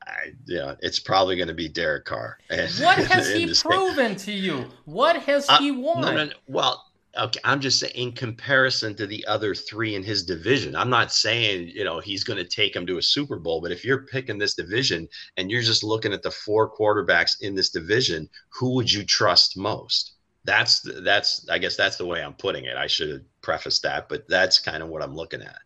I, 0.07 0.33
yeah, 0.47 0.73
it's 0.79 0.99
probably 0.99 1.35
going 1.35 1.49
to 1.49 1.53
be 1.53 1.69
Derek 1.69 2.05
Carr. 2.05 2.39
And, 2.49 2.67
what 2.81 2.97
has 2.97 3.31
he 3.31 3.53
proven 3.53 4.15
to 4.15 4.31
you? 4.31 4.65
What 4.85 5.17
has 5.17 5.47
uh, 5.47 5.59
he 5.59 5.69
won? 5.69 6.01
No, 6.01 6.11
no, 6.13 6.25
no, 6.25 6.31
well, 6.47 6.83
okay, 7.15 7.39
I'm 7.43 7.61
just 7.61 7.79
saying 7.79 7.93
in 7.93 8.11
comparison 8.13 8.95
to 8.95 9.05
the 9.05 9.23
other 9.27 9.53
three 9.53 9.93
in 9.93 10.01
his 10.01 10.25
division. 10.25 10.75
I'm 10.75 10.89
not 10.89 11.11
saying, 11.11 11.67
you 11.75 11.83
know, 11.83 11.99
he's 11.99 12.23
going 12.23 12.39
to 12.39 12.49
take 12.49 12.75
him 12.75 12.87
to 12.87 12.97
a 12.97 13.03
Super 13.03 13.37
Bowl, 13.37 13.61
but 13.61 13.71
if 13.71 13.85
you're 13.85 14.07
picking 14.07 14.39
this 14.39 14.55
division 14.55 15.07
and 15.37 15.51
you're 15.51 15.61
just 15.61 15.83
looking 15.83 16.11
at 16.11 16.23
the 16.23 16.31
four 16.31 16.75
quarterbacks 16.75 17.39
in 17.41 17.53
this 17.53 17.69
division, 17.69 18.27
who 18.49 18.73
would 18.73 18.91
you 18.91 19.03
trust 19.03 19.55
most? 19.55 20.12
That's 20.45 20.81
that's 21.01 21.47
I 21.49 21.57
guess 21.57 21.75
that's 21.75 21.97
the 21.97 22.05
way 22.05 22.21
I'm 22.21 22.33
putting 22.33 22.65
it. 22.65 22.75
I 22.75 22.87
should 22.87 23.09
have 23.09 23.41
prefaced 23.41 23.83
that, 23.83 24.09
but 24.09 24.27
that's 24.27 24.59
kind 24.59 24.83
of 24.83 24.89
what 24.89 25.01
I'm 25.01 25.15
looking 25.15 25.41
at. 25.41 25.59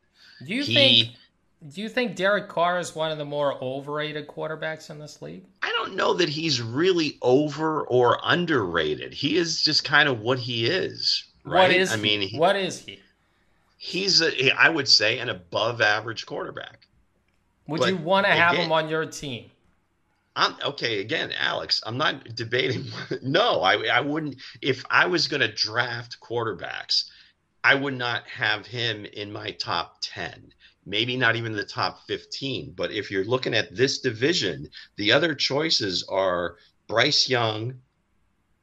Do 0.45 0.53
you 0.53 0.63
he, 0.63 0.73
think 0.73 1.15
do 1.69 1.81
you 1.81 1.89
think 1.89 2.15
Derek 2.15 2.47
Carr 2.47 2.79
is 2.79 2.95
one 2.95 3.11
of 3.11 3.17
the 3.17 3.25
more 3.25 3.61
overrated 3.63 4.27
quarterbacks 4.27 4.91
in 4.91 4.99
this 4.99 5.21
league? 5.21 5.43
I 5.63 5.71
don't 5.71 5.95
know 5.95 6.13
that 6.13 6.29
he's 6.29 6.61
really 6.61 7.17
over 7.21 7.81
or 7.81 8.19
underrated. 8.23 9.13
He 9.13 9.37
is 9.37 9.61
just 9.61 9.83
kind 9.83 10.07
of 10.07 10.19
what 10.19 10.37
he 10.37 10.67
is. 10.67 11.25
Right? 11.43 11.63
What 11.63 11.71
is? 11.71 11.91
I 11.91 11.95
he? 11.95 12.01
mean, 12.01 12.21
he, 12.21 12.37
what 12.37 12.55
is 12.55 12.79
he? 12.79 12.99
He's 13.77 14.21
a, 14.21 14.51
I 14.51 14.69
would 14.69 14.87
say 14.87 15.17
an 15.19 15.29
above 15.29 15.81
average 15.81 16.25
quarterback. 16.25 16.87
Would 17.67 17.81
but 17.81 17.89
you 17.89 17.97
want 17.97 18.25
to 18.27 18.31
have 18.31 18.55
him 18.55 18.71
on 18.71 18.87
your 18.87 19.05
team? 19.05 19.49
I'm 20.37 20.55
okay. 20.63 21.01
Again, 21.01 21.33
Alex, 21.37 21.81
I'm 21.85 21.97
not 21.97 22.35
debating. 22.35 22.85
no, 23.21 23.61
I, 23.61 23.87
I 23.87 24.01
wouldn't. 24.01 24.37
If 24.61 24.85
I 24.89 25.07
was 25.07 25.27
going 25.27 25.41
to 25.41 25.51
draft 25.51 26.17
quarterbacks, 26.21 27.09
I 27.63 27.75
would 27.75 27.97
not 27.97 28.23
have 28.27 28.65
him 28.65 29.05
in 29.05 29.31
my 29.33 29.51
top 29.51 29.97
10 30.01 30.53
maybe 30.87 31.17
not 31.17 31.35
even 31.35 31.51
the 31.51 31.65
top 31.65 32.07
15. 32.07 32.73
But 32.75 32.91
if 32.91 33.11
you're 33.11 33.25
looking 33.25 33.53
at 33.53 33.75
this 33.75 33.99
division, 33.99 34.69
the 34.95 35.11
other 35.11 35.35
choices 35.35 36.03
are 36.09 36.55
Bryce 36.87 37.29
Young, 37.29 37.81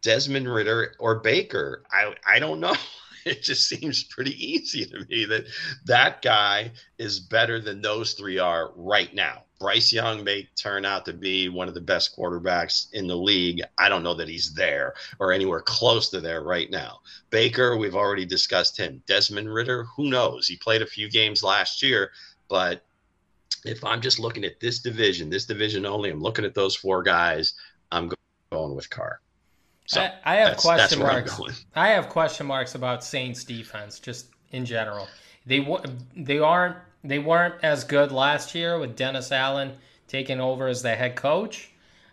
Desmond 0.03 0.53
Ridder, 0.53 0.95
or 0.99 1.21
Baker. 1.21 1.85
I, 1.93 2.15
I 2.27 2.39
don't 2.41 2.61
know. 2.61 2.75
It 3.27 3.43
just 3.43 3.67
seems 3.67 4.05
pretty 4.05 4.33
easy 4.33 4.85
to 4.85 5.07
me 5.09 5.25
that 5.25 5.47
that 5.87 6.21
guy 6.21 6.73
is 6.99 7.21
better 7.21 7.59
than 7.59 7.81
those 7.81 8.13
three 8.13 8.39
are 8.39 8.71
right 8.77 9.15
now. 9.15 9.44
Bryce 9.59 9.93
Young 9.93 10.25
may 10.25 10.49
turn 10.57 10.85
out 10.85 11.05
to 11.05 11.13
be 11.13 11.49
one 11.49 11.69
of 11.69 11.75
the 11.75 11.81
best 11.81 12.17
quarterbacks 12.17 12.93
in 12.93 13.07
the 13.07 13.17
league. 13.17 13.63
I 13.79 13.89
don't 13.89 14.03
know 14.03 14.15
that 14.15 14.29
he's 14.29 14.53
there 14.53 14.95
or 15.19 15.33
anywhere 15.33 15.61
close 15.61 16.11
to 16.11 16.21
there 16.21 16.43
right 16.43 16.71
now. 16.71 17.01
Baker, 17.31 17.77
we've 17.77 17.95
already 17.95 18.25
discussed 18.25 18.77
him. 18.77 19.03
Desmond 19.07 19.53
Ridder, 19.53 19.85
who 19.97 20.11
knows? 20.11 20.47
He 20.47 20.57
played 20.57 20.83
a 20.83 20.87
few 20.87 21.11
games 21.11 21.43
last 21.43 21.83
year, 21.83 22.11
but 22.49 22.85
if 23.65 23.83
I'm 23.85 24.01
just 24.01 24.19
looking 24.19 24.45
at 24.45 24.61
this 24.61 24.81
division, 24.81 25.31
this 25.31 25.47
division 25.47 25.87
only, 25.87 26.11
I'm 26.11 26.21
looking 26.21 26.45
at 26.45 26.55
those 26.55 26.77
four 26.77 27.03
guys, 27.03 27.55
I'm 27.91 28.11
going 28.53 28.75
with 28.75 28.91
Carr. 28.91 29.21
So 29.87 30.01
I, 30.01 30.13
I 30.25 30.35
have 30.37 30.49
that's, 30.49 30.63
question 30.63 31.01
that's 31.01 31.39
marks. 31.39 31.65
I 31.75 31.89
have 31.89 32.09
question 32.09 32.47
marks 32.47 32.75
about 32.75 33.05
Saints 33.05 33.45
defense 33.45 33.99
just 34.01 34.27
in 34.53 34.65
general. 34.65 35.09
They 35.47 35.67
they 36.17 36.39
aren't 36.39 36.77
they 37.05 37.19
weren't 37.19 37.57
as 37.63 37.85
good 37.85 38.11
last 38.11 38.55
year 38.55 38.79
with 38.79 38.97
Dennis 38.97 39.31
Allen 39.31 39.77
taking 40.09 40.41
over 40.41 40.67
as 40.67 40.83
the 40.83 40.95
head 40.95 41.15
coach. 41.15 41.71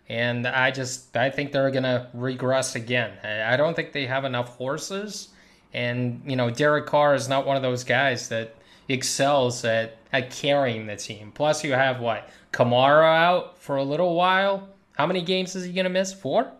And 0.08 0.46
I 0.46 0.70
just 0.70 1.16
I 1.16 1.30
think 1.30 1.52
they're 1.52 1.70
gonna 1.70 2.10
regress 2.12 2.74
again. 2.74 3.12
I 3.24 3.56
don't 3.56 3.74
think 3.74 3.92
they 3.92 4.06
have 4.06 4.24
enough 4.24 4.56
horses. 4.56 5.28
And 5.72 6.22
you 6.26 6.36
know, 6.36 6.50
Derek 6.50 6.86
Carr 6.86 7.14
is 7.14 7.28
not 7.28 7.46
one 7.46 7.56
of 7.56 7.62
those 7.62 7.84
guys 7.84 8.28
that 8.28 8.54
excels 8.88 9.64
at, 9.64 9.96
at 10.12 10.30
carrying 10.30 10.86
the 10.86 10.96
team. 10.96 11.32
Plus 11.32 11.64
you 11.64 11.72
have 11.72 12.00
what? 12.00 12.28
Kamara 12.52 13.16
out 13.16 13.58
for 13.58 13.76
a 13.76 13.84
little 13.84 14.14
while. 14.14 14.68
How 14.98 15.06
many 15.06 15.22
games 15.22 15.56
is 15.56 15.64
he 15.64 15.72
gonna 15.72 15.88
miss? 15.88 16.12
Four? 16.12 16.52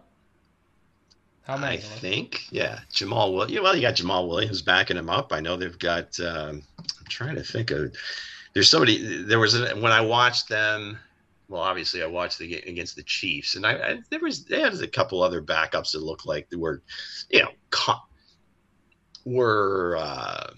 How 1.44 1.56
many? 1.56 1.78
I 1.78 1.80
think, 1.80 2.46
yeah. 2.50 2.80
Jamaal 2.92 3.34
Williams. 3.34 3.60
Well, 3.60 3.74
you 3.74 3.82
got 3.82 3.96
Jamaal 3.96 4.28
Williams 4.28 4.62
backing 4.62 4.96
him 4.96 5.10
up. 5.10 5.32
I 5.32 5.40
know 5.40 5.56
they've 5.56 5.78
got. 5.78 6.18
Um, 6.20 6.62
I'm 6.78 7.06
trying 7.08 7.34
to 7.34 7.42
think 7.42 7.70
of. 7.70 7.92
There's 8.54 8.68
somebody. 8.68 9.24
There 9.24 9.40
was 9.40 9.54
a, 9.54 9.74
when 9.74 9.92
I 9.92 10.00
watched 10.00 10.48
them. 10.48 10.98
Well, 11.48 11.62
obviously, 11.62 12.02
I 12.02 12.06
watched 12.06 12.38
the 12.38 12.48
game 12.48 12.62
against 12.66 12.96
the 12.96 13.02
Chiefs, 13.02 13.56
and 13.56 13.66
I, 13.66 13.72
I 13.72 13.98
there 14.08 14.20
was 14.20 14.44
they 14.44 14.60
had 14.60 14.72
a 14.74 14.86
couple 14.86 15.22
other 15.22 15.42
backups 15.42 15.92
that 15.92 16.02
looked 16.02 16.26
like 16.26 16.48
they 16.48 16.56
were, 16.56 16.80
you 17.28 17.42
know, 17.42 17.50
com- 17.70 18.00
were 19.24 19.96
uh, 19.98 20.50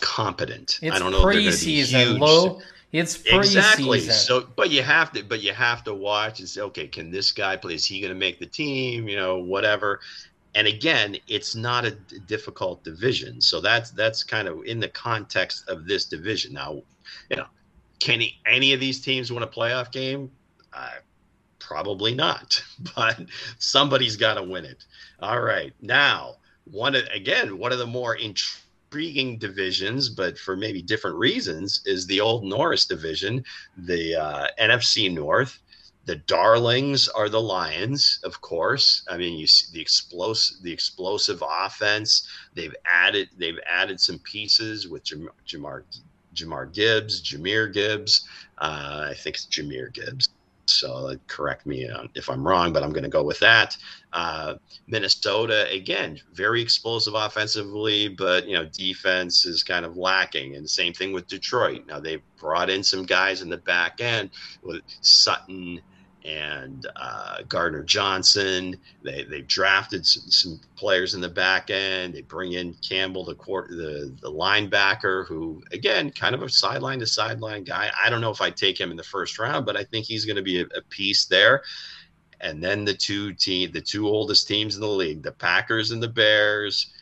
competent. 0.00 0.78
It's 0.82 0.94
I 0.94 0.98
don't 0.98 1.12
know 1.12 1.22
preseason, 1.24 2.18
low. 2.18 2.60
It's 2.92 3.18
preseason. 3.18 3.38
Exactly. 3.38 4.00
So, 4.00 4.48
but 4.56 4.70
you 4.70 4.82
have 4.82 5.12
to, 5.12 5.22
but 5.22 5.42
you 5.42 5.52
have 5.52 5.84
to 5.84 5.94
watch 5.94 6.40
and 6.40 6.48
say, 6.48 6.62
okay, 6.62 6.86
can 6.86 7.10
this 7.10 7.32
guy 7.32 7.56
play? 7.56 7.74
Is 7.74 7.84
he 7.84 8.00
going 8.00 8.12
to 8.12 8.18
make 8.18 8.38
the 8.38 8.46
team? 8.46 9.08
You 9.08 9.16
know, 9.16 9.38
whatever. 9.38 10.00
And 10.54 10.66
again, 10.66 11.16
it's 11.28 11.54
not 11.54 11.84
a 11.84 11.90
difficult 12.26 12.82
division, 12.82 13.40
so 13.40 13.60
that's 13.60 13.90
that's 13.90 14.24
kind 14.24 14.48
of 14.48 14.64
in 14.64 14.80
the 14.80 14.88
context 14.88 15.68
of 15.68 15.86
this 15.86 16.06
division. 16.06 16.54
Now, 16.54 16.82
you 17.30 17.36
know, 17.36 17.46
can 18.00 18.20
he, 18.20 18.38
any 18.46 18.72
of 18.72 18.80
these 18.80 19.00
teams 19.00 19.30
win 19.30 19.42
a 19.42 19.46
playoff 19.46 19.92
game? 19.92 20.30
Uh, 20.72 20.88
probably 21.58 22.14
not, 22.14 22.62
but 22.96 23.20
somebody's 23.58 24.16
got 24.16 24.34
to 24.34 24.42
win 24.42 24.64
it. 24.64 24.84
All 25.20 25.40
right, 25.40 25.74
now 25.82 26.36
one 26.70 26.94
of, 26.94 27.04
again, 27.14 27.58
one 27.58 27.72
of 27.72 27.78
the 27.78 27.86
more 27.86 28.14
intriguing 28.14 28.64
intriguing 28.90 29.36
divisions, 29.36 30.08
but 30.08 30.38
for 30.38 30.56
maybe 30.56 30.80
different 30.80 31.16
reasons, 31.16 31.82
is 31.84 32.06
the 32.06 32.20
old 32.20 32.44
Norris 32.44 32.86
division, 32.86 33.44
the 33.76 34.14
uh, 34.14 34.46
NFC 34.58 35.12
North. 35.12 35.60
The 36.06 36.16
darlings 36.16 37.06
are 37.08 37.28
the 37.28 37.40
Lions, 37.40 38.18
of 38.24 38.40
course. 38.40 39.02
I 39.10 39.18
mean, 39.18 39.38
you 39.38 39.46
see 39.46 39.66
the 39.74 39.80
explosive, 39.80 40.62
the 40.62 40.72
explosive 40.72 41.42
offense. 41.46 42.26
They've 42.54 42.74
added, 42.86 43.28
they've 43.36 43.58
added 43.68 44.00
some 44.00 44.18
pieces 44.20 44.88
with 44.88 45.04
Jam- 45.04 45.28
Jamar, 45.46 45.82
Jamar 46.34 46.72
Gibbs, 46.72 47.20
Jahmyr 47.20 47.70
Gibbs. 47.70 48.26
Uh, 48.56 49.08
I 49.10 49.14
think 49.14 49.36
it's 49.36 49.46
Jahmyr 49.46 49.92
Gibbs. 49.92 50.30
So 50.68 51.16
correct 51.26 51.66
me 51.66 51.88
if 52.14 52.28
I'm 52.28 52.46
wrong, 52.46 52.72
but 52.72 52.82
I'm 52.82 52.92
going 52.92 53.04
to 53.04 53.08
go 53.08 53.22
with 53.22 53.38
that. 53.40 53.76
Uh, 54.12 54.54
Minnesota 54.86 55.68
again, 55.70 56.18
very 56.32 56.62
explosive 56.62 57.14
offensively, 57.14 58.08
but 58.08 58.46
you 58.46 58.54
know 58.54 58.66
defense 58.66 59.44
is 59.46 59.62
kind 59.62 59.84
of 59.84 59.96
lacking. 59.96 60.56
And 60.56 60.68
same 60.68 60.92
thing 60.92 61.12
with 61.12 61.26
Detroit. 61.26 61.86
Now 61.86 62.00
they've 62.00 62.22
brought 62.36 62.70
in 62.70 62.82
some 62.82 63.04
guys 63.04 63.42
in 63.42 63.48
the 63.48 63.58
back 63.58 64.00
end 64.00 64.30
with 64.62 64.82
Sutton 65.00 65.80
and 66.24 66.86
uh, 66.96 67.38
Gardner 67.48 67.82
Johnson. 67.82 68.76
They 69.02 69.24
they 69.24 69.42
drafted 69.42 70.06
some, 70.06 70.30
some, 70.30 70.60
players 70.76 71.14
in 71.14 71.20
the 71.20 71.28
back 71.28 71.70
end. 71.70 72.14
They 72.14 72.22
bring 72.22 72.52
in 72.52 72.74
Campbell, 72.86 73.24
the 73.24 73.34
court, 73.34 73.70
the 73.70 74.14
the 74.20 74.30
linebacker, 74.30 75.26
who 75.26 75.62
again 75.72 76.10
kind 76.10 76.34
of 76.34 76.42
a 76.42 76.48
sideline 76.48 76.98
to 77.00 77.06
sideline 77.06 77.64
guy. 77.64 77.90
I 78.00 78.10
don't 78.10 78.20
know 78.20 78.30
if 78.30 78.40
I 78.40 78.50
take 78.50 78.78
him 78.78 78.90
in 78.90 78.96
the 78.96 79.02
first 79.02 79.38
round, 79.38 79.66
but 79.66 79.76
I 79.76 79.84
think 79.84 80.06
he's 80.06 80.24
going 80.24 80.36
to 80.36 80.42
be 80.42 80.60
a, 80.60 80.66
a 80.76 80.82
piece 80.88 81.26
there. 81.26 81.62
And 82.40 82.62
then 82.62 82.84
the 82.84 82.94
two 82.94 83.32
team, 83.34 83.72
the 83.72 83.80
two 83.80 84.06
oldest 84.06 84.46
teams 84.46 84.76
in 84.76 84.80
the 84.80 84.88
league, 84.88 85.22
the 85.22 85.32
Packers 85.32 85.90
and 85.90 86.02
the 86.02 86.08
Bears. 86.08 86.92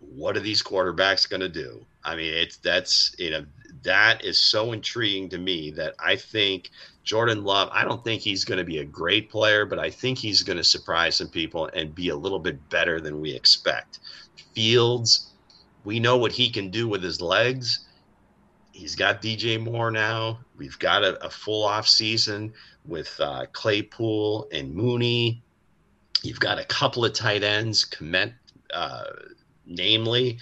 What 0.00 0.36
are 0.36 0.40
these 0.40 0.62
quarterbacks 0.62 1.28
going 1.28 1.40
to 1.40 1.48
do? 1.48 1.84
I 2.04 2.16
mean, 2.16 2.32
it's 2.32 2.56
that's 2.58 3.14
you 3.18 3.30
know 3.30 3.44
that 3.88 4.22
is 4.22 4.38
so 4.38 4.72
intriguing 4.72 5.30
to 5.30 5.38
me 5.38 5.70
that 5.70 5.94
I 5.98 6.14
think 6.14 6.68
Jordan 7.04 7.42
Love, 7.42 7.70
I 7.72 7.84
don't 7.84 8.04
think 8.04 8.20
he's 8.20 8.44
going 8.44 8.58
to 8.58 8.64
be 8.64 8.80
a 8.80 8.84
great 8.84 9.30
player, 9.30 9.64
but 9.64 9.78
I 9.78 9.88
think 9.88 10.18
he's 10.18 10.42
going 10.42 10.58
to 10.58 10.62
surprise 10.64 11.16
some 11.16 11.28
people 11.28 11.70
and 11.72 11.94
be 11.94 12.10
a 12.10 12.16
little 12.16 12.38
bit 12.38 12.68
better 12.68 13.00
than 13.00 13.18
we 13.18 13.32
expect. 13.32 14.00
Fields, 14.54 15.30
we 15.84 16.00
know 16.00 16.18
what 16.18 16.32
he 16.32 16.50
can 16.50 16.70
do 16.70 16.86
with 16.86 17.02
his 17.02 17.22
legs. 17.22 17.86
He's 18.72 18.94
got 18.94 19.22
DJ 19.22 19.58
Moore 19.58 19.90
now. 19.90 20.40
We've 20.58 20.78
got 20.78 21.02
a, 21.02 21.24
a 21.24 21.30
full 21.30 21.64
off 21.64 21.88
season 21.88 22.52
with 22.84 23.18
uh, 23.18 23.46
Claypool 23.54 24.48
and 24.52 24.74
Mooney. 24.74 25.42
You've 26.22 26.40
got 26.40 26.58
a 26.58 26.64
couple 26.66 27.06
of 27.06 27.14
tight 27.14 27.42
ends, 27.42 27.86
Kmet, 27.86 28.34
uh, 28.74 29.04
namely. 29.64 30.40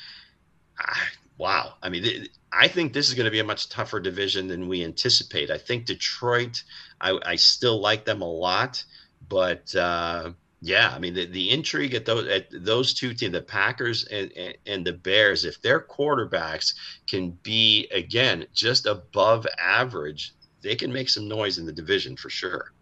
Ah, 0.81 1.09
wow. 1.39 1.75
I 1.83 1.89
mean, 1.89 2.29
I 2.53 2.69
think 2.69 2.93
this 2.93 3.09
is 3.09 3.15
going 3.15 3.27
to 3.27 3.31
be 3.31 3.41
a 3.41 3.45
much 3.45 3.69
tougher 3.69 4.01
division 4.01 4.49
than 4.49 4.69
we 4.69 4.85
anticipate. 4.85 5.51
I 5.51 5.59
think 5.59 5.87
Detroit, 5.87 6.63
I, 7.01 7.19
I 7.25 7.37
still 7.37 7.81
like 7.81 8.05
them 8.05 8.23
a 8.23 8.31
lot, 8.31 8.83
but 9.29 9.75
uh, 9.75 10.31
yeah, 10.63 10.91
I 10.95 10.99
mean 10.99 11.15
the, 11.15 11.27
the 11.27 11.51
intrigue 11.51 11.95
at 11.95 12.07
those 12.07 12.27
at 12.29 12.47
those 12.51 12.95
two 12.95 13.13
teams, 13.13 13.33
the 13.33 13.43
Packers 13.43 14.05
and, 14.07 14.33
and, 14.33 14.57
and 14.67 14.87
the 14.87 14.95
Bears, 14.95 15.45
if 15.45 15.61
their 15.61 15.81
quarterbacks 15.81 16.75
can 17.07 17.31
be 17.43 17.89
again 17.93 18.47
just 18.55 18.87
above 18.87 19.47
average, 19.59 20.33
they 20.63 20.75
can 20.75 20.93
make 20.93 21.09
some 21.09 21.29
noise 21.29 21.59
in 21.59 21.67
the 21.67 21.73
division 21.73 22.17
for 22.17 22.31
sure. 22.31 22.73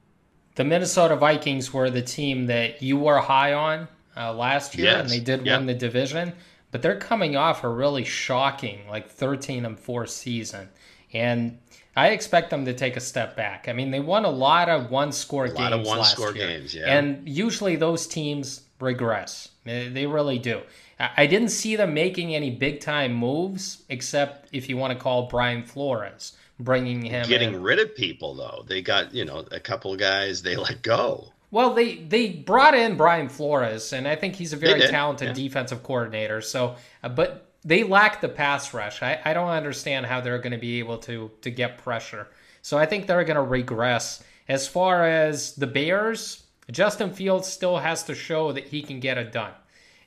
The 0.54 0.64
Minnesota 0.64 1.16
Vikings 1.16 1.72
were 1.72 1.90
the 1.90 2.02
team 2.02 2.46
that 2.46 2.80
you 2.80 2.96
were 2.96 3.18
high 3.18 3.54
on 3.54 3.88
uh, 4.16 4.32
last 4.32 4.76
year, 4.76 4.86
yes. 4.86 5.00
and 5.00 5.10
they 5.10 5.18
did 5.18 5.44
yep. 5.44 5.58
win 5.58 5.66
the 5.66 5.74
division 5.74 6.32
but 6.74 6.82
they're 6.82 6.98
coming 6.98 7.36
off 7.36 7.62
a 7.62 7.68
really 7.68 8.02
shocking 8.02 8.80
like 8.88 9.08
13 9.08 9.64
and 9.64 9.78
4 9.78 10.06
season 10.08 10.68
and 11.12 11.56
I 11.94 12.08
expect 12.08 12.50
them 12.50 12.64
to 12.64 12.74
take 12.74 12.96
a 12.96 13.00
step 13.00 13.36
back. 13.36 13.68
I 13.68 13.72
mean, 13.72 13.92
they 13.92 14.00
won 14.00 14.24
a 14.24 14.30
lot 14.30 14.68
of 14.68 14.90
one 14.90 15.12
score 15.12 15.46
games. 15.46 15.58
A 15.60 15.62
lot 15.62 15.72
of 15.72 15.86
one 15.86 16.04
score 16.04 16.34
year, 16.34 16.48
games, 16.48 16.74
yeah. 16.74 16.98
And 16.98 17.28
usually 17.28 17.76
those 17.76 18.08
teams 18.08 18.62
regress. 18.80 19.50
They 19.62 20.04
really 20.04 20.40
do. 20.40 20.62
I 20.98 21.28
didn't 21.28 21.50
see 21.50 21.76
them 21.76 21.94
making 21.94 22.34
any 22.34 22.50
big 22.50 22.80
time 22.80 23.14
moves, 23.14 23.84
except 23.88 24.48
if 24.50 24.68
you 24.68 24.76
want 24.76 24.92
to 24.92 24.98
call 24.98 25.28
Brian 25.28 25.62
Flores, 25.62 26.36
bringing 26.58 27.02
him 27.02 27.28
getting 27.28 27.54
in. 27.54 27.62
rid 27.62 27.78
of 27.78 27.94
people 27.94 28.34
though. 28.34 28.64
They 28.66 28.82
got 28.82 29.14
you 29.14 29.24
know 29.24 29.44
a 29.52 29.60
couple 29.60 29.92
of 29.92 30.00
guys 30.00 30.42
they 30.42 30.56
let 30.56 30.82
go. 30.82 31.33
Well, 31.54 31.72
they 31.72 31.94
they 31.94 32.30
brought 32.30 32.74
in 32.74 32.96
Brian 32.96 33.28
Flores, 33.28 33.92
and 33.92 34.08
I 34.08 34.16
think 34.16 34.34
he's 34.34 34.52
a 34.52 34.56
very 34.56 34.88
talented 34.88 35.28
yeah. 35.28 35.34
defensive 35.34 35.84
coordinator. 35.84 36.40
So, 36.40 36.74
uh, 37.00 37.10
but 37.10 37.46
they 37.64 37.84
lack 37.84 38.20
the 38.20 38.28
pass 38.28 38.74
rush. 38.74 39.04
I, 39.04 39.20
I 39.24 39.34
don't 39.34 39.48
understand 39.48 40.06
how 40.06 40.20
they're 40.20 40.40
going 40.40 40.50
to 40.50 40.58
be 40.58 40.80
able 40.80 40.98
to 40.98 41.30
to 41.42 41.50
get 41.52 41.78
pressure. 41.78 42.26
So 42.62 42.76
I 42.76 42.86
think 42.86 43.06
they're 43.06 43.22
going 43.22 43.36
to 43.36 43.42
regress. 43.42 44.24
As 44.48 44.66
far 44.66 45.06
as 45.06 45.54
the 45.54 45.68
Bears, 45.68 46.42
Justin 46.72 47.12
Fields 47.12 47.46
still 47.46 47.78
has 47.78 48.02
to 48.02 48.16
show 48.16 48.50
that 48.50 48.64
he 48.64 48.82
can 48.82 48.98
get 48.98 49.16
it 49.16 49.30
done. 49.30 49.52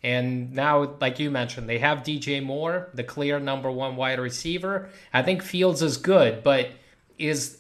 And 0.04 0.52
now, 0.52 0.98
like 1.00 1.18
you 1.18 1.32
mentioned, 1.32 1.70
they 1.70 1.80
have 1.80 2.00
DJ 2.00 2.44
Moore, 2.44 2.90
the 2.94 3.06
clear 3.06 3.40
number 3.40 3.72
one 3.72 3.96
wide 3.96 4.20
receiver. 4.20 4.90
I 5.14 5.24
think 5.24 5.44
Fields 5.44 5.82
is 5.82 5.96
good, 5.96 6.44
but 6.44 6.72
is 7.18 7.60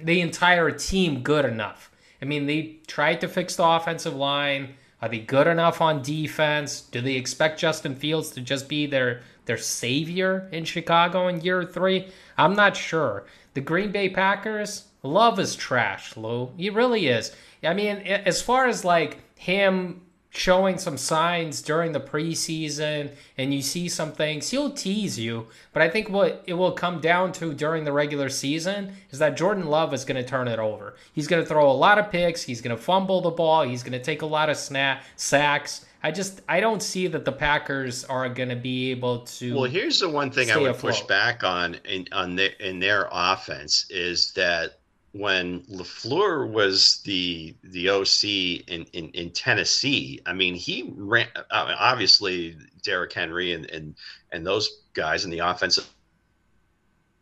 the 0.00 0.22
entire 0.22 0.70
team 0.70 1.20
good 1.20 1.44
enough? 1.44 1.90
I 2.20 2.24
mean, 2.24 2.46
they 2.46 2.78
tried 2.86 3.20
to 3.20 3.28
fix 3.28 3.56
the 3.56 3.64
offensive 3.64 4.14
line. 4.14 4.74
Are 5.02 5.08
they 5.08 5.18
good 5.18 5.46
enough 5.46 5.80
on 5.80 6.02
defense? 6.02 6.80
Do 6.80 7.00
they 7.00 7.14
expect 7.14 7.60
Justin 7.60 7.94
Fields 7.94 8.30
to 8.30 8.40
just 8.40 8.68
be 8.68 8.86
their 8.86 9.20
their 9.44 9.58
savior 9.58 10.48
in 10.52 10.64
Chicago 10.64 11.28
in 11.28 11.40
year 11.40 11.64
three? 11.64 12.08
I'm 12.38 12.54
not 12.54 12.76
sure. 12.76 13.26
The 13.54 13.60
Green 13.60 13.92
Bay 13.92 14.08
Packers, 14.08 14.86
love 15.02 15.38
is 15.38 15.54
trash, 15.54 16.16
Lou. 16.16 16.50
He 16.56 16.70
really 16.70 17.06
is. 17.08 17.34
I 17.62 17.74
mean, 17.74 17.98
as 17.98 18.42
far 18.42 18.66
as 18.66 18.84
like 18.84 19.18
him 19.38 20.02
showing 20.36 20.78
some 20.78 20.96
signs 20.96 21.62
during 21.62 21.92
the 21.92 22.00
preseason 22.00 23.10
and 23.38 23.52
you 23.52 23.62
see 23.62 23.88
some 23.88 24.12
things, 24.12 24.50
he'll 24.50 24.70
tease 24.70 25.18
you. 25.18 25.46
But 25.72 25.82
I 25.82 25.88
think 25.88 26.10
what 26.10 26.42
it 26.46 26.54
will 26.54 26.72
come 26.72 27.00
down 27.00 27.32
to 27.32 27.54
during 27.54 27.84
the 27.84 27.92
regular 27.92 28.28
season 28.28 28.92
is 29.10 29.18
that 29.18 29.36
Jordan 29.36 29.66
Love 29.66 29.94
is 29.94 30.04
going 30.04 30.22
to 30.22 30.28
turn 30.28 30.48
it 30.48 30.58
over. 30.58 30.96
He's 31.12 31.26
going 31.26 31.42
to 31.42 31.48
throw 31.48 31.70
a 31.70 31.72
lot 31.72 31.98
of 31.98 32.10
picks. 32.10 32.42
He's 32.42 32.60
going 32.60 32.76
to 32.76 32.82
fumble 32.82 33.20
the 33.20 33.30
ball. 33.30 33.62
He's 33.62 33.82
going 33.82 33.92
to 33.92 34.02
take 34.02 34.22
a 34.22 34.26
lot 34.26 34.50
of 34.50 34.56
snap 34.56 35.04
sacks. 35.16 35.86
I 36.02 36.12
just 36.12 36.40
I 36.48 36.60
don't 36.60 36.82
see 36.82 37.08
that 37.08 37.24
the 37.24 37.32
Packers 37.32 38.04
are 38.04 38.28
going 38.28 38.50
to 38.50 38.56
be 38.56 38.92
able 38.92 39.20
to. 39.20 39.54
Well, 39.56 39.64
here's 39.64 39.98
the 39.98 40.08
one 40.08 40.30
thing 40.30 40.50
I 40.50 40.56
would 40.56 40.70
afloat. 40.70 40.92
push 40.92 41.02
back 41.02 41.42
on 41.42 41.74
in 41.84 42.06
on 42.12 42.36
their 42.36 42.50
in 42.60 42.78
their 42.78 43.08
offense 43.10 43.86
is 43.90 44.32
that 44.32 44.78
when 45.18 45.60
Lafleur 45.62 46.50
was 46.50 47.00
the 47.04 47.54
the 47.62 47.88
OC 47.88 48.24
in, 48.68 48.86
in, 48.92 49.10
in 49.10 49.30
Tennessee, 49.30 50.20
I 50.26 50.32
mean 50.32 50.54
he 50.54 50.92
ran 50.96 51.28
uh, 51.36 51.74
obviously 51.78 52.56
Derrick 52.82 53.12
Henry 53.12 53.52
and 53.52 53.70
and 53.70 53.96
and 54.32 54.46
those 54.46 54.82
guys 54.94 55.24
in 55.24 55.30
the 55.30 55.40
offense 55.40 55.78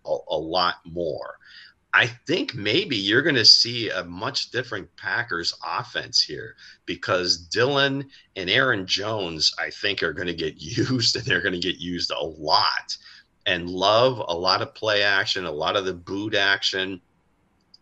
a, 0.07 0.17
a 0.29 0.37
lot 0.37 0.77
more. 0.85 1.37
I 1.97 2.09
think 2.27 2.57
maybe 2.57 2.97
you're 2.97 3.23
going 3.23 3.37
to 3.37 3.45
see 3.45 3.89
a 3.89 4.03
much 4.03 4.51
different 4.51 4.95
Packers 4.97 5.55
offense 5.65 6.21
here 6.21 6.57
because 6.87 7.39
Dillon 7.39 8.11
and 8.35 8.51
Aaron 8.51 8.85
Jones, 8.85 9.55
I 9.61 9.71
think, 9.71 10.03
are 10.03 10.13
going 10.13 10.27
to 10.27 10.35
get 10.35 10.55
used 10.59 11.15
and 11.15 11.25
they're 11.25 11.41
going 11.41 11.55
to 11.55 11.61
get 11.61 11.79
used 11.79 12.11
a 12.11 12.21
lot. 12.21 12.97
And 13.47 13.71
love 13.71 14.21
a 14.27 14.35
lot 14.35 14.63
of 14.63 14.75
play 14.75 15.03
action, 15.03 15.45
a 15.45 15.53
lot 15.53 15.77
of 15.77 15.85
the 15.85 15.93
boot 15.93 16.35
action. 16.35 17.01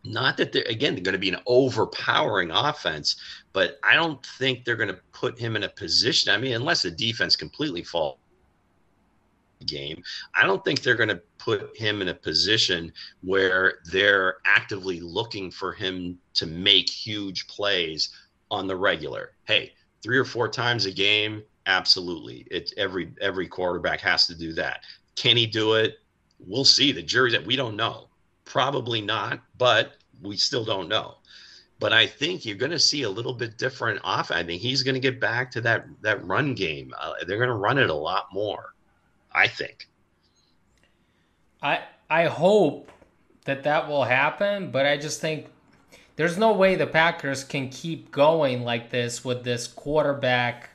Not 0.05 0.37
that 0.39 0.53
they're, 0.53 0.65
again, 0.65 0.95
they're 0.95 1.03
going 1.03 1.13
to 1.13 1.19
be 1.19 1.29
an 1.29 1.41
overpowering 1.47 2.51
offense, 2.51 3.17
but 3.53 3.79
I 3.85 3.95
don't 3.95 4.25
think 4.39 4.65
they're 4.65 4.77
going 4.77 4.89
to 4.89 5.01
put 5.13 5.39
him 5.39 5.55
in 5.55 5.63
a 5.63 5.69
position. 5.69 6.33
I 6.33 6.39
mean, 6.39 6.55
unless 6.55 6.83
the 6.83 6.91
defense 6.91 7.37
completely 7.37 7.85
falls 7.85 8.19
game. 9.63 10.03
I 10.35 10.45
don't 10.45 10.65
think 10.65 10.83
they're 10.83 10.95
going 10.95 11.09
to 11.09 11.23
put 11.39 11.77
him 11.77 12.03
in 12.03 12.09
a 12.09 12.15
position 12.15 12.93
where 13.23 13.79
they're 13.91 14.37
actively 14.45 15.01
looking 15.01 15.51
for 15.51 15.73
him 15.73 16.19
to 16.35 16.47
make 16.47 16.91
huge 16.91 17.47
plays 17.49 18.11
on 18.51 18.67
the 18.67 18.77
regular. 18.77 19.33
Hey, 19.45 19.73
three 20.03 20.19
or 20.19 20.25
four 20.25 20.49
times 20.49 20.87
a 20.87 20.93
game, 20.93 21.43
absolutely. 21.67 22.47
It 22.51 22.73
every 22.77 23.13
every 23.21 23.49
quarterback 23.49 24.01
has 24.01 24.27
to 24.27 24.35
do 24.35 24.53
that. 24.55 24.81
Can 25.17 25.37
he 25.37 25.47
do 25.47 25.75
it? 25.75 25.99
We'll 26.39 26.65
see. 26.65 26.93
The 26.93 27.03
jury's 27.03 27.33
that 27.33 27.47
we 27.47 27.57
don't 27.57 27.77
know. 27.77 28.09
Probably 28.53 29.01
not, 29.01 29.41
but 29.57 29.95
we 30.21 30.37
still 30.37 30.63
don't 30.63 30.87
know. 30.87 31.15
But 31.81 31.95
I 31.95 32.07
think 32.07 32.45
you're 32.45 32.55
going 32.55 32.71
to 32.71 32.79
see 32.79 33.01
a 33.01 33.09
little 33.09 33.33
bit 33.33 33.57
different 33.57 33.99
off. 34.05 34.31
I 34.31 34.45
think 34.45 34.61
he's 34.61 34.83
going 34.83 34.93
to 34.93 35.01
get 35.01 35.19
back 35.19 35.51
to 35.53 35.63
that 35.63 35.87
that 36.03 36.23
run 36.27 36.53
game. 36.53 36.93
Uh, 37.01 37.15
they're 37.27 37.39
going 37.39 37.49
to 37.49 37.55
run 37.55 37.79
it 37.79 37.89
a 37.89 37.95
lot 37.95 38.27
more. 38.31 38.75
I 39.33 39.49
think. 39.49 39.89
I 41.63 41.81
I 42.11 42.27
hope 42.27 42.93
that 43.47 43.63
that 43.63 43.89
will 43.89 44.05
happen, 44.05 44.71
but 44.71 44.85
I 44.85 44.99
just 44.99 45.19
think 45.23 45.47
there's 46.17 46.37
no 46.37 46.53
way 46.53 46.75
the 46.75 46.87
Packers 46.87 47.45
can 47.45 47.71
keep 47.71 48.11
going 48.11 48.65
like 48.65 48.91
this 48.91 49.25
with 49.25 49.45
this 49.45 49.67
quarterback. 49.67 50.69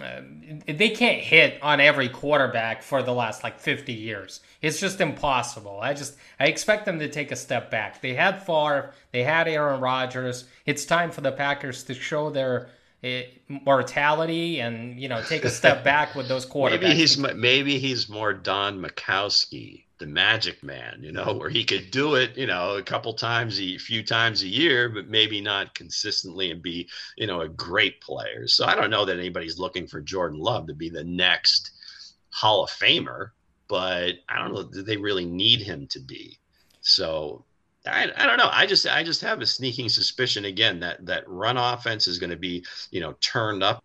Uh, 0.00 0.22
they 0.66 0.90
can't 0.90 1.20
hit 1.20 1.58
on 1.62 1.80
every 1.80 2.08
quarterback 2.08 2.82
for 2.82 3.02
the 3.02 3.12
last 3.12 3.42
like 3.42 3.58
50 3.58 3.92
years. 3.92 4.40
It's 4.62 4.80
just 4.80 5.00
impossible. 5.00 5.80
I 5.80 5.94
just 5.94 6.16
I 6.38 6.46
expect 6.46 6.84
them 6.84 6.98
to 6.98 7.08
take 7.08 7.32
a 7.32 7.36
step 7.36 7.70
back. 7.70 8.00
They 8.00 8.14
had 8.14 8.44
Favre, 8.44 8.92
they 9.12 9.22
had 9.22 9.48
Aaron 9.48 9.80
Rodgers. 9.80 10.44
It's 10.66 10.84
time 10.84 11.10
for 11.10 11.20
the 11.20 11.32
Packers 11.32 11.84
to 11.84 11.94
show 11.94 12.30
their 12.30 12.70
uh, 13.04 13.20
mortality 13.48 14.60
and 14.60 15.00
you 15.00 15.08
know 15.08 15.22
take 15.22 15.44
a 15.44 15.50
step 15.50 15.84
back 15.92 16.14
with 16.14 16.28
those 16.28 16.44
quarterbacks. 16.44 16.82
Maybe 16.82 16.94
he's 16.94 17.18
maybe 17.18 17.78
he's 17.78 18.08
more 18.08 18.32
Don 18.32 18.80
Majkowski, 18.80 19.84
the 19.98 20.06
Magic 20.06 20.62
Man, 20.62 21.00
you 21.02 21.12
know, 21.12 21.34
where 21.34 21.50
he 21.50 21.64
could 21.64 21.90
do 21.90 22.14
it, 22.14 22.36
you 22.36 22.46
know, 22.46 22.76
a 22.76 22.82
couple 22.82 23.12
times, 23.12 23.60
a 23.60 23.78
few 23.78 24.02
times 24.02 24.42
a 24.42 24.48
year, 24.48 24.88
but 24.88 25.08
maybe 25.08 25.40
not 25.40 25.74
consistently 25.74 26.50
and 26.50 26.62
be, 26.62 26.88
you 27.16 27.26
know, 27.26 27.40
a 27.40 27.48
great 27.48 28.00
player. 28.00 28.46
So 28.46 28.64
I 28.64 28.74
don't 28.74 28.90
know 28.90 29.04
that 29.04 29.18
anybody's 29.18 29.58
looking 29.58 29.86
for 29.86 30.00
Jordan 30.00 30.38
Love 30.38 30.68
to 30.68 30.74
be 30.74 30.88
the 30.88 31.04
next 31.04 31.72
Hall 32.30 32.64
of 32.64 32.70
Famer, 32.70 33.30
but 33.68 34.14
I 34.28 34.38
don't 34.38 34.54
know 34.54 34.62
that 34.62 34.86
they 34.86 34.96
really 34.96 35.24
need 35.24 35.60
him 35.60 35.86
to 35.88 36.00
be. 36.00 36.38
So 36.80 37.44
I, 37.86 38.10
I 38.16 38.26
don't 38.26 38.38
know. 38.38 38.50
I 38.52 38.66
just 38.66 38.86
I 38.86 39.02
just 39.02 39.20
have 39.22 39.40
a 39.40 39.46
sneaking 39.46 39.88
suspicion 39.88 40.44
again 40.44 40.80
that 40.80 41.04
that 41.06 41.28
run 41.28 41.56
offense 41.56 42.06
is 42.06 42.18
going 42.18 42.30
to 42.30 42.36
be 42.36 42.64
you 42.90 43.00
know 43.00 43.14
turned 43.20 43.62
up 43.62 43.82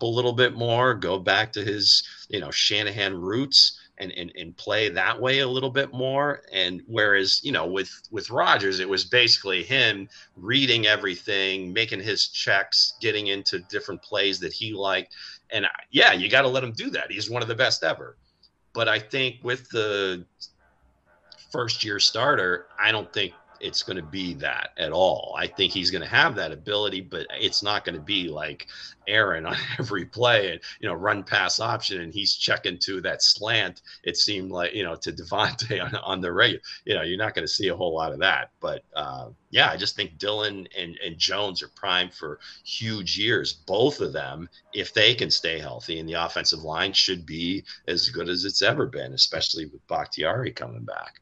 a 0.00 0.06
little 0.06 0.32
bit 0.32 0.54
more, 0.54 0.94
go 0.94 1.18
back 1.18 1.52
to 1.52 1.64
his 1.64 2.06
you 2.28 2.40
know 2.40 2.50
Shanahan 2.50 3.14
roots 3.14 3.80
and 3.98 4.12
and, 4.12 4.32
and 4.36 4.56
play 4.56 4.88
that 4.88 5.20
way 5.20 5.40
a 5.40 5.48
little 5.48 5.70
bit 5.70 5.92
more. 5.92 6.42
And 6.52 6.82
whereas 6.86 7.40
you 7.42 7.52
know 7.52 7.66
with 7.66 7.90
with 8.10 8.30
Rodgers, 8.30 8.80
it 8.80 8.88
was 8.88 9.04
basically 9.04 9.62
him 9.62 10.08
reading 10.36 10.86
everything, 10.86 11.72
making 11.72 12.00
his 12.00 12.28
checks, 12.28 12.94
getting 13.00 13.28
into 13.28 13.60
different 13.70 14.02
plays 14.02 14.38
that 14.40 14.52
he 14.52 14.72
liked. 14.72 15.14
And 15.50 15.66
yeah, 15.90 16.12
you 16.12 16.28
got 16.28 16.42
to 16.42 16.48
let 16.48 16.64
him 16.64 16.72
do 16.72 16.90
that. 16.90 17.10
He's 17.10 17.30
one 17.30 17.42
of 17.42 17.48
the 17.48 17.54
best 17.54 17.84
ever. 17.84 18.16
But 18.72 18.88
I 18.88 18.98
think 18.98 19.36
with 19.42 19.68
the 19.70 20.26
first 21.50 21.84
year 21.84 21.98
starter, 21.98 22.66
I 22.78 22.92
don't 22.92 23.10
think 23.12 23.32
it's 23.60 23.82
going 23.82 23.96
to 23.96 24.02
be 24.02 24.34
that 24.34 24.70
at 24.76 24.92
all. 24.92 25.34
I 25.38 25.46
think 25.46 25.72
he's 25.72 25.90
going 25.90 26.02
to 26.02 26.08
have 26.08 26.34
that 26.36 26.52
ability, 26.52 27.00
but 27.00 27.26
it's 27.30 27.62
not 27.62 27.84
going 27.84 27.94
to 27.94 28.00
be 28.00 28.28
like 28.28 28.66
Aaron 29.08 29.46
on 29.46 29.56
every 29.78 30.04
play 30.04 30.52
and 30.52 30.60
you 30.80 30.88
know 30.88 30.94
run 30.94 31.22
pass 31.22 31.60
option 31.60 32.00
and 32.00 32.12
he's 32.12 32.34
checking 32.34 32.78
to 32.80 33.00
that 33.02 33.22
slant. 33.22 33.82
It 34.04 34.16
seemed 34.16 34.50
like 34.50 34.74
you 34.74 34.82
know 34.82 34.96
to 34.96 35.12
Davante 35.12 35.82
on, 35.84 35.94
on 35.96 36.20
the 36.20 36.32
regular. 36.32 36.62
You 36.84 36.94
know 36.94 37.02
you're 37.02 37.18
not 37.18 37.34
going 37.34 37.46
to 37.46 37.52
see 37.52 37.68
a 37.68 37.76
whole 37.76 37.94
lot 37.94 38.12
of 38.12 38.18
that. 38.20 38.50
But 38.60 38.82
uh, 38.94 39.28
yeah, 39.50 39.70
I 39.70 39.76
just 39.76 39.96
think 39.96 40.18
Dillon 40.18 40.68
and, 40.76 40.98
and 41.04 41.18
Jones 41.18 41.62
are 41.62 41.68
primed 41.68 42.14
for 42.14 42.40
huge 42.64 43.18
years. 43.18 43.52
Both 43.52 44.00
of 44.00 44.12
them, 44.12 44.48
if 44.74 44.92
they 44.92 45.14
can 45.14 45.30
stay 45.30 45.58
healthy, 45.58 45.98
and 45.98 46.08
the 46.08 46.14
offensive 46.14 46.62
line 46.62 46.92
should 46.92 47.24
be 47.24 47.64
as 47.86 48.10
good 48.10 48.28
as 48.28 48.44
it's 48.44 48.62
ever 48.62 48.86
been, 48.86 49.12
especially 49.12 49.66
with 49.66 49.86
Bakhtiari 49.86 50.52
coming 50.52 50.84
back. 50.84 51.20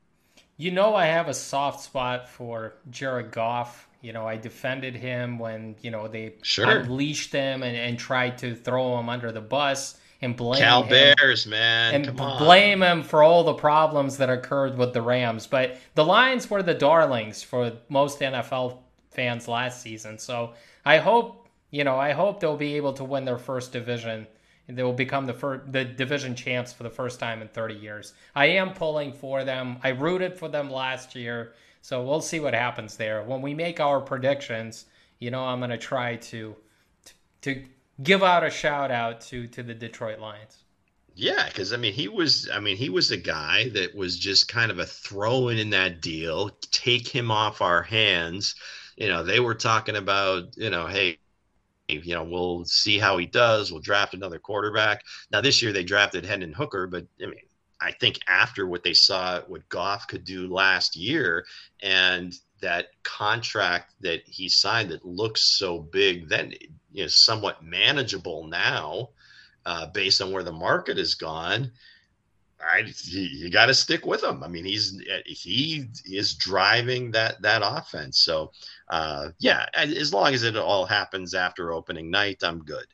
You 0.57 0.71
know, 0.71 0.95
I 0.95 1.07
have 1.07 1.29
a 1.29 1.35
soft 1.35 1.81
spot 1.83 2.29
for 2.29 2.75
Jared 2.91 3.33
Goff. 3.33 3.89
You 4.01 4.13
know, 4.13 4.27
I 4.27 4.37
defended 4.37 4.95
him 4.95 5.39
when, 5.39 5.77
you 5.81 5.91
know, 5.91 6.07
they 6.09 6.35
Sure. 6.43 6.71
unleashed 6.81 7.33
him 7.33 7.63
and, 7.63 7.77
and 7.77 7.99
tried 7.99 8.39
to 8.39 8.55
throw 8.55 8.99
him 8.99 9.09
under 9.09 9.33
the 9.33 9.41
bus 9.41 9.99
and 10.21 10.37
blame 10.37 10.61
Cal 10.61 10.83
him. 10.83 10.91
Bears, 11.17 11.47
man, 11.47 11.95
and 11.95 12.17
blame 12.17 12.83
him 12.83 13.03
for 13.03 13.23
all 13.23 13.45
the 13.45 13.55
problems 13.55 14.19
that 14.19 14.31
occurred 14.31 14.77
with 14.77 14.93
the 14.93 15.03
Rams. 15.03 15.47
But 15.47 15.79
the 15.95 16.05
Lions 16.05 16.49
were 16.49 16.63
the 16.63 16.75
darlings 16.75 17.43
for 17.43 17.73
most 17.89 18.21
NFL 18.21 18.79
fans 19.11 19.49
last 19.49 19.83
season. 19.83 20.19
So 20.19 20.53
I 20.85 20.99
hope, 20.99 21.49
you 21.71 21.85
know, 21.85 21.97
I 21.97 22.13
hope 22.13 22.41
they'll 22.41 22.57
be 22.57 22.75
able 22.77 22.93
to 22.95 23.05
win 23.05 23.25
their 23.25 23.39
first 23.39 23.73
division. 23.73 24.27
They 24.67 24.83
will 24.83 24.93
become 24.95 25.27
the 25.27 25.35
first, 25.35 25.73
the 25.73 25.85
division 25.85 26.35
champs 26.35 26.73
for 26.73 26.83
the 26.85 26.91
first 26.91 27.21
time 27.21 27.43
in 27.43 27.49
30 27.49 27.75
years. 27.75 28.15
I 28.35 28.47
am 28.47 28.73
pulling 28.73 29.13
for 29.13 29.45
them. 29.45 29.79
I 29.83 29.91
rooted 29.91 30.39
for 30.39 30.49
them 30.49 30.71
last 30.71 31.15
year. 31.15 31.55
So 31.83 32.03
we'll 32.03 32.23
see 32.23 32.41
what 32.41 32.55
happens 32.55 32.97
there. 32.97 33.23
When 33.23 33.43
we 33.43 33.53
make 33.55 33.79
our 33.81 34.01
predictions, 34.01 34.87
you 35.19 35.31
know, 35.31 35.45
I'm 35.45 35.61
going 35.61 35.71
to 35.71 35.79
try 35.79 36.17
to, 36.17 36.57
to 37.43 37.65
give 38.03 38.23
out 38.23 38.45
a 38.45 38.51
shout 38.51 38.91
out 38.91 39.21
to 39.23 39.47
to 39.49 39.63
the 39.63 39.75
Detroit 39.75 40.19
Lions. 40.19 40.65
Yeah, 41.15 41.47
because 41.47 41.73
I 41.73 41.77
mean, 41.77 41.93
he 41.93 42.09
was. 42.09 42.49
I 42.53 42.59
mean, 42.61 42.77
he 42.77 42.89
was 42.91 43.11
a 43.11 43.17
guy 43.17 43.69
that 43.71 43.95
was 43.95 44.19
just 44.19 44.49
kind 44.49 44.71
of 44.71 44.79
a 44.81 44.87
throw 44.87 45.49
in 45.49 45.59
in 45.59 45.71
that 45.71 46.01
deal. 46.01 46.51
Take 46.73 47.07
him 47.09 47.31
off 47.31 47.61
our 47.63 47.83
hands. 47.83 48.55
You 48.97 49.09
know, 49.09 49.23
they 49.23 49.41
were 49.41 49.55
talking 49.55 49.97
about, 49.97 50.57
you 50.57 50.71
know, 50.71 50.87
hey, 50.87 51.19
you 51.89 52.15
know, 52.15 52.25
we'll 52.25 52.65
see 52.65 52.99
how 52.99 53.19
he 53.19 53.27
does. 53.27 53.71
We'll 53.71 53.81
draft 53.81 54.15
another 54.15 54.39
quarterback. 54.39 55.03
Now 55.31 55.41
this 55.41 55.63
year 55.63 55.73
they 55.73 55.85
drafted 55.85 56.25
Hendon 56.25 56.53
Hooker, 56.53 56.87
but 56.87 57.07
I 57.23 57.27
mean, 57.27 57.41
I 57.81 57.93
think 57.93 58.19
after 58.27 58.67
what 58.67 58.83
they 58.83 58.95
saw 58.95 59.41
what 59.43 59.69
Goff 59.69 60.09
could 60.09 60.25
do 60.25 60.53
last 60.53 60.97
year 60.97 61.45
and 61.83 62.35
that 62.63 62.87
contract 63.03 63.93
that 64.01 64.23
he 64.27 64.49
signed 64.49 64.91
that 64.91 65.05
looks 65.05 65.43
so 65.43 65.81
big, 65.81 66.29
then 66.29 66.55
you 66.93 67.03
know, 67.03 67.09
somewhat 67.09 67.63
manageable 67.63 68.47
now, 68.47 69.11
uh, 69.67 69.87
based 69.87 70.23
on 70.23 70.33
where 70.33 70.43
the 70.43 70.53
market 70.53 70.97
has 70.97 71.15
gone. 71.15 71.71
I 72.71 72.85
you 73.05 73.51
got 73.51 73.67
to 73.67 73.75
stick 73.75 74.07
with 74.07 74.23
him. 74.23 74.43
I 74.43 74.49
mean, 74.49 74.65
he's 74.65 75.01
he 75.27 75.87
is 76.07 76.35
driving 76.35 77.11
that 77.13 77.41
that 77.43 77.63
offense. 77.65 78.21
So, 78.21 78.53
uh, 78.89 79.31
yeah, 79.39 79.67
as 79.75 80.13
long 80.13 80.35
as 80.35 80.43
it 80.43 80.57
all 80.57 80.87
happens 80.87 81.35
after 81.35 81.73
opening 81.73 82.11
night, 82.11 82.43
I'm 82.43 82.61
good. 82.61 82.87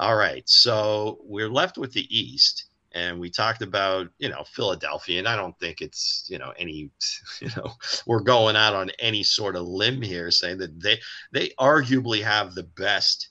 All 0.00 0.16
right, 0.16 0.48
so 0.48 1.20
we're 1.22 1.48
left 1.48 1.78
with 1.78 1.92
the 1.92 2.06
East, 2.16 2.64
and 2.92 3.20
we 3.20 3.30
talked 3.30 3.62
about 3.62 4.08
you 4.18 4.28
know 4.28 4.44
Philadelphia, 4.44 5.18
and 5.18 5.28
I 5.28 5.36
don't 5.36 5.58
think 5.58 5.80
it's 5.80 6.26
you 6.28 6.38
know 6.38 6.52
any 6.58 6.90
you 7.40 7.50
know 7.56 7.72
we're 8.06 8.20
going 8.20 8.56
out 8.56 8.74
on 8.74 8.90
any 8.98 9.22
sort 9.22 9.56
of 9.56 9.66
limb 9.66 10.02
here 10.02 10.30
saying 10.30 10.58
that 10.58 10.80
they 10.80 10.98
they 11.32 11.50
arguably 11.60 12.22
have 12.22 12.54
the 12.54 12.64
best 12.64 13.28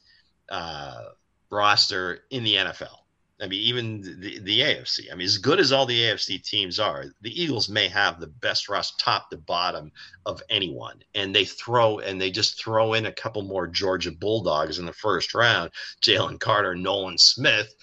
uh, 0.49 1.03
roster 1.49 2.19
in 2.29 2.43
the 2.43 2.55
NFL 2.55 3.02
I 3.43 3.47
mean, 3.47 3.59
even 3.59 4.01
the, 4.21 4.39
the 4.39 4.61
AFC. 4.61 5.11
I 5.11 5.15
mean, 5.15 5.25
as 5.25 5.37
good 5.37 5.59
as 5.59 5.73
all 5.73 5.85
the 5.85 5.99
AFC 5.99 6.41
teams 6.41 6.79
are, 6.79 7.07
the 7.19 7.41
Eagles 7.41 7.67
may 7.67 7.89
have 7.89 8.19
the 8.19 8.27
best 8.27 8.69
rush 8.69 8.95
top 8.95 9.29
to 9.31 9.37
bottom 9.37 9.91
of 10.25 10.41
anyone. 10.49 11.03
And 11.13 11.35
they 11.35 11.43
throw 11.43 11.99
and 11.99 12.21
they 12.21 12.31
just 12.31 12.57
throw 12.57 12.93
in 12.93 13.05
a 13.05 13.11
couple 13.11 13.41
more 13.41 13.67
Georgia 13.67 14.13
Bulldogs 14.13 14.79
in 14.79 14.85
the 14.85 14.93
first 14.93 15.33
round, 15.33 15.71
Jalen 16.01 16.39
Carter, 16.39 16.73
Nolan 16.73 17.17
Smith 17.17 17.75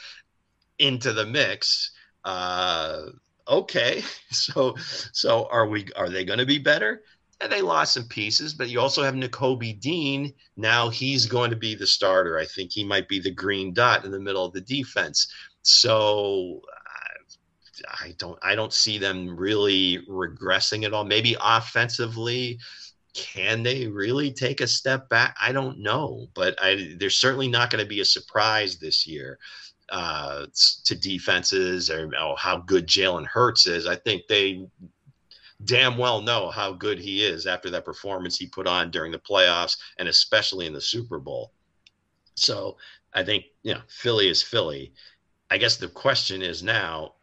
into 0.79 1.13
the 1.13 1.27
mix. 1.27 1.91
Uh, 2.25 3.03
okay, 3.47 4.03
so 4.31 4.75
so 5.13 5.47
are 5.51 5.69
we? 5.69 5.89
Are 5.95 6.09
they 6.09 6.25
going 6.25 6.39
to 6.39 6.47
be 6.47 6.59
better? 6.59 7.03
and 7.41 7.51
they 7.51 7.63
lost 7.63 7.95
some 7.95 8.05
pieces, 8.05 8.53
but 8.53 8.69
you 8.69 8.81
also 8.81 9.03
have 9.03 9.15
Nakobe 9.15 9.81
Dean. 9.81 10.33
Now 10.57 10.91
he's 10.91 11.27
going 11.27 11.51
to 11.51 11.57
be 11.57 11.75
the 11.75 11.87
starter. 11.87 12.39
I 12.39 12.45
think 12.45 12.71
he 12.71 12.85
might 12.85 13.09
be 13.09 13.19
the 13.19 13.31
green 13.31 13.73
dot 13.73 14.05
in 14.05 14.11
the 14.11 14.21
middle 14.21 14.45
of 14.45 14.53
the 14.53 14.61
defense. 14.61 15.33
So 15.63 16.63
I 17.89 18.15
don't 18.19 18.39
I 18.43 18.55
don't 18.55 18.73
see 18.73 18.99
them 18.99 19.37
really 19.37 20.05
regressing 20.09 20.85
at 20.85 20.93
all. 20.93 21.05
Maybe 21.05 21.37
offensively, 21.41 22.59
can 23.15 23.63
they 23.63 23.87
really 23.87 24.33
take 24.33 24.61
a 24.61 24.67
step 24.67 25.09
back? 25.09 25.37
I 25.41 25.53
don't 25.53 25.79
know, 25.79 26.29
but 26.35 26.55
I, 26.63 26.95
there's 26.99 27.17
certainly 27.17 27.49
not 27.49 27.71
going 27.71 27.83
to 27.83 27.89
be 27.89 28.01
a 28.01 28.05
surprise 28.05 28.79
this 28.79 29.07
year 29.07 29.39
uh, 29.91 30.47
to 30.85 30.95
defenses 30.95 31.91
or 31.91 32.11
oh, 32.19 32.37
how 32.37 32.59
good 32.59 32.87
Jalen 32.87 33.27
Hurts 33.27 33.67
is. 33.67 33.87
I 33.87 33.97
think 33.97 34.23
they 34.29 34.67
damn 35.65 35.99
well 35.99 36.23
know 36.23 36.51
how 36.51 36.73
good 36.73 36.99
he 36.99 37.25
is 37.25 37.47
after 37.47 37.69
that 37.71 37.85
performance 37.85 38.39
he 38.39 38.47
put 38.47 38.67
on 38.67 38.91
during 38.91 39.13
the 39.13 39.19
playoffs 39.19 39.77
and 39.99 40.09
especially 40.09 40.67
in 40.67 40.73
the 40.73 40.81
Super 40.81 41.19
Bowl. 41.19 41.53
So 42.35 42.77
I 43.13 43.25
think 43.25 43.45
you 43.63 43.75
know 43.75 43.81
Philly 43.89 44.29
is 44.29 44.43
Philly. 44.43 44.93
I 45.51 45.59
guess 45.59 45.77
the 45.77 45.89
question 45.89 46.43
is 46.43 46.63
now, 46.63 47.15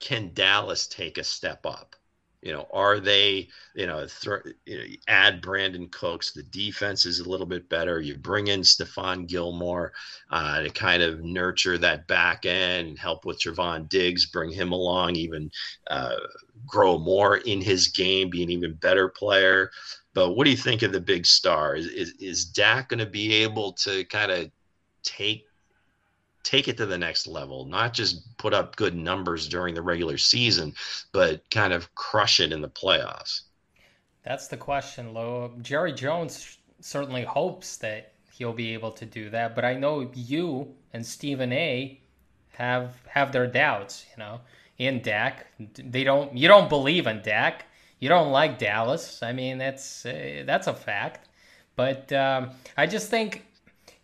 can 0.00 0.32
Dallas 0.34 0.86
take 0.86 1.18
a 1.18 1.24
step 1.24 1.64
up? 1.64 1.94
You 2.42 2.52
know, 2.52 2.68
are 2.72 3.00
they, 3.00 3.48
you 3.74 3.86
know, 3.86 4.06
th- 4.06 4.54
you 4.66 4.78
know, 4.78 4.84
add 5.08 5.42
Brandin 5.42 5.90
Cooks? 5.90 6.32
The 6.32 6.42
defense 6.44 7.06
is 7.06 7.20
a 7.20 7.28
little 7.28 7.46
bit 7.46 7.68
better. 7.68 8.00
You 8.00 8.16
bring 8.16 8.48
in 8.48 8.60
Stephon 8.60 9.26
Gilmore 9.26 9.92
uh, 10.30 10.62
to 10.62 10.70
kind 10.70 11.02
of 11.02 11.24
nurture 11.24 11.78
that 11.78 12.06
back 12.06 12.46
end 12.46 12.88
and 12.88 12.98
help 12.98 13.24
with 13.24 13.40
Trevon 13.40 13.88
Diggs, 13.88 14.26
bring 14.26 14.52
him 14.52 14.72
along, 14.72 15.16
even 15.16 15.50
uh, 15.88 16.16
grow 16.66 16.98
more 16.98 17.38
in 17.38 17.60
his 17.60 17.88
game, 17.88 18.30
be 18.30 18.42
an 18.42 18.50
even 18.50 18.74
better 18.74 19.08
player. 19.08 19.70
But 20.14 20.34
what 20.34 20.44
do 20.44 20.50
you 20.50 20.56
think 20.56 20.82
of 20.82 20.92
the 20.92 21.00
big 21.00 21.26
star? 21.26 21.74
Is, 21.74 21.86
is, 21.86 22.14
is 22.20 22.44
Dak 22.44 22.90
going 22.90 23.00
to 23.00 23.06
be 23.06 23.32
able 23.42 23.72
to 23.72 24.04
kind 24.04 24.30
of 24.30 24.50
take 25.02 25.45
take 26.46 26.68
it 26.68 26.76
to 26.76 26.86
the 26.86 26.96
next 26.96 27.26
level, 27.26 27.64
not 27.66 27.92
just 27.92 28.36
put 28.38 28.54
up 28.54 28.76
good 28.76 28.94
numbers 28.94 29.48
during 29.48 29.74
the 29.74 29.82
regular 29.82 30.16
season, 30.16 30.72
but 31.12 31.42
kind 31.50 31.72
of 31.72 31.94
crush 31.94 32.38
it 32.40 32.52
in 32.52 32.62
the 32.62 32.68
playoffs? 32.68 33.42
That's 34.22 34.46
the 34.48 34.56
question, 34.56 35.12
Lo. 35.12 35.52
Jerry 35.62 35.92
Jones 35.92 36.58
certainly 36.80 37.24
hopes 37.24 37.76
that 37.78 38.12
he'll 38.32 38.52
be 38.52 38.74
able 38.74 38.92
to 38.92 39.04
do 39.04 39.30
that, 39.30 39.54
but 39.54 39.64
I 39.64 39.74
know 39.74 40.10
you 40.14 40.74
and 40.92 41.04
Stephen 41.04 41.52
A 41.52 42.00
have 42.52 42.94
have 43.08 43.32
their 43.32 43.46
doubts, 43.46 44.06
you 44.12 44.18
know, 44.22 44.40
in 44.78 45.02
Dak. 45.02 45.46
They 45.58 46.04
don't 46.04 46.36
you 46.36 46.48
don't 46.48 46.68
believe 46.68 47.06
in 47.06 47.22
Dak. 47.22 47.66
You 47.98 48.08
don't 48.08 48.30
like 48.30 48.58
Dallas. 48.58 49.22
I 49.22 49.32
mean, 49.32 49.58
that's 49.58 50.04
uh, 50.06 50.42
that's 50.46 50.66
a 50.66 50.74
fact. 50.74 51.28
But 51.76 52.12
um, 52.12 52.50
I 52.76 52.86
just 52.86 53.10
think 53.10 53.45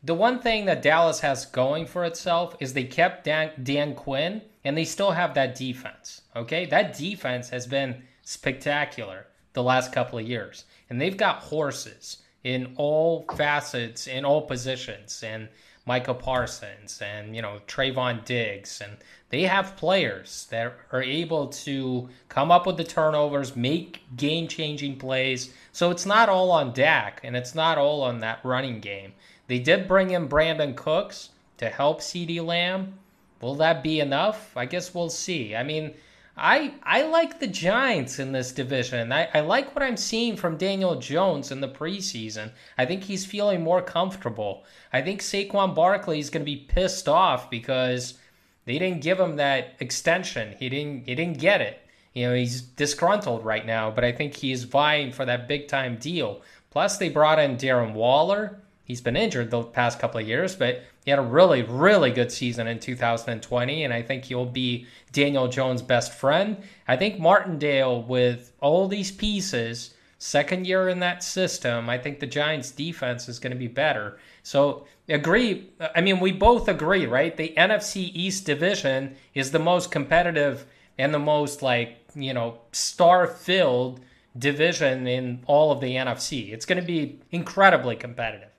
the 0.05 0.15
one 0.15 0.41
thing 0.41 0.65
that 0.65 0.83
Dallas 0.83 1.21
has 1.21 1.47
going 1.47 1.87
for 1.87 2.05
itself 2.05 2.57
is 2.61 2.73
they 2.73 2.85
kept 2.85 3.25
Dan, 3.25 3.53
Dan 3.63 3.95
Quinn 3.95 4.43
and 4.65 4.77
they 4.77 4.85
still 4.85 5.13
have 5.13 5.35
that 5.35 5.55
defense. 5.55 6.23
Okay, 6.35 6.67
that 6.67 6.97
defense 6.97 7.49
has 7.51 7.67
been 7.67 8.03
spectacular 8.23 9.27
the 9.53 9.63
last 9.63 9.93
couple 9.93 10.19
of 10.19 10.27
years, 10.27 10.65
and 10.89 11.01
they've 11.01 11.17
got 11.17 11.37
horses 11.37 12.19
in 12.45 12.73
all 12.77 13.25
facets, 13.37 14.07
in 14.07 14.25
all 14.25 14.43
positions, 14.43 15.23
and 15.23 15.49
Micah 15.85 16.15
Parsons 16.15 17.03
and 17.03 17.35
you 17.35 17.43
know 17.43 17.61
Trevon 17.67 18.25
Diggs, 18.25 18.81
and 18.81 18.97
they 19.31 19.43
have 19.43 19.77
players 19.77 20.47
that 20.51 20.77
are 20.93 21.03
able 21.03 21.49
to 21.49 22.09
come 22.29 22.51
up 22.51 22.67
with 22.67 22.77
the 22.77 22.85
turnovers, 22.85 23.57
make 23.57 24.03
game-changing 24.17 24.99
plays. 24.99 25.53
So 25.73 25.91
it's 25.91 26.07
not 26.07 26.29
all 26.29 26.51
on 26.51 26.73
Dak, 26.73 27.21
and 27.25 27.37
it's 27.37 27.55
not 27.55 27.79
all 27.79 28.03
on 28.03 28.21
that 28.21 28.45
running 28.45 28.81
game. 28.81 29.13
They 29.53 29.59
did 29.59 29.87
bring 29.87 30.13
in 30.13 30.31
Brandin 30.31 30.75
Cooks 30.75 31.29
to 31.59 31.69
help 31.69 32.01
CeeDee 32.01 32.43
Lamb. 32.43 32.95
Will 33.43 33.55
that 33.57 33.83
be 33.83 34.01
enough? 34.01 34.57
I 34.57 34.65
guess 34.65 34.95
we'll 34.95 35.11
see. 35.11 35.55
I 35.55 35.63
mean, 35.63 35.93
I 36.39 36.73
I 36.83 37.03
like 37.03 37.39
the 37.39 37.49
Giants 37.49 38.19
in 38.19 38.33
this 38.33 38.51
division. 38.51 39.13
I, 39.13 39.29
I 39.35 39.41
like 39.41 39.75
what 39.75 39.83
I'm 39.83 39.99
seeing 39.99 40.39
from 40.39 40.57
Daniel 40.57 40.99
Jones 40.99 41.53
in 41.53 41.61
the 41.61 41.69
preseason. 41.69 42.53
I 42.79 42.87
think 42.87 43.05
he's 43.05 43.27
feeling 43.27 43.63
more 43.63 43.83
comfortable. 43.83 44.65
I 44.91 45.03
think 45.03 45.21
Saquon 45.21 45.75
Barkley 45.75 46.19
is 46.19 46.31
going 46.31 46.47
to 46.47 46.51
be 46.51 46.57
pissed 46.57 47.07
off 47.07 47.51
because 47.51 48.15
they 48.65 48.79
didn't 48.79 49.03
give 49.03 49.21
him 49.21 49.37
that 49.37 49.75
extension. 49.81 50.57
He 50.59 50.71
didn't 50.71 51.07
he 51.07 51.15
didn't 51.15 51.37
get 51.37 51.61
it. 51.61 51.79
You 52.15 52.31
know, 52.31 52.35
he's 52.35 52.63
disgruntled 52.63 53.45
right 53.45 53.67
now, 53.67 53.91
but 53.91 54.03
I 54.03 54.13
think 54.13 54.35
he's 54.35 54.65
vying 54.65 55.13
for 55.13 55.27
that 55.27 55.47
big 55.47 55.69
time 55.69 55.99
deal. 55.99 56.41
Plus, 56.71 56.97
they 56.97 57.11
brought 57.11 57.39
in 57.39 57.59
Darren 57.59 57.93
Waller 57.93 58.62
he's 58.85 59.01
been 59.01 59.17
injured 59.17 59.51
the 59.51 59.63
past 59.63 59.99
couple 59.99 60.21
of 60.21 60.29
years, 60.29 60.55
but 60.55 60.83
he 61.05 61.11
had 61.11 61.19
a 61.19 61.23
really, 61.23 61.63
really 61.63 62.11
good 62.11 62.31
season 62.31 62.67
in 62.67 62.79
2020, 62.79 63.85
and 63.85 63.93
I 63.93 64.03
think 64.03 64.25
he'll 64.25 64.47
be 64.47 64.87
Daniel 65.13 65.49
Jones' 65.49 65.83
best 65.83 66.13
friend. 66.13 66.57
I 66.87 66.97
think 66.97 67.19
Martindale, 67.19 68.03
with 68.03 68.53
all 68.61 68.89
these 68.89 69.11
pieces, 69.11 69.95
second 70.19 70.67
year 70.67 70.89
in 70.89 71.01
that 71.01 71.25
system, 71.25 71.91
I 71.91 71.99
think 71.99 72.21
the 72.21 72.27
Giants' 72.27 72.71
defense 72.71 73.29
is 73.29 73.41
going 73.41 73.53
to 73.53 73.59
be 73.59 73.67
better. 73.67 74.19
So, 74.45 74.87
agree. 75.09 75.71
I 75.97 76.01
mean, 76.01 76.21
we 76.21 76.31
both 76.31 76.69
agree, 76.69 77.07
right? 77.07 77.37
The 77.37 77.53
NFC 77.57 78.11
East 78.15 78.47
division 78.47 79.17
is 79.35 79.51
the 79.51 79.59
most 79.59 79.91
competitive 79.91 80.67
and 80.97 81.13
the 81.13 81.19
most, 81.19 81.63
like, 81.63 81.99
you 82.15 82.33
know, 82.33 82.61
star 82.71 83.27
filled 83.27 84.01
division 84.39 85.09
in 85.09 85.43
all 85.47 85.73
of 85.73 85.81
the 85.81 85.97
NFC. 85.97 86.53
It's 86.53 86.67
going 86.67 86.81
to 86.81 86.87
be 86.87 87.21
incredibly 87.33 87.97
competitive. 87.97 88.52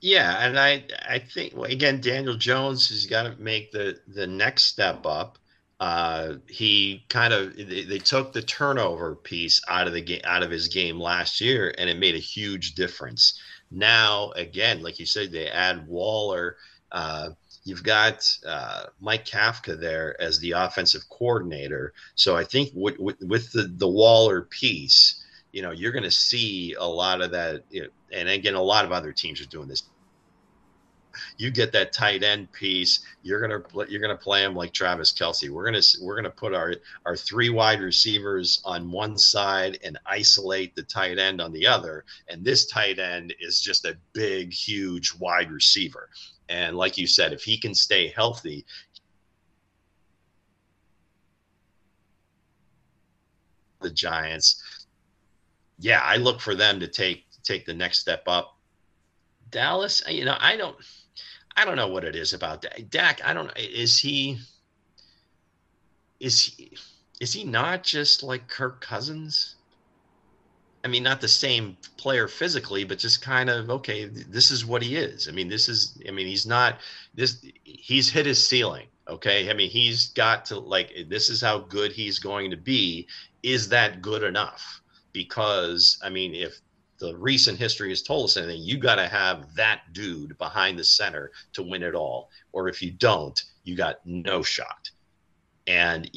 Yeah, 0.00 0.46
and 0.46 0.58
I 0.58 0.84
I 1.08 1.18
think 1.18 1.54
well, 1.54 1.70
again 1.70 2.00
Daniel 2.00 2.36
Jones 2.36 2.88
has 2.88 3.06
got 3.06 3.24
to 3.24 3.36
make 3.40 3.70
the 3.72 4.00
the 4.08 4.26
next 4.26 4.64
step 4.64 5.04
up. 5.04 5.38
Uh, 5.78 6.34
he 6.46 7.04
kind 7.08 7.32
of 7.32 7.56
they, 7.56 7.84
they, 7.84 7.98
took 7.98 8.34
the 8.34 8.42
turnover 8.42 9.14
piece 9.14 9.62
out 9.66 9.86
of 9.86 9.94
the 9.94 10.00
game 10.02 10.20
out 10.24 10.42
of 10.42 10.50
his 10.50 10.68
game 10.68 11.00
last 11.00 11.40
year, 11.40 11.74
and 11.78 11.88
it 11.88 11.98
made 11.98 12.14
a 12.14 12.18
huge 12.18 12.74
difference. 12.74 13.40
Now, 13.70 14.32
again, 14.32 14.82
like 14.82 14.98
you 14.98 15.06
said, 15.06 15.32
they 15.32 15.48
add 15.48 15.86
Waller. 15.86 16.56
Uh, 16.92 17.30
you've 17.64 17.82
got 17.82 18.30
uh, 18.46 18.86
Mike 19.00 19.24
Kafka 19.24 19.78
there 19.78 20.20
as 20.20 20.38
the 20.38 20.52
offensive 20.52 21.08
coordinator. 21.08 21.94
So 22.14 22.36
I 22.36 22.44
think 22.44 22.70
with, 22.74 22.98
with, 22.98 23.16
with 23.20 23.52
the 23.52 23.62
the 23.62 23.88
Waller 23.88 24.42
piece, 24.42 25.24
you 25.52 25.62
know, 25.62 25.70
you're 25.70 25.92
going 25.92 26.04
to 26.04 26.10
see 26.10 26.74
a 26.74 26.86
lot 26.86 27.22
of 27.22 27.30
that. 27.32 27.64
You 27.70 27.82
know, 27.84 27.88
and 28.12 28.28
again, 28.28 28.54
a 28.54 28.62
lot 28.62 28.84
of 28.84 28.92
other 28.92 29.12
teams 29.12 29.40
are 29.40 29.46
doing 29.46 29.68
this 29.68 29.84
you 31.36 31.50
get 31.50 31.72
that 31.72 31.92
tight 31.92 32.22
end 32.22 32.50
piece. 32.52 33.00
You're 33.22 33.40
gonna 33.40 33.62
you're 33.88 34.00
gonna 34.00 34.16
play 34.16 34.44
him 34.44 34.54
like 34.54 34.72
Travis 34.72 35.12
Kelce. 35.12 35.48
We're 35.48 35.64
gonna 35.64 35.82
we're 36.00 36.16
gonna 36.16 36.30
put 36.30 36.54
our 36.54 36.74
our 37.06 37.16
three 37.16 37.50
wide 37.50 37.80
receivers 37.80 38.60
on 38.64 38.90
one 38.90 39.16
side 39.18 39.78
and 39.84 39.98
isolate 40.06 40.74
the 40.74 40.82
tight 40.82 41.18
end 41.18 41.40
on 41.40 41.52
the 41.52 41.66
other. 41.66 42.04
And 42.28 42.44
this 42.44 42.66
tight 42.66 42.98
end 42.98 43.34
is 43.40 43.60
just 43.60 43.84
a 43.84 43.96
big, 44.12 44.52
huge 44.52 45.14
wide 45.18 45.50
receiver. 45.50 46.08
And 46.48 46.76
like 46.76 46.98
you 46.98 47.06
said, 47.06 47.32
if 47.32 47.42
he 47.42 47.58
can 47.58 47.74
stay 47.74 48.08
healthy, 48.08 48.66
the 53.80 53.90
Giants, 53.90 54.86
yeah, 55.78 56.00
I 56.02 56.16
look 56.16 56.40
for 56.40 56.54
them 56.54 56.80
to 56.80 56.88
take 56.88 57.24
take 57.50 57.66
the 57.66 57.74
next 57.74 57.98
step 57.98 58.22
up. 58.26 58.56
Dallas, 59.50 60.02
you 60.08 60.24
know, 60.24 60.36
I 60.38 60.56
don't 60.56 60.76
I 61.56 61.64
don't 61.64 61.76
know 61.76 61.88
what 61.88 62.04
it 62.04 62.14
is 62.14 62.32
about 62.32 62.64
Dak. 62.90 63.20
I 63.24 63.34
don't 63.34 63.50
is 63.58 63.98
he 63.98 64.38
is 66.20 66.44
he 66.44 66.76
is 67.20 67.32
he 67.32 67.44
not 67.44 67.82
just 67.82 68.22
like 68.22 68.48
Kirk 68.48 68.80
Cousins? 68.80 69.56
I 70.82 70.88
mean, 70.88 71.02
not 71.02 71.20
the 71.20 71.28
same 71.28 71.76
player 71.98 72.26
physically, 72.26 72.84
but 72.84 72.98
just 72.98 73.20
kind 73.20 73.50
of 73.50 73.68
okay. 73.68 74.06
This 74.06 74.50
is 74.50 74.64
what 74.64 74.82
he 74.82 74.96
is. 74.96 75.28
I 75.28 75.32
mean, 75.32 75.48
this 75.48 75.68
is. 75.68 76.00
I 76.08 76.10
mean, 76.10 76.26
he's 76.26 76.46
not 76.46 76.80
this. 77.14 77.44
He's 77.64 78.08
hit 78.08 78.24
his 78.24 78.46
ceiling. 78.46 78.86
Okay. 79.06 79.50
I 79.50 79.52
mean, 79.52 79.68
he's 79.68 80.08
got 80.10 80.46
to 80.46 80.58
like. 80.58 80.92
This 81.08 81.28
is 81.28 81.42
how 81.42 81.58
good 81.58 81.92
he's 81.92 82.18
going 82.18 82.50
to 82.50 82.56
be. 82.56 83.06
Is 83.42 83.68
that 83.68 84.00
good 84.00 84.22
enough? 84.22 84.80
Because 85.12 85.98
I 86.02 86.08
mean, 86.08 86.34
if 86.34 86.58
the 87.00 87.16
recent 87.16 87.58
history 87.58 87.88
has 87.88 88.02
told 88.02 88.26
us 88.26 88.36
anything, 88.36 88.62
you 88.62 88.78
got 88.78 88.96
to 88.96 89.08
have 89.08 89.54
that 89.56 89.92
dude 89.92 90.36
behind 90.38 90.78
the 90.78 90.84
center 90.84 91.32
to 91.54 91.62
win 91.62 91.82
it 91.82 91.94
all. 91.94 92.30
Or 92.52 92.68
if 92.68 92.82
you 92.82 92.92
don't, 92.92 93.42
you 93.64 93.74
got 93.74 94.04
no 94.04 94.42
shot. 94.42 94.90
And 95.66 96.10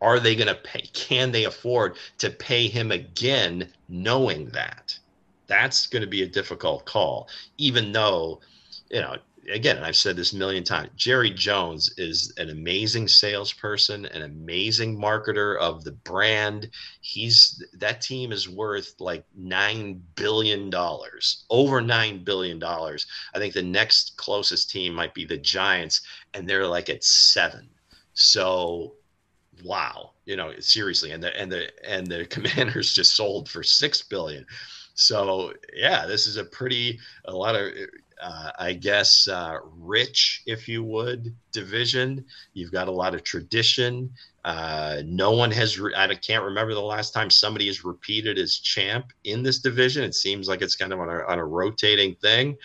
are 0.00 0.20
they 0.20 0.36
going 0.36 0.48
to 0.48 0.54
pay? 0.54 0.82
Can 0.92 1.32
they 1.32 1.44
afford 1.44 1.96
to 2.18 2.30
pay 2.30 2.68
him 2.68 2.92
again, 2.92 3.72
knowing 3.88 4.50
that? 4.50 4.96
That's 5.46 5.86
going 5.86 6.02
to 6.02 6.08
be 6.08 6.22
a 6.22 6.28
difficult 6.28 6.84
call, 6.84 7.28
even 7.56 7.90
though, 7.90 8.40
you 8.90 9.00
know, 9.00 9.16
again, 9.50 9.82
I've 9.82 9.96
said 9.96 10.16
this 10.16 10.32
a 10.32 10.36
million 10.36 10.64
times. 10.64 10.90
Jerry 10.96 11.30
Jones 11.30 11.92
is 11.98 12.32
an 12.36 12.50
amazing 12.50 13.08
salesperson, 13.08 14.06
an 14.06 14.22
amazing 14.22 14.98
marketer 14.98 15.58
of 15.58 15.84
the 15.84 15.92
brand. 15.92 16.70
He's 17.00 17.62
that 17.74 18.00
team 18.00 18.32
is 18.32 18.48
worth 18.48 18.94
like 19.00 19.24
nine 19.36 20.02
billion 20.14 20.70
dollars, 20.70 21.44
over 21.50 21.80
nine 21.80 22.24
billion 22.24 22.58
dollars. 22.58 23.06
I 23.34 23.38
think 23.38 23.54
the 23.54 23.62
next 23.62 24.16
closest 24.16 24.70
team 24.70 24.94
might 24.94 25.14
be 25.14 25.24
the 25.24 25.38
Giants, 25.38 26.02
and 26.34 26.48
they're 26.48 26.66
like 26.66 26.88
at 26.88 27.04
seven. 27.04 27.68
So, 28.14 28.94
wow, 29.64 30.12
you 30.24 30.36
know, 30.36 30.52
seriously, 30.60 31.10
and 31.12 31.22
the 31.22 31.36
and 31.38 31.50
the 31.50 31.70
and 31.86 32.06
the 32.06 32.24
Commanders 32.30 32.94
just 32.94 33.16
sold 33.16 33.48
for 33.48 33.62
six 33.62 34.02
billion. 34.02 34.46
So 34.94 35.54
yeah, 35.74 36.06
this 36.06 36.26
is 36.26 36.36
a 36.36 36.44
pretty 36.44 36.98
a 37.24 37.34
lot 37.34 37.56
of 37.56 37.72
uh, 38.22 38.50
I 38.58 38.72
guess, 38.72 39.28
uh, 39.28 39.58
rich, 39.78 40.42
if 40.46 40.68
you 40.68 40.82
would, 40.84 41.34
division. 41.52 42.24
You've 42.52 42.72
got 42.72 42.88
a 42.88 42.92
lot 42.92 43.14
of 43.14 43.22
tradition. 43.22 44.10
Uh, 44.44 45.02
no 45.04 45.32
one 45.32 45.50
has, 45.50 45.78
re- 45.78 45.94
I 45.96 46.14
can't 46.14 46.44
remember 46.44 46.74
the 46.74 46.80
last 46.80 47.12
time 47.12 47.30
somebody 47.30 47.66
has 47.66 47.84
repeated 47.84 48.38
as 48.38 48.56
champ 48.56 49.12
in 49.24 49.42
this 49.42 49.60
division. 49.60 50.04
It 50.04 50.14
seems 50.14 50.48
like 50.48 50.62
it's 50.62 50.76
kind 50.76 50.92
of 50.92 51.00
on 51.00 51.08
a, 51.08 51.24
on 51.24 51.38
a 51.38 51.44
rotating 51.44 52.14
thing. 52.16 52.56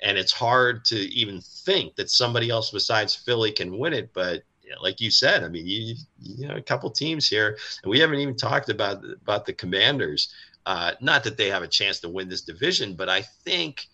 And 0.00 0.16
it's 0.16 0.32
hard 0.32 0.84
to 0.86 0.96
even 0.96 1.40
think 1.40 1.96
that 1.96 2.10
somebody 2.10 2.50
else 2.50 2.70
besides 2.70 3.14
Philly 3.14 3.50
can 3.50 3.78
win 3.78 3.92
it. 3.92 4.12
But 4.14 4.44
like 4.80 5.00
you 5.00 5.10
said, 5.10 5.42
I 5.44 5.48
mean, 5.48 5.66
you, 5.66 5.94
you 6.20 6.48
know, 6.48 6.56
a 6.56 6.62
couple 6.62 6.90
teams 6.90 7.26
here, 7.26 7.56
and 7.82 7.90
we 7.90 7.98
haven't 7.98 8.20
even 8.20 8.36
talked 8.36 8.68
about 8.68 9.02
about 9.04 9.46
the 9.46 9.52
Commanders. 9.52 10.32
Uh, 10.66 10.92
not 11.00 11.24
that 11.24 11.36
they 11.36 11.48
have 11.48 11.62
a 11.62 11.68
chance 11.68 12.00
to 12.00 12.08
win 12.08 12.28
this 12.28 12.42
division, 12.42 12.94
but 12.94 13.08
I 13.08 13.22
think 13.22 13.88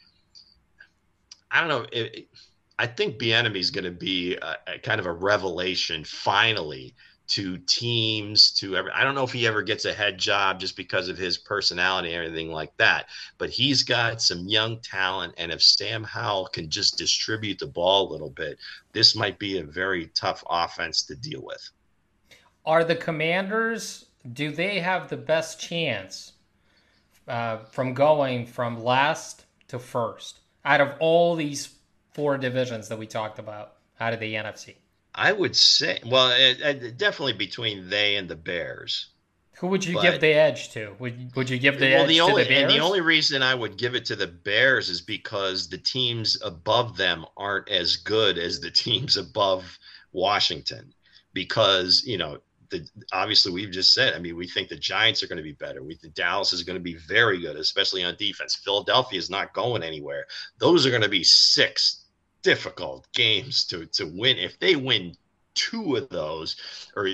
I 1.54 1.60
don't 1.60 1.68
know. 1.68 1.86
It, 1.92 2.28
I 2.80 2.88
think 2.88 3.18
Bieniemy 3.18 3.58
is 3.58 3.70
going 3.70 3.84
to 3.84 3.92
be 3.92 4.34
a, 4.34 4.56
a 4.66 4.78
kind 4.80 4.98
of 4.98 5.06
a 5.06 5.12
revelation 5.12 6.02
finally 6.02 6.94
to 7.26 7.56
teams 7.58 8.50
to 8.50 8.76
every 8.76 8.90
I 8.90 9.02
don't 9.02 9.14
know 9.14 9.22
if 9.22 9.32
he 9.32 9.46
ever 9.46 9.62
gets 9.62 9.84
a 9.86 9.94
head 9.94 10.18
job 10.18 10.60
just 10.60 10.76
because 10.76 11.08
of 11.08 11.16
his 11.16 11.38
personality 11.38 12.12
and 12.12 12.26
everything 12.26 12.50
like 12.50 12.76
that, 12.76 13.06
but 13.38 13.48
he's 13.48 13.82
got 13.84 14.20
some 14.20 14.46
young 14.46 14.80
talent 14.80 15.32
and 15.38 15.50
if 15.50 15.62
Sam 15.62 16.04
Howell 16.04 16.48
can 16.48 16.68
just 16.68 16.98
distribute 16.98 17.60
the 17.60 17.66
ball 17.66 18.10
a 18.10 18.12
little 18.12 18.30
bit, 18.30 18.58
this 18.92 19.16
might 19.16 19.38
be 19.38 19.58
a 19.58 19.64
very 19.64 20.08
tough 20.08 20.44
offense 20.50 21.04
to 21.04 21.14
deal 21.14 21.42
with. 21.42 21.70
Are 22.66 22.84
the 22.84 22.96
Commanders 22.96 24.06
do 24.32 24.50
they 24.50 24.80
have 24.80 25.08
the 25.08 25.16
best 25.16 25.60
chance 25.60 26.32
uh, 27.28 27.58
from 27.58 27.94
going 27.94 28.44
from 28.44 28.82
last 28.82 29.46
to 29.68 29.78
first? 29.78 30.40
Out 30.64 30.80
of 30.80 30.94
all 31.00 31.36
these 31.36 31.74
four 32.12 32.38
divisions 32.38 32.88
that 32.88 32.98
we 32.98 33.06
talked 33.06 33.38
about 33.38 33.74
out 34.00 34.12
of 34.12 34.20
the 34.20 34.34
NFC? 34.34 34.74
I 35.14 35.32
would 35.32 35.54
say, 35.54 36.00
well, 36.04 36.30
it, 36.30 36.60
it, 36.60 36.98
definitely 36.98 37.34
between 37.34 37.88
they 37.88 38.16
and 38.16 38.28
the 38.28 38.36
Bears. 38.36 39.10
Who 39.58 39.68
would 39.68 39.84
you 39.84 39.94
but, 39.94 40.02
give 40.02 40.20
the 40.20 40.32
edge 40.32 40.70
to? 40.70 40.96
Would 40.98 41.36
Would 41.36 41.48
you 41.48 41.58
give 41.58 41.78
the 41.78 41.92
well, 41.92 42.02
edge 42.02 42.08
the 42.08 42.20
only, 42.20 42.42
to 42.42 42.48
the 42.48 42.54
Bears? 42.54 42.72
And 42.72 42.80
the 42.80 42.84
only 42.84 43.00
reason 43.00 43.42
I 43.42 43.54
would 43.54 43.76
give 43.76 43.94
it 43.94 44.04
to 44.06 44.16
the 44.16 44.26
Bears 44.26 44.88
is 44.88 45.00
because 45.00 45.68
the 45.68 45.78
teams 45.78 46.40
above 46.42 46.96
them 46.96 47.24
aren't 47.36 47.68
as 47.68 47.96
good 47.96 48.36
as 48.36 48.60
the 48.60 48.70
teams 48.70 49.16
above 49.16 49.78
Washington. 50.12 50.92
Because 51.32 52.02
you 52.04 52.18
know 52.18 52.38
the 52.78 53.06
obviously 53.12 53.52
we've 53.52 53.70
just 53.70 53.94
said. 53.94 54.14
I 54.14 54.18
mean, 54.18 54.36
we 54.36 54.48
think 54.48 54.68
the 54.68 54.76
Giants 54.76 55.22
are 55.22 55.26
going 55.26 55.38
to 55.38 55.42
be 55.42 55.52
better. 55.52 55.82
We 55.82 55.94
think 55.94 56.14
Dallas 56.14 56.52
is 56.52 56.62
going 56.62 56.78
to 56.78 56.82
be 56.82 56.96
very 56.96 57.40
good, 57.40 57.56
especially 57.56 58.04
on 58.04 58.16
defense. 58.16 58.54
Philadelphia 58.56 59.18
is 59.18 59.30
not 59.30 59.54
going 59.54 59.82
anywhere. 59.82 60.26
Those 60.58 60.86
are 60.86 60.90
going 60.90 61.02
to 61.02 61.08
be 61.08 61.24
six 61.24 62.04
difficult 62.42 63.06
games 63.12 63.64
to 63.66 63.86
to 63.86 64.06
win. 64.06 64.38
If 64.38 64.58
they 64.58 64.76
win 64.76 65.16
two 65.54 65.96
of 65.96 66.08
those, 66.08 66.56
or 66.96 67.08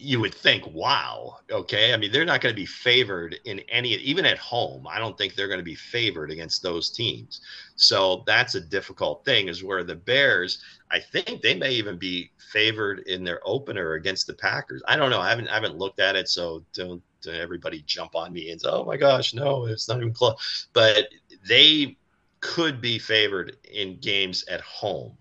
you 0.00 0.18
would 0.18 0.34
think, 0.34 0.66
wow, 0.72 1.36
okay. 1.50 1.92
I 1.92 1.96
mean, 1.98 2.10
they're 2.10 2.24
not 2.24 2.40
going 2.40 2.54
to 2.54 2.60
be 2.60 2.66
favored 2.66 3.38
in 3.44 3.60
any, 3.68 3.90
even 3.96 4.24
at 4.24 4.38
home. 4.38 4.86
I 4.88 4.98
don't 4.98 5.16
think 5.18 5.34
they're 5.34 5.46
going 5.46 5.60
to 5.60 5.64
be 5.64 5.74
favored 5.74 6.30
against 6.30 6.62
those 6.62 6.88
teams. 6.88 7.42
So 7.76 8.24
that's 8.26 8.54
a 8.54 8.62
difficult 8.62 9.24
thing, 9.26 9.48
is 9.48 9.62
where 9.62 9.84
the 9.84 9.96
Bears, 9.96 10.62
I 10.90 11.00
think 11.00 11.42
they 11.42 11.54
may 11.54 11.72
even 11.72 11.98
be 11.98 12.30
favored 12.50 13.00
in 13.00 13.24
their 13.24 13.40
opener 13.44 13.92
against 13.94 14.26
the 14.26 14.34
Packers. 14.34 14.82
I 14.88 14.96
don't 14.96 15.10
know. 15.10 15.20
I 15.20 15.28
haven't, 15.28 15.48
I 15.48 15.54
haven't 15.54 15.76
looked 15.76 16.00
at 16.00 16.16
it. 16.16 16.28
So 16.28 16.64
don't, 16.72 17.02
don't 17.20 17.34
everybody 17.34 17.82
jump 17.86 18.16
on 18.16 18.32
me 18.32 18.50
and 18.50 18.60
say, 18.60 18.70
oh 18.70 18.84
my 18.84 18.96
gosh, 18.96 19.34
no, 19.34 19.66
it's 19.66 19.86
not 19.86 19.98
even 19.98 20.14
close. 20.14 20.68
But 20.72 21.08
they 21.46 21.98
could 22.40 22.80
be 22.80 22.98
favored 22.98 23.58
in 23.70 24.00
games 24.00 24.46
at 24.48 24.62
home 24.62 25.16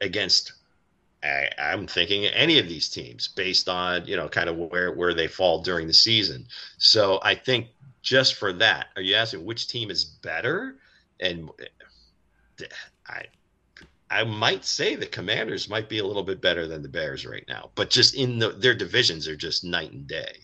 against 0.00 0.54
I, 1.22 1.48
am 1.58 1.86
thinking 1.86 2.24
any 2.26 2.58
of 2.58 2.68
these 2.68 2.88
teams 2.88 3.28
based 3.28 3.68
on 3.68 4.06
you 4.06 4.16
know 4.16 4.28
kind 4.28 4.48
of 4.48 4.56
where 4.56 4.92
where 4.92 5.14
they 5.14 5.28
fall 5.28 5.62
during 5.62 5.86
the 5.86 5.94
season. 5.94 6.46
So 6.78 7.20
I 7.22 7.34
think 7.34 7.68
just 8.02 8.34
for 8.34 8.52
that, 8.54 8.88
are 8.96 9.02
you 9.02 9.14
asking 9.14 9.44
which 9.44 9.68
team 9.68 9.90
is 9.90 10.04
better? 10.04 10.76
And 11.20 11.50
I 13.06 13.24
I 14.10 14.24
might 14.24 14.64
say 14.64 14.94
the 14.94 15.06
Commanders 15.06 15.68
might 15.68 15.88
be 15.88 15.98
a 15.98 16.06
little 16.06 16.22
bit 16.22 16.40
better 16.40 16.66
than 16.66 16.82
the 16.82 16.88
Bears 16.88 17.24
right 17.24 17.44
now, 17.48 17.70
but 17.74 17.88
just 17.88 18.14
in 18.14 18.38
the, 18.38 18.50
their 18.50 18.74
divisions 18.74 19.26
are 19.26 19.36
just 19.36 19.64
night 19.64 19.92
and 19.92 20.06
day. 20.06 20.36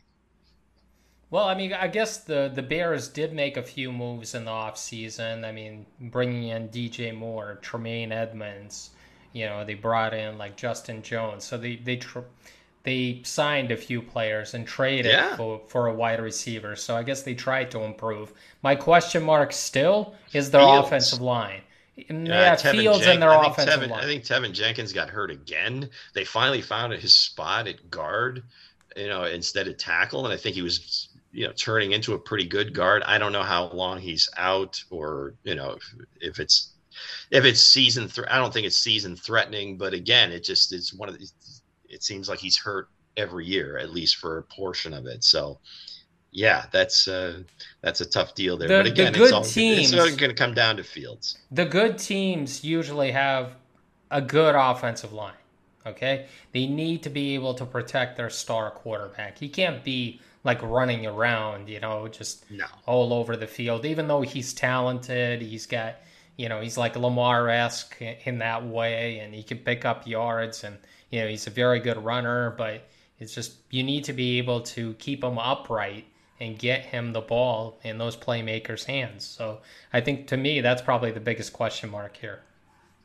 Well, 1.31 1.45
I 1.45 1.55
mean, 1.55 1.75
I 1.75 1.89
guess 1.89 2.25
the, 2.25 2.51
the 2.53 2.63
Bears 2.63 3.09
did 3.09 3.35
make 3.35 3.59
a 3.59 3.63
few 3.63 3.93
moves 3.93 4.35
in 4.35 4.47
the 4.47 4.51
offseason. 4.51 5.45
I 5.45 5.53
mean, 5.53 5.85
bringing 6.01 6.45
in 6.45 6.71
DJ 6.71 7.15
Moore, 7.15 7.59
Tremaine 7.61 8.11
Edmunds, 8.11 8.91
you 9.39 9.47
know, 9.47 9.65
they 9.65 9.75
brought 9.75 10.15
in 10.15 10.39
like 10.39 10.57
Justin 10.57 11.03
Jones, 11.03 11.45
so 11.45 11.57
they 11.57 11.77
they 11.77 11.97
tr- 11.97 12.21
they 12.83 13.21
signed 13.25 13.71
a 13.71 13.77
few 13.77 14.01
players 14.01 14.55
and 14.55 14.67
traded 14.67 15.13
yeah. 15.13 15.37
for, 15.37 15.61
for 15.69 15.89
a 15.89 15.95
wide 15.95 16.21
receiver. 16.21 16.75
So 16.75 16.97
I 16.97 17.03
guess 17.03 17.23
they 17.23 17.35
tried 17.35 17.71
to 17.73 17.81
improve. 17.83 18.33
My 18.63 18.75
question 18.75 19.23
mark 19.23 19.53
still 19.53 20.15
is 20.33 20.51
their 20.51 20.63
Fields. 20.63 20.87
offensive 20.87 21.21
line. 21.21 21.61
Mm, 21.99 22.29
uh, 22.29 22.33
yeah, 22.33 22.57
Fields 22.57 23.01
Jen- 23.01 23.15
and 23.15 23.23
their 23.23 23.31
I 23.31 23.47
offensive 23.47 23.81
Teven, 23.81 23.91
line. 23.91 24.01
I 24.01 24.07
think 24.07 24.25
Teven 24.25 24.53
Jenkins 24.53 24.93
got 24.93 25.11
hurt 25.11 25.31
again. 25.31 25.91
They 26.15 26.25
finally 26.25 26.63
found 26.63 26.93
his 26.95 27.13
spot 27.13 27.67
at 27.67 27.91
guard, 27.91 28.45
you 28.97 29.09
know, 29.09 29.25
instead 29.25 29.69
of 29.69 29.77
tackle, 29.77 30.25
and 30.25 30.33
I 30.33 30.37
think 30.37 30.55
he 30.55 30.63
was 30.63 31.09
you 31.33 31.47
know 31.47 31.53
turning 31.53 31.93
into 31.93 32.15
a 32.15 32.19
pretty 32.19 32.47
good 32.47 32.73
guard. 32.73 33.03
I 33.05 33.19
don't 33.19 33.33
know 33.33 33.43
how 33.43 33.69
long 33.69 33.99
he's 34.01 34.29
out, 34.37 34.83
or 34.91 35.35
you 35.43 35.55
know 35.55 35.73
if, 35.73 35.95
if 36.21 36.41
it's 36.41 36.73
if 37.31 37.45
it's 37.45 37.61
season, 37.61 38.09
th- 38.09 38.27
I 38.31 38.39
don't 38.39 38.53
think 38.53 38.67
it's 38.67 38.77
season 38.77 39.17
threatening, 39.17 39.77
but 39.77 39.93
again, 39.95 40.33
it 40.33 40.45
just 40.45 40.73
it's 40.73 40.93
one 40.93 41.09
of 41.09 41.19
these. 41.19 41.33
It 41.89 42.03
seems 42.03 42.29
like 42.29 42.39
he's 42.39 42.57
hurt 42.57 42.89
every 43.17 43.47
year, 43.47 43.79
at 43.79 43.91
least 43.91 44.17
for 44.17 44.39
a 44.39 44.43
portion 44.43 44.93
of 44.93 45.07
it. 45.07 45.25
So 45.25 45.59
yeah, 46.31 46.67
that's 46.73 47.09
uh, 47.09 47.43
that's 47.81 48.01
a 48.01 48.07
tough 48.07 48.35
deal 48.35 48.57
there. 48.57 48.69
The, 48.69 48.75
but 48.79 48.87
again, 48.87 49.13
the 49.13 49.19
good 49.19 49.25
it's, 49.25 49.33
all, 49.33 49.45
teams, 49.45 49.93
it's 49.93 50.17
going 50.17 50.31
to 50.31 50.35
come 50.35 50.55
down 50.55 50.77
to 50.77 50.85
Fields. 50.85 51.39
The 51.51 51.65
good 51.65 51.99
teams 51.99 52.63
usually 52.65 53.13
have 53.13 53.53
a 54.11 54.21
good 54.21 54.55
offensive 54.55 55.13
line. 55.13 55.33
Okay, 55.87 56.27
they 56.53 56.67
need 56.67 57.03
to 57.05 57.11
be 57.11 57.35
able 57.35 57.55
to 57.55 57.65
protect 57.65 58.17
their 58.17 58.29
star 58.29 58.71
quarterback. 58.71 59.39
He 59.39 59.49
can't 59.49 59.83
be 59.83 60.21
like 60.45 60.63
running 60.63 61.07
around, 61.07 61.69
you 61.69 61.81
know, 61.81 62.09
just 62.09 62.49
no. 62.51 62.67
all 62.87 63.13
over 63.13 63.37
the 63.37 63.47
field. 63.47 63.85
Even 63.85 64.09
though 64.09 64.23
he's 64.23 64.53
talented, 64.53 65.43
he's 65.43 65.67
got, 65.67 65.97
you 66.39 66.49
know, 66.49 66.61
he's 66.61 66.79
like 66.79 66.97
Lamar 66.97 67.51
esque 67.51 68.01
in 68.01 68.39
that 68.39 68.65
way, 68.65 69.19
and 69.19 69.35
he 69.35 69.43
can 69.43 69.59
pick 69.59 69.85
up 69.85 70.07
yards, 70.07 70.65
and 70.65 70.79
you 71.11 71.21
know, 71.21 71.29
he's 71.29 71.47
a 71.47 71.51
very 71.51 71.81
good 71.81 72.03
runner. 72.03 72.55
But 72.57 72.89
it's 73.19 73.35
just 73.35 73.57
you 73.71 73.83
need 73.83 74.05
to 74.05 74.15
be 74.15 74.39
able 74.39 74.63
to 74.63 74.95
keep 74.95 75.23
him 75.23 75.39
upright 75.39 76.07
and 76.41 76.57
get 76.57 76.83
him 76.83 77.13
the 77.13 77.21
ball 77.21 77.81
in 77.83 77.99
those 77.99 78.17
playmakers' 78.17 78.85
hands. 78.85 79.27
So 79.27 79.61
I 79.93 80.01
think 80.01 80.29
to 80.29 80.37
me 80.37 80.61
that's 80.61 80.81
probably 80.81 81.11
the 81.11 81.21
biggest 81.21 81.53
question 81.53 81.91
mark 81.91 82.17
here. 82.17 82.41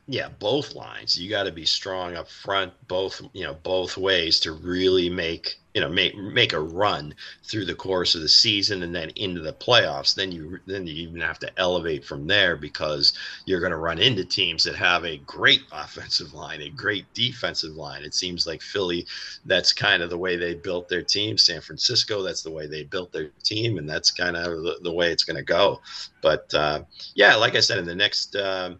Yeah, 0.06 0.28
both 0.38 0.74
lines. 0.74 1.18
You 1.18 1.28
got 1.28 1.44
to 1.44 1.52
be 1.52 1.64
strong 1.64 2.14
up 2.14 2.28
front, 2.28 2.72
both 2.86 3.20
you 3.32 3.44
know, 3.44 3.54
both 3.54 3.96
ways 3.96 4.38
to 4.40 4.52
really 4.52 5.10
make 5.10 5.58
you 5.74 5.80
know 5.80 5.88
make 5.88 6.16
make 6.16 6.52
a 6.52 6.60
run 6.60 7.12
through 7.42 7.64
the 7.64 7.74
course 7.74 8.14
of 8.14 8.20
the 8.20 8.28
season 8.28 8.84
and 8.84 8.94
then 8.94 9.10
into 9.16 9.40
the 9.40 9.52
playoffs. 9.52 10.14
Then 10.14 10.30
you 10.30 10.60
then 10.66 10.86
you 10.86 10.94
even 11.08 11.20
have 11.20 11.40
to 11.40 11.50
elevate 11.58 12.04
from 12.04 12.26
there 12.28 12.56
because 12.56 13.12
you're 13.44 13.60
going 13.60 13.72
to 13.72 13.76
run 13.76 13.98
into 13.98 14.24
teams 14.24 14.62
that 14.64 14.76
have 14.76 15.04
a 15.04 15.18
great 15.18 15.62
offensive 15.72 16.32
line, 16.32 16.62
a 16.62 16.70
great 16.70 17.12
defensive 17.12 17.74
line. 17.74 18.04
It 18.04 18.14
seems 18.14 18.46
like 18.46 18.62
Philly, 18.62 19.06
that's 19.44 19.72
kind 19.72 20.02
of 20.02 20.10
the 20.10 20.18
way 20.18 20.36
they 20.36 20.54
built 20.54 20.88
their 20.88 21.02
team. 21.02 21.36
San 21.36 21.60
Francisco, 21.60 22.22
that's 22.22 22.42
the 22.42 22.52
way 22.52 22.68
they 22.68 22.84
built 22.84 23.12
their 23.12 23.30
team, 23.42 23.78
and 23.78 23.88
that's 23.88 24.12
kind 24.12 24.36
of 24.36 24.62
the, 24.62 24.78
the 24.82 24.92
way 24.92 25.10
it's 25.10 25.24
going 25.24 25.36
to 25.36 25.42
go. 25.42 25.80
But 26.22 26.54
uh, 26.54 26.84
yeah, 27.14 27.34
like 27.34 27.56
I 27.56 27.60
said, 27.60 27.78
in 27.78 27.84
the 27.84 27.96
next. 27.96 28.36
Uh, 28.36 28.76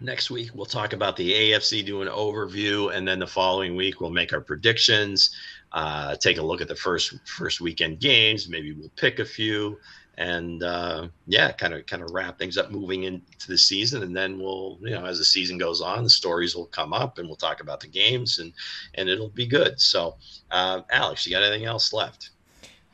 next 0.00 0.30
week 0.30 0.50
we'll 0.54 0.66
talk 0.66 0.92
about 0.92 1.16
the 1.16 1.32
AFC, 1.32 1.84
do 1.84 2.02
an 2.02 2.08
overview, 2.08 2.94
and 2.94 3.06
then 3.06 3.18
the 3.18 3.26
following 3.26 3.74
week 3.74 4.00
we'll 4.00 4.10
make 4.10 4.32
our 4.32 4.40
predictions, 4.40 5.34
uh, 5.74 6.14
take 6.14 6.38
a 6.38 6.42
look 6.42 6.60
at 6.60 6.68
the 6.68 6.76
first 6.76 7.14
first 7.26 7.60
weekend 7.60 7.98
games. 7.98 8.48
Maybe 8.48 8.72
we'll 8.72 8.92
pick 8.96 9.18
a 9.18 9.24
few, 9.24 9.76
and 10.16 10.62
uh, 10.62 11.08
yeah, 11.26 11.50
kind 11.50 11.74
of 11.74 11.84
kind 11.86 12.00
of 12.00 12.10
wrap 12.12 12.38
things 12.38 12.56
up 12.56 12.70
moving 12.70 13.02
into 13.02 13.48
the 13.48 13.58
season, 13.58 14.04
and 14.04 14.16
then 14.16 14.38
we'll 14.38 14.78
you 14.82 14.90
know 14.90 15.04
as 15.04 15.18
the 15.18 15.24
season 15.24 15.58
goes 15.58 15.80
on, 15.80 16.04
the 16.04 16.10
stories 16.10 16.54
will 16.54 16.66
come 16.66 16.92
up, 16.92 17.18
and 17.18 17.26
we'll 17.26 17.36
talk 17.36 17.60
about 17.60 17.80
the 17.80 17.88
games, 17.88 18.38
and 18.38 18.52
and 18.94 19.08
it'll 19.08 19.30
be 19.30 19.48
good. 19.48 19.80
So, 19.80 20.16
uh, 20.52 20.82
Alex, 20.92 21.26
you 21.26 21.32
got 21.32 21.42
anything 21.42 21.66
else 21.66 21.92
left? 21.92 22.30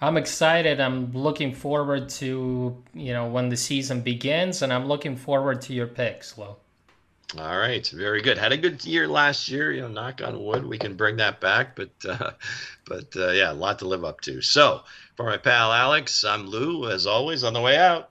I'm 0.00 0.16
excited. 0.16 0.80
I'm 0.80 1.12
looking 1.12 1.54
forward 1.54 2.08
to 2.08 2.82
you 2.94 3.12
know 3.12 3.28
when 3.28 3.50
the 3.50 3.58
season 3.58 4.00
begins, 4.00 4.62
and 4.62 4.72
I'm 4.72 4.86
looking 4.86 5.16
forward 5.16 5.60
to 5.62 5.74
your 5.74 5.86
picks, 5.86 6.38
Lou. 6.38 6.56
All 7.38 7.56
right, 7.56 7.86
very 7.88 8.22
good. 8.22 8.38
Had 8.38 8.52
a 8.52 8.56
good 8.56 8.84
year 8.84 9.06
last 9.06 9.48
year. 9.48 9.70
You 9.70 9.82
know, 9.82 9.88
knock 9.88 10.20
on 10.20 10.42
wood, 10.44 10.66
we 10.66 10.78
can 10.78 10.96
bring 10.96 11.16
that 11.16 11.40
back. 11.40 11.76
But, 11.76 11.90
uh, 12.08 12.32
but 12.86 13.14
uh, 13.16 13.30
yeah, 13.30 13.52
a 13.52 13.54
lot 13.54 13.78
to 13.80 13.88
live 13.88 14.04
up 14.04 14.20
to. 14.22 14.42
So, 14.42 14.82
for 15.16 15.26
my 15.26 15.36
pal 15.36 15.72
Alex, 15.72 16.24
I'm 16.24 16.46
Lou. 16.46 16.90
As 16.90 17.06
always, 17.06 17.44
on 17.44 17.52
the 17.52 17.60
way 17.60 17.76
out. 17.76 18.10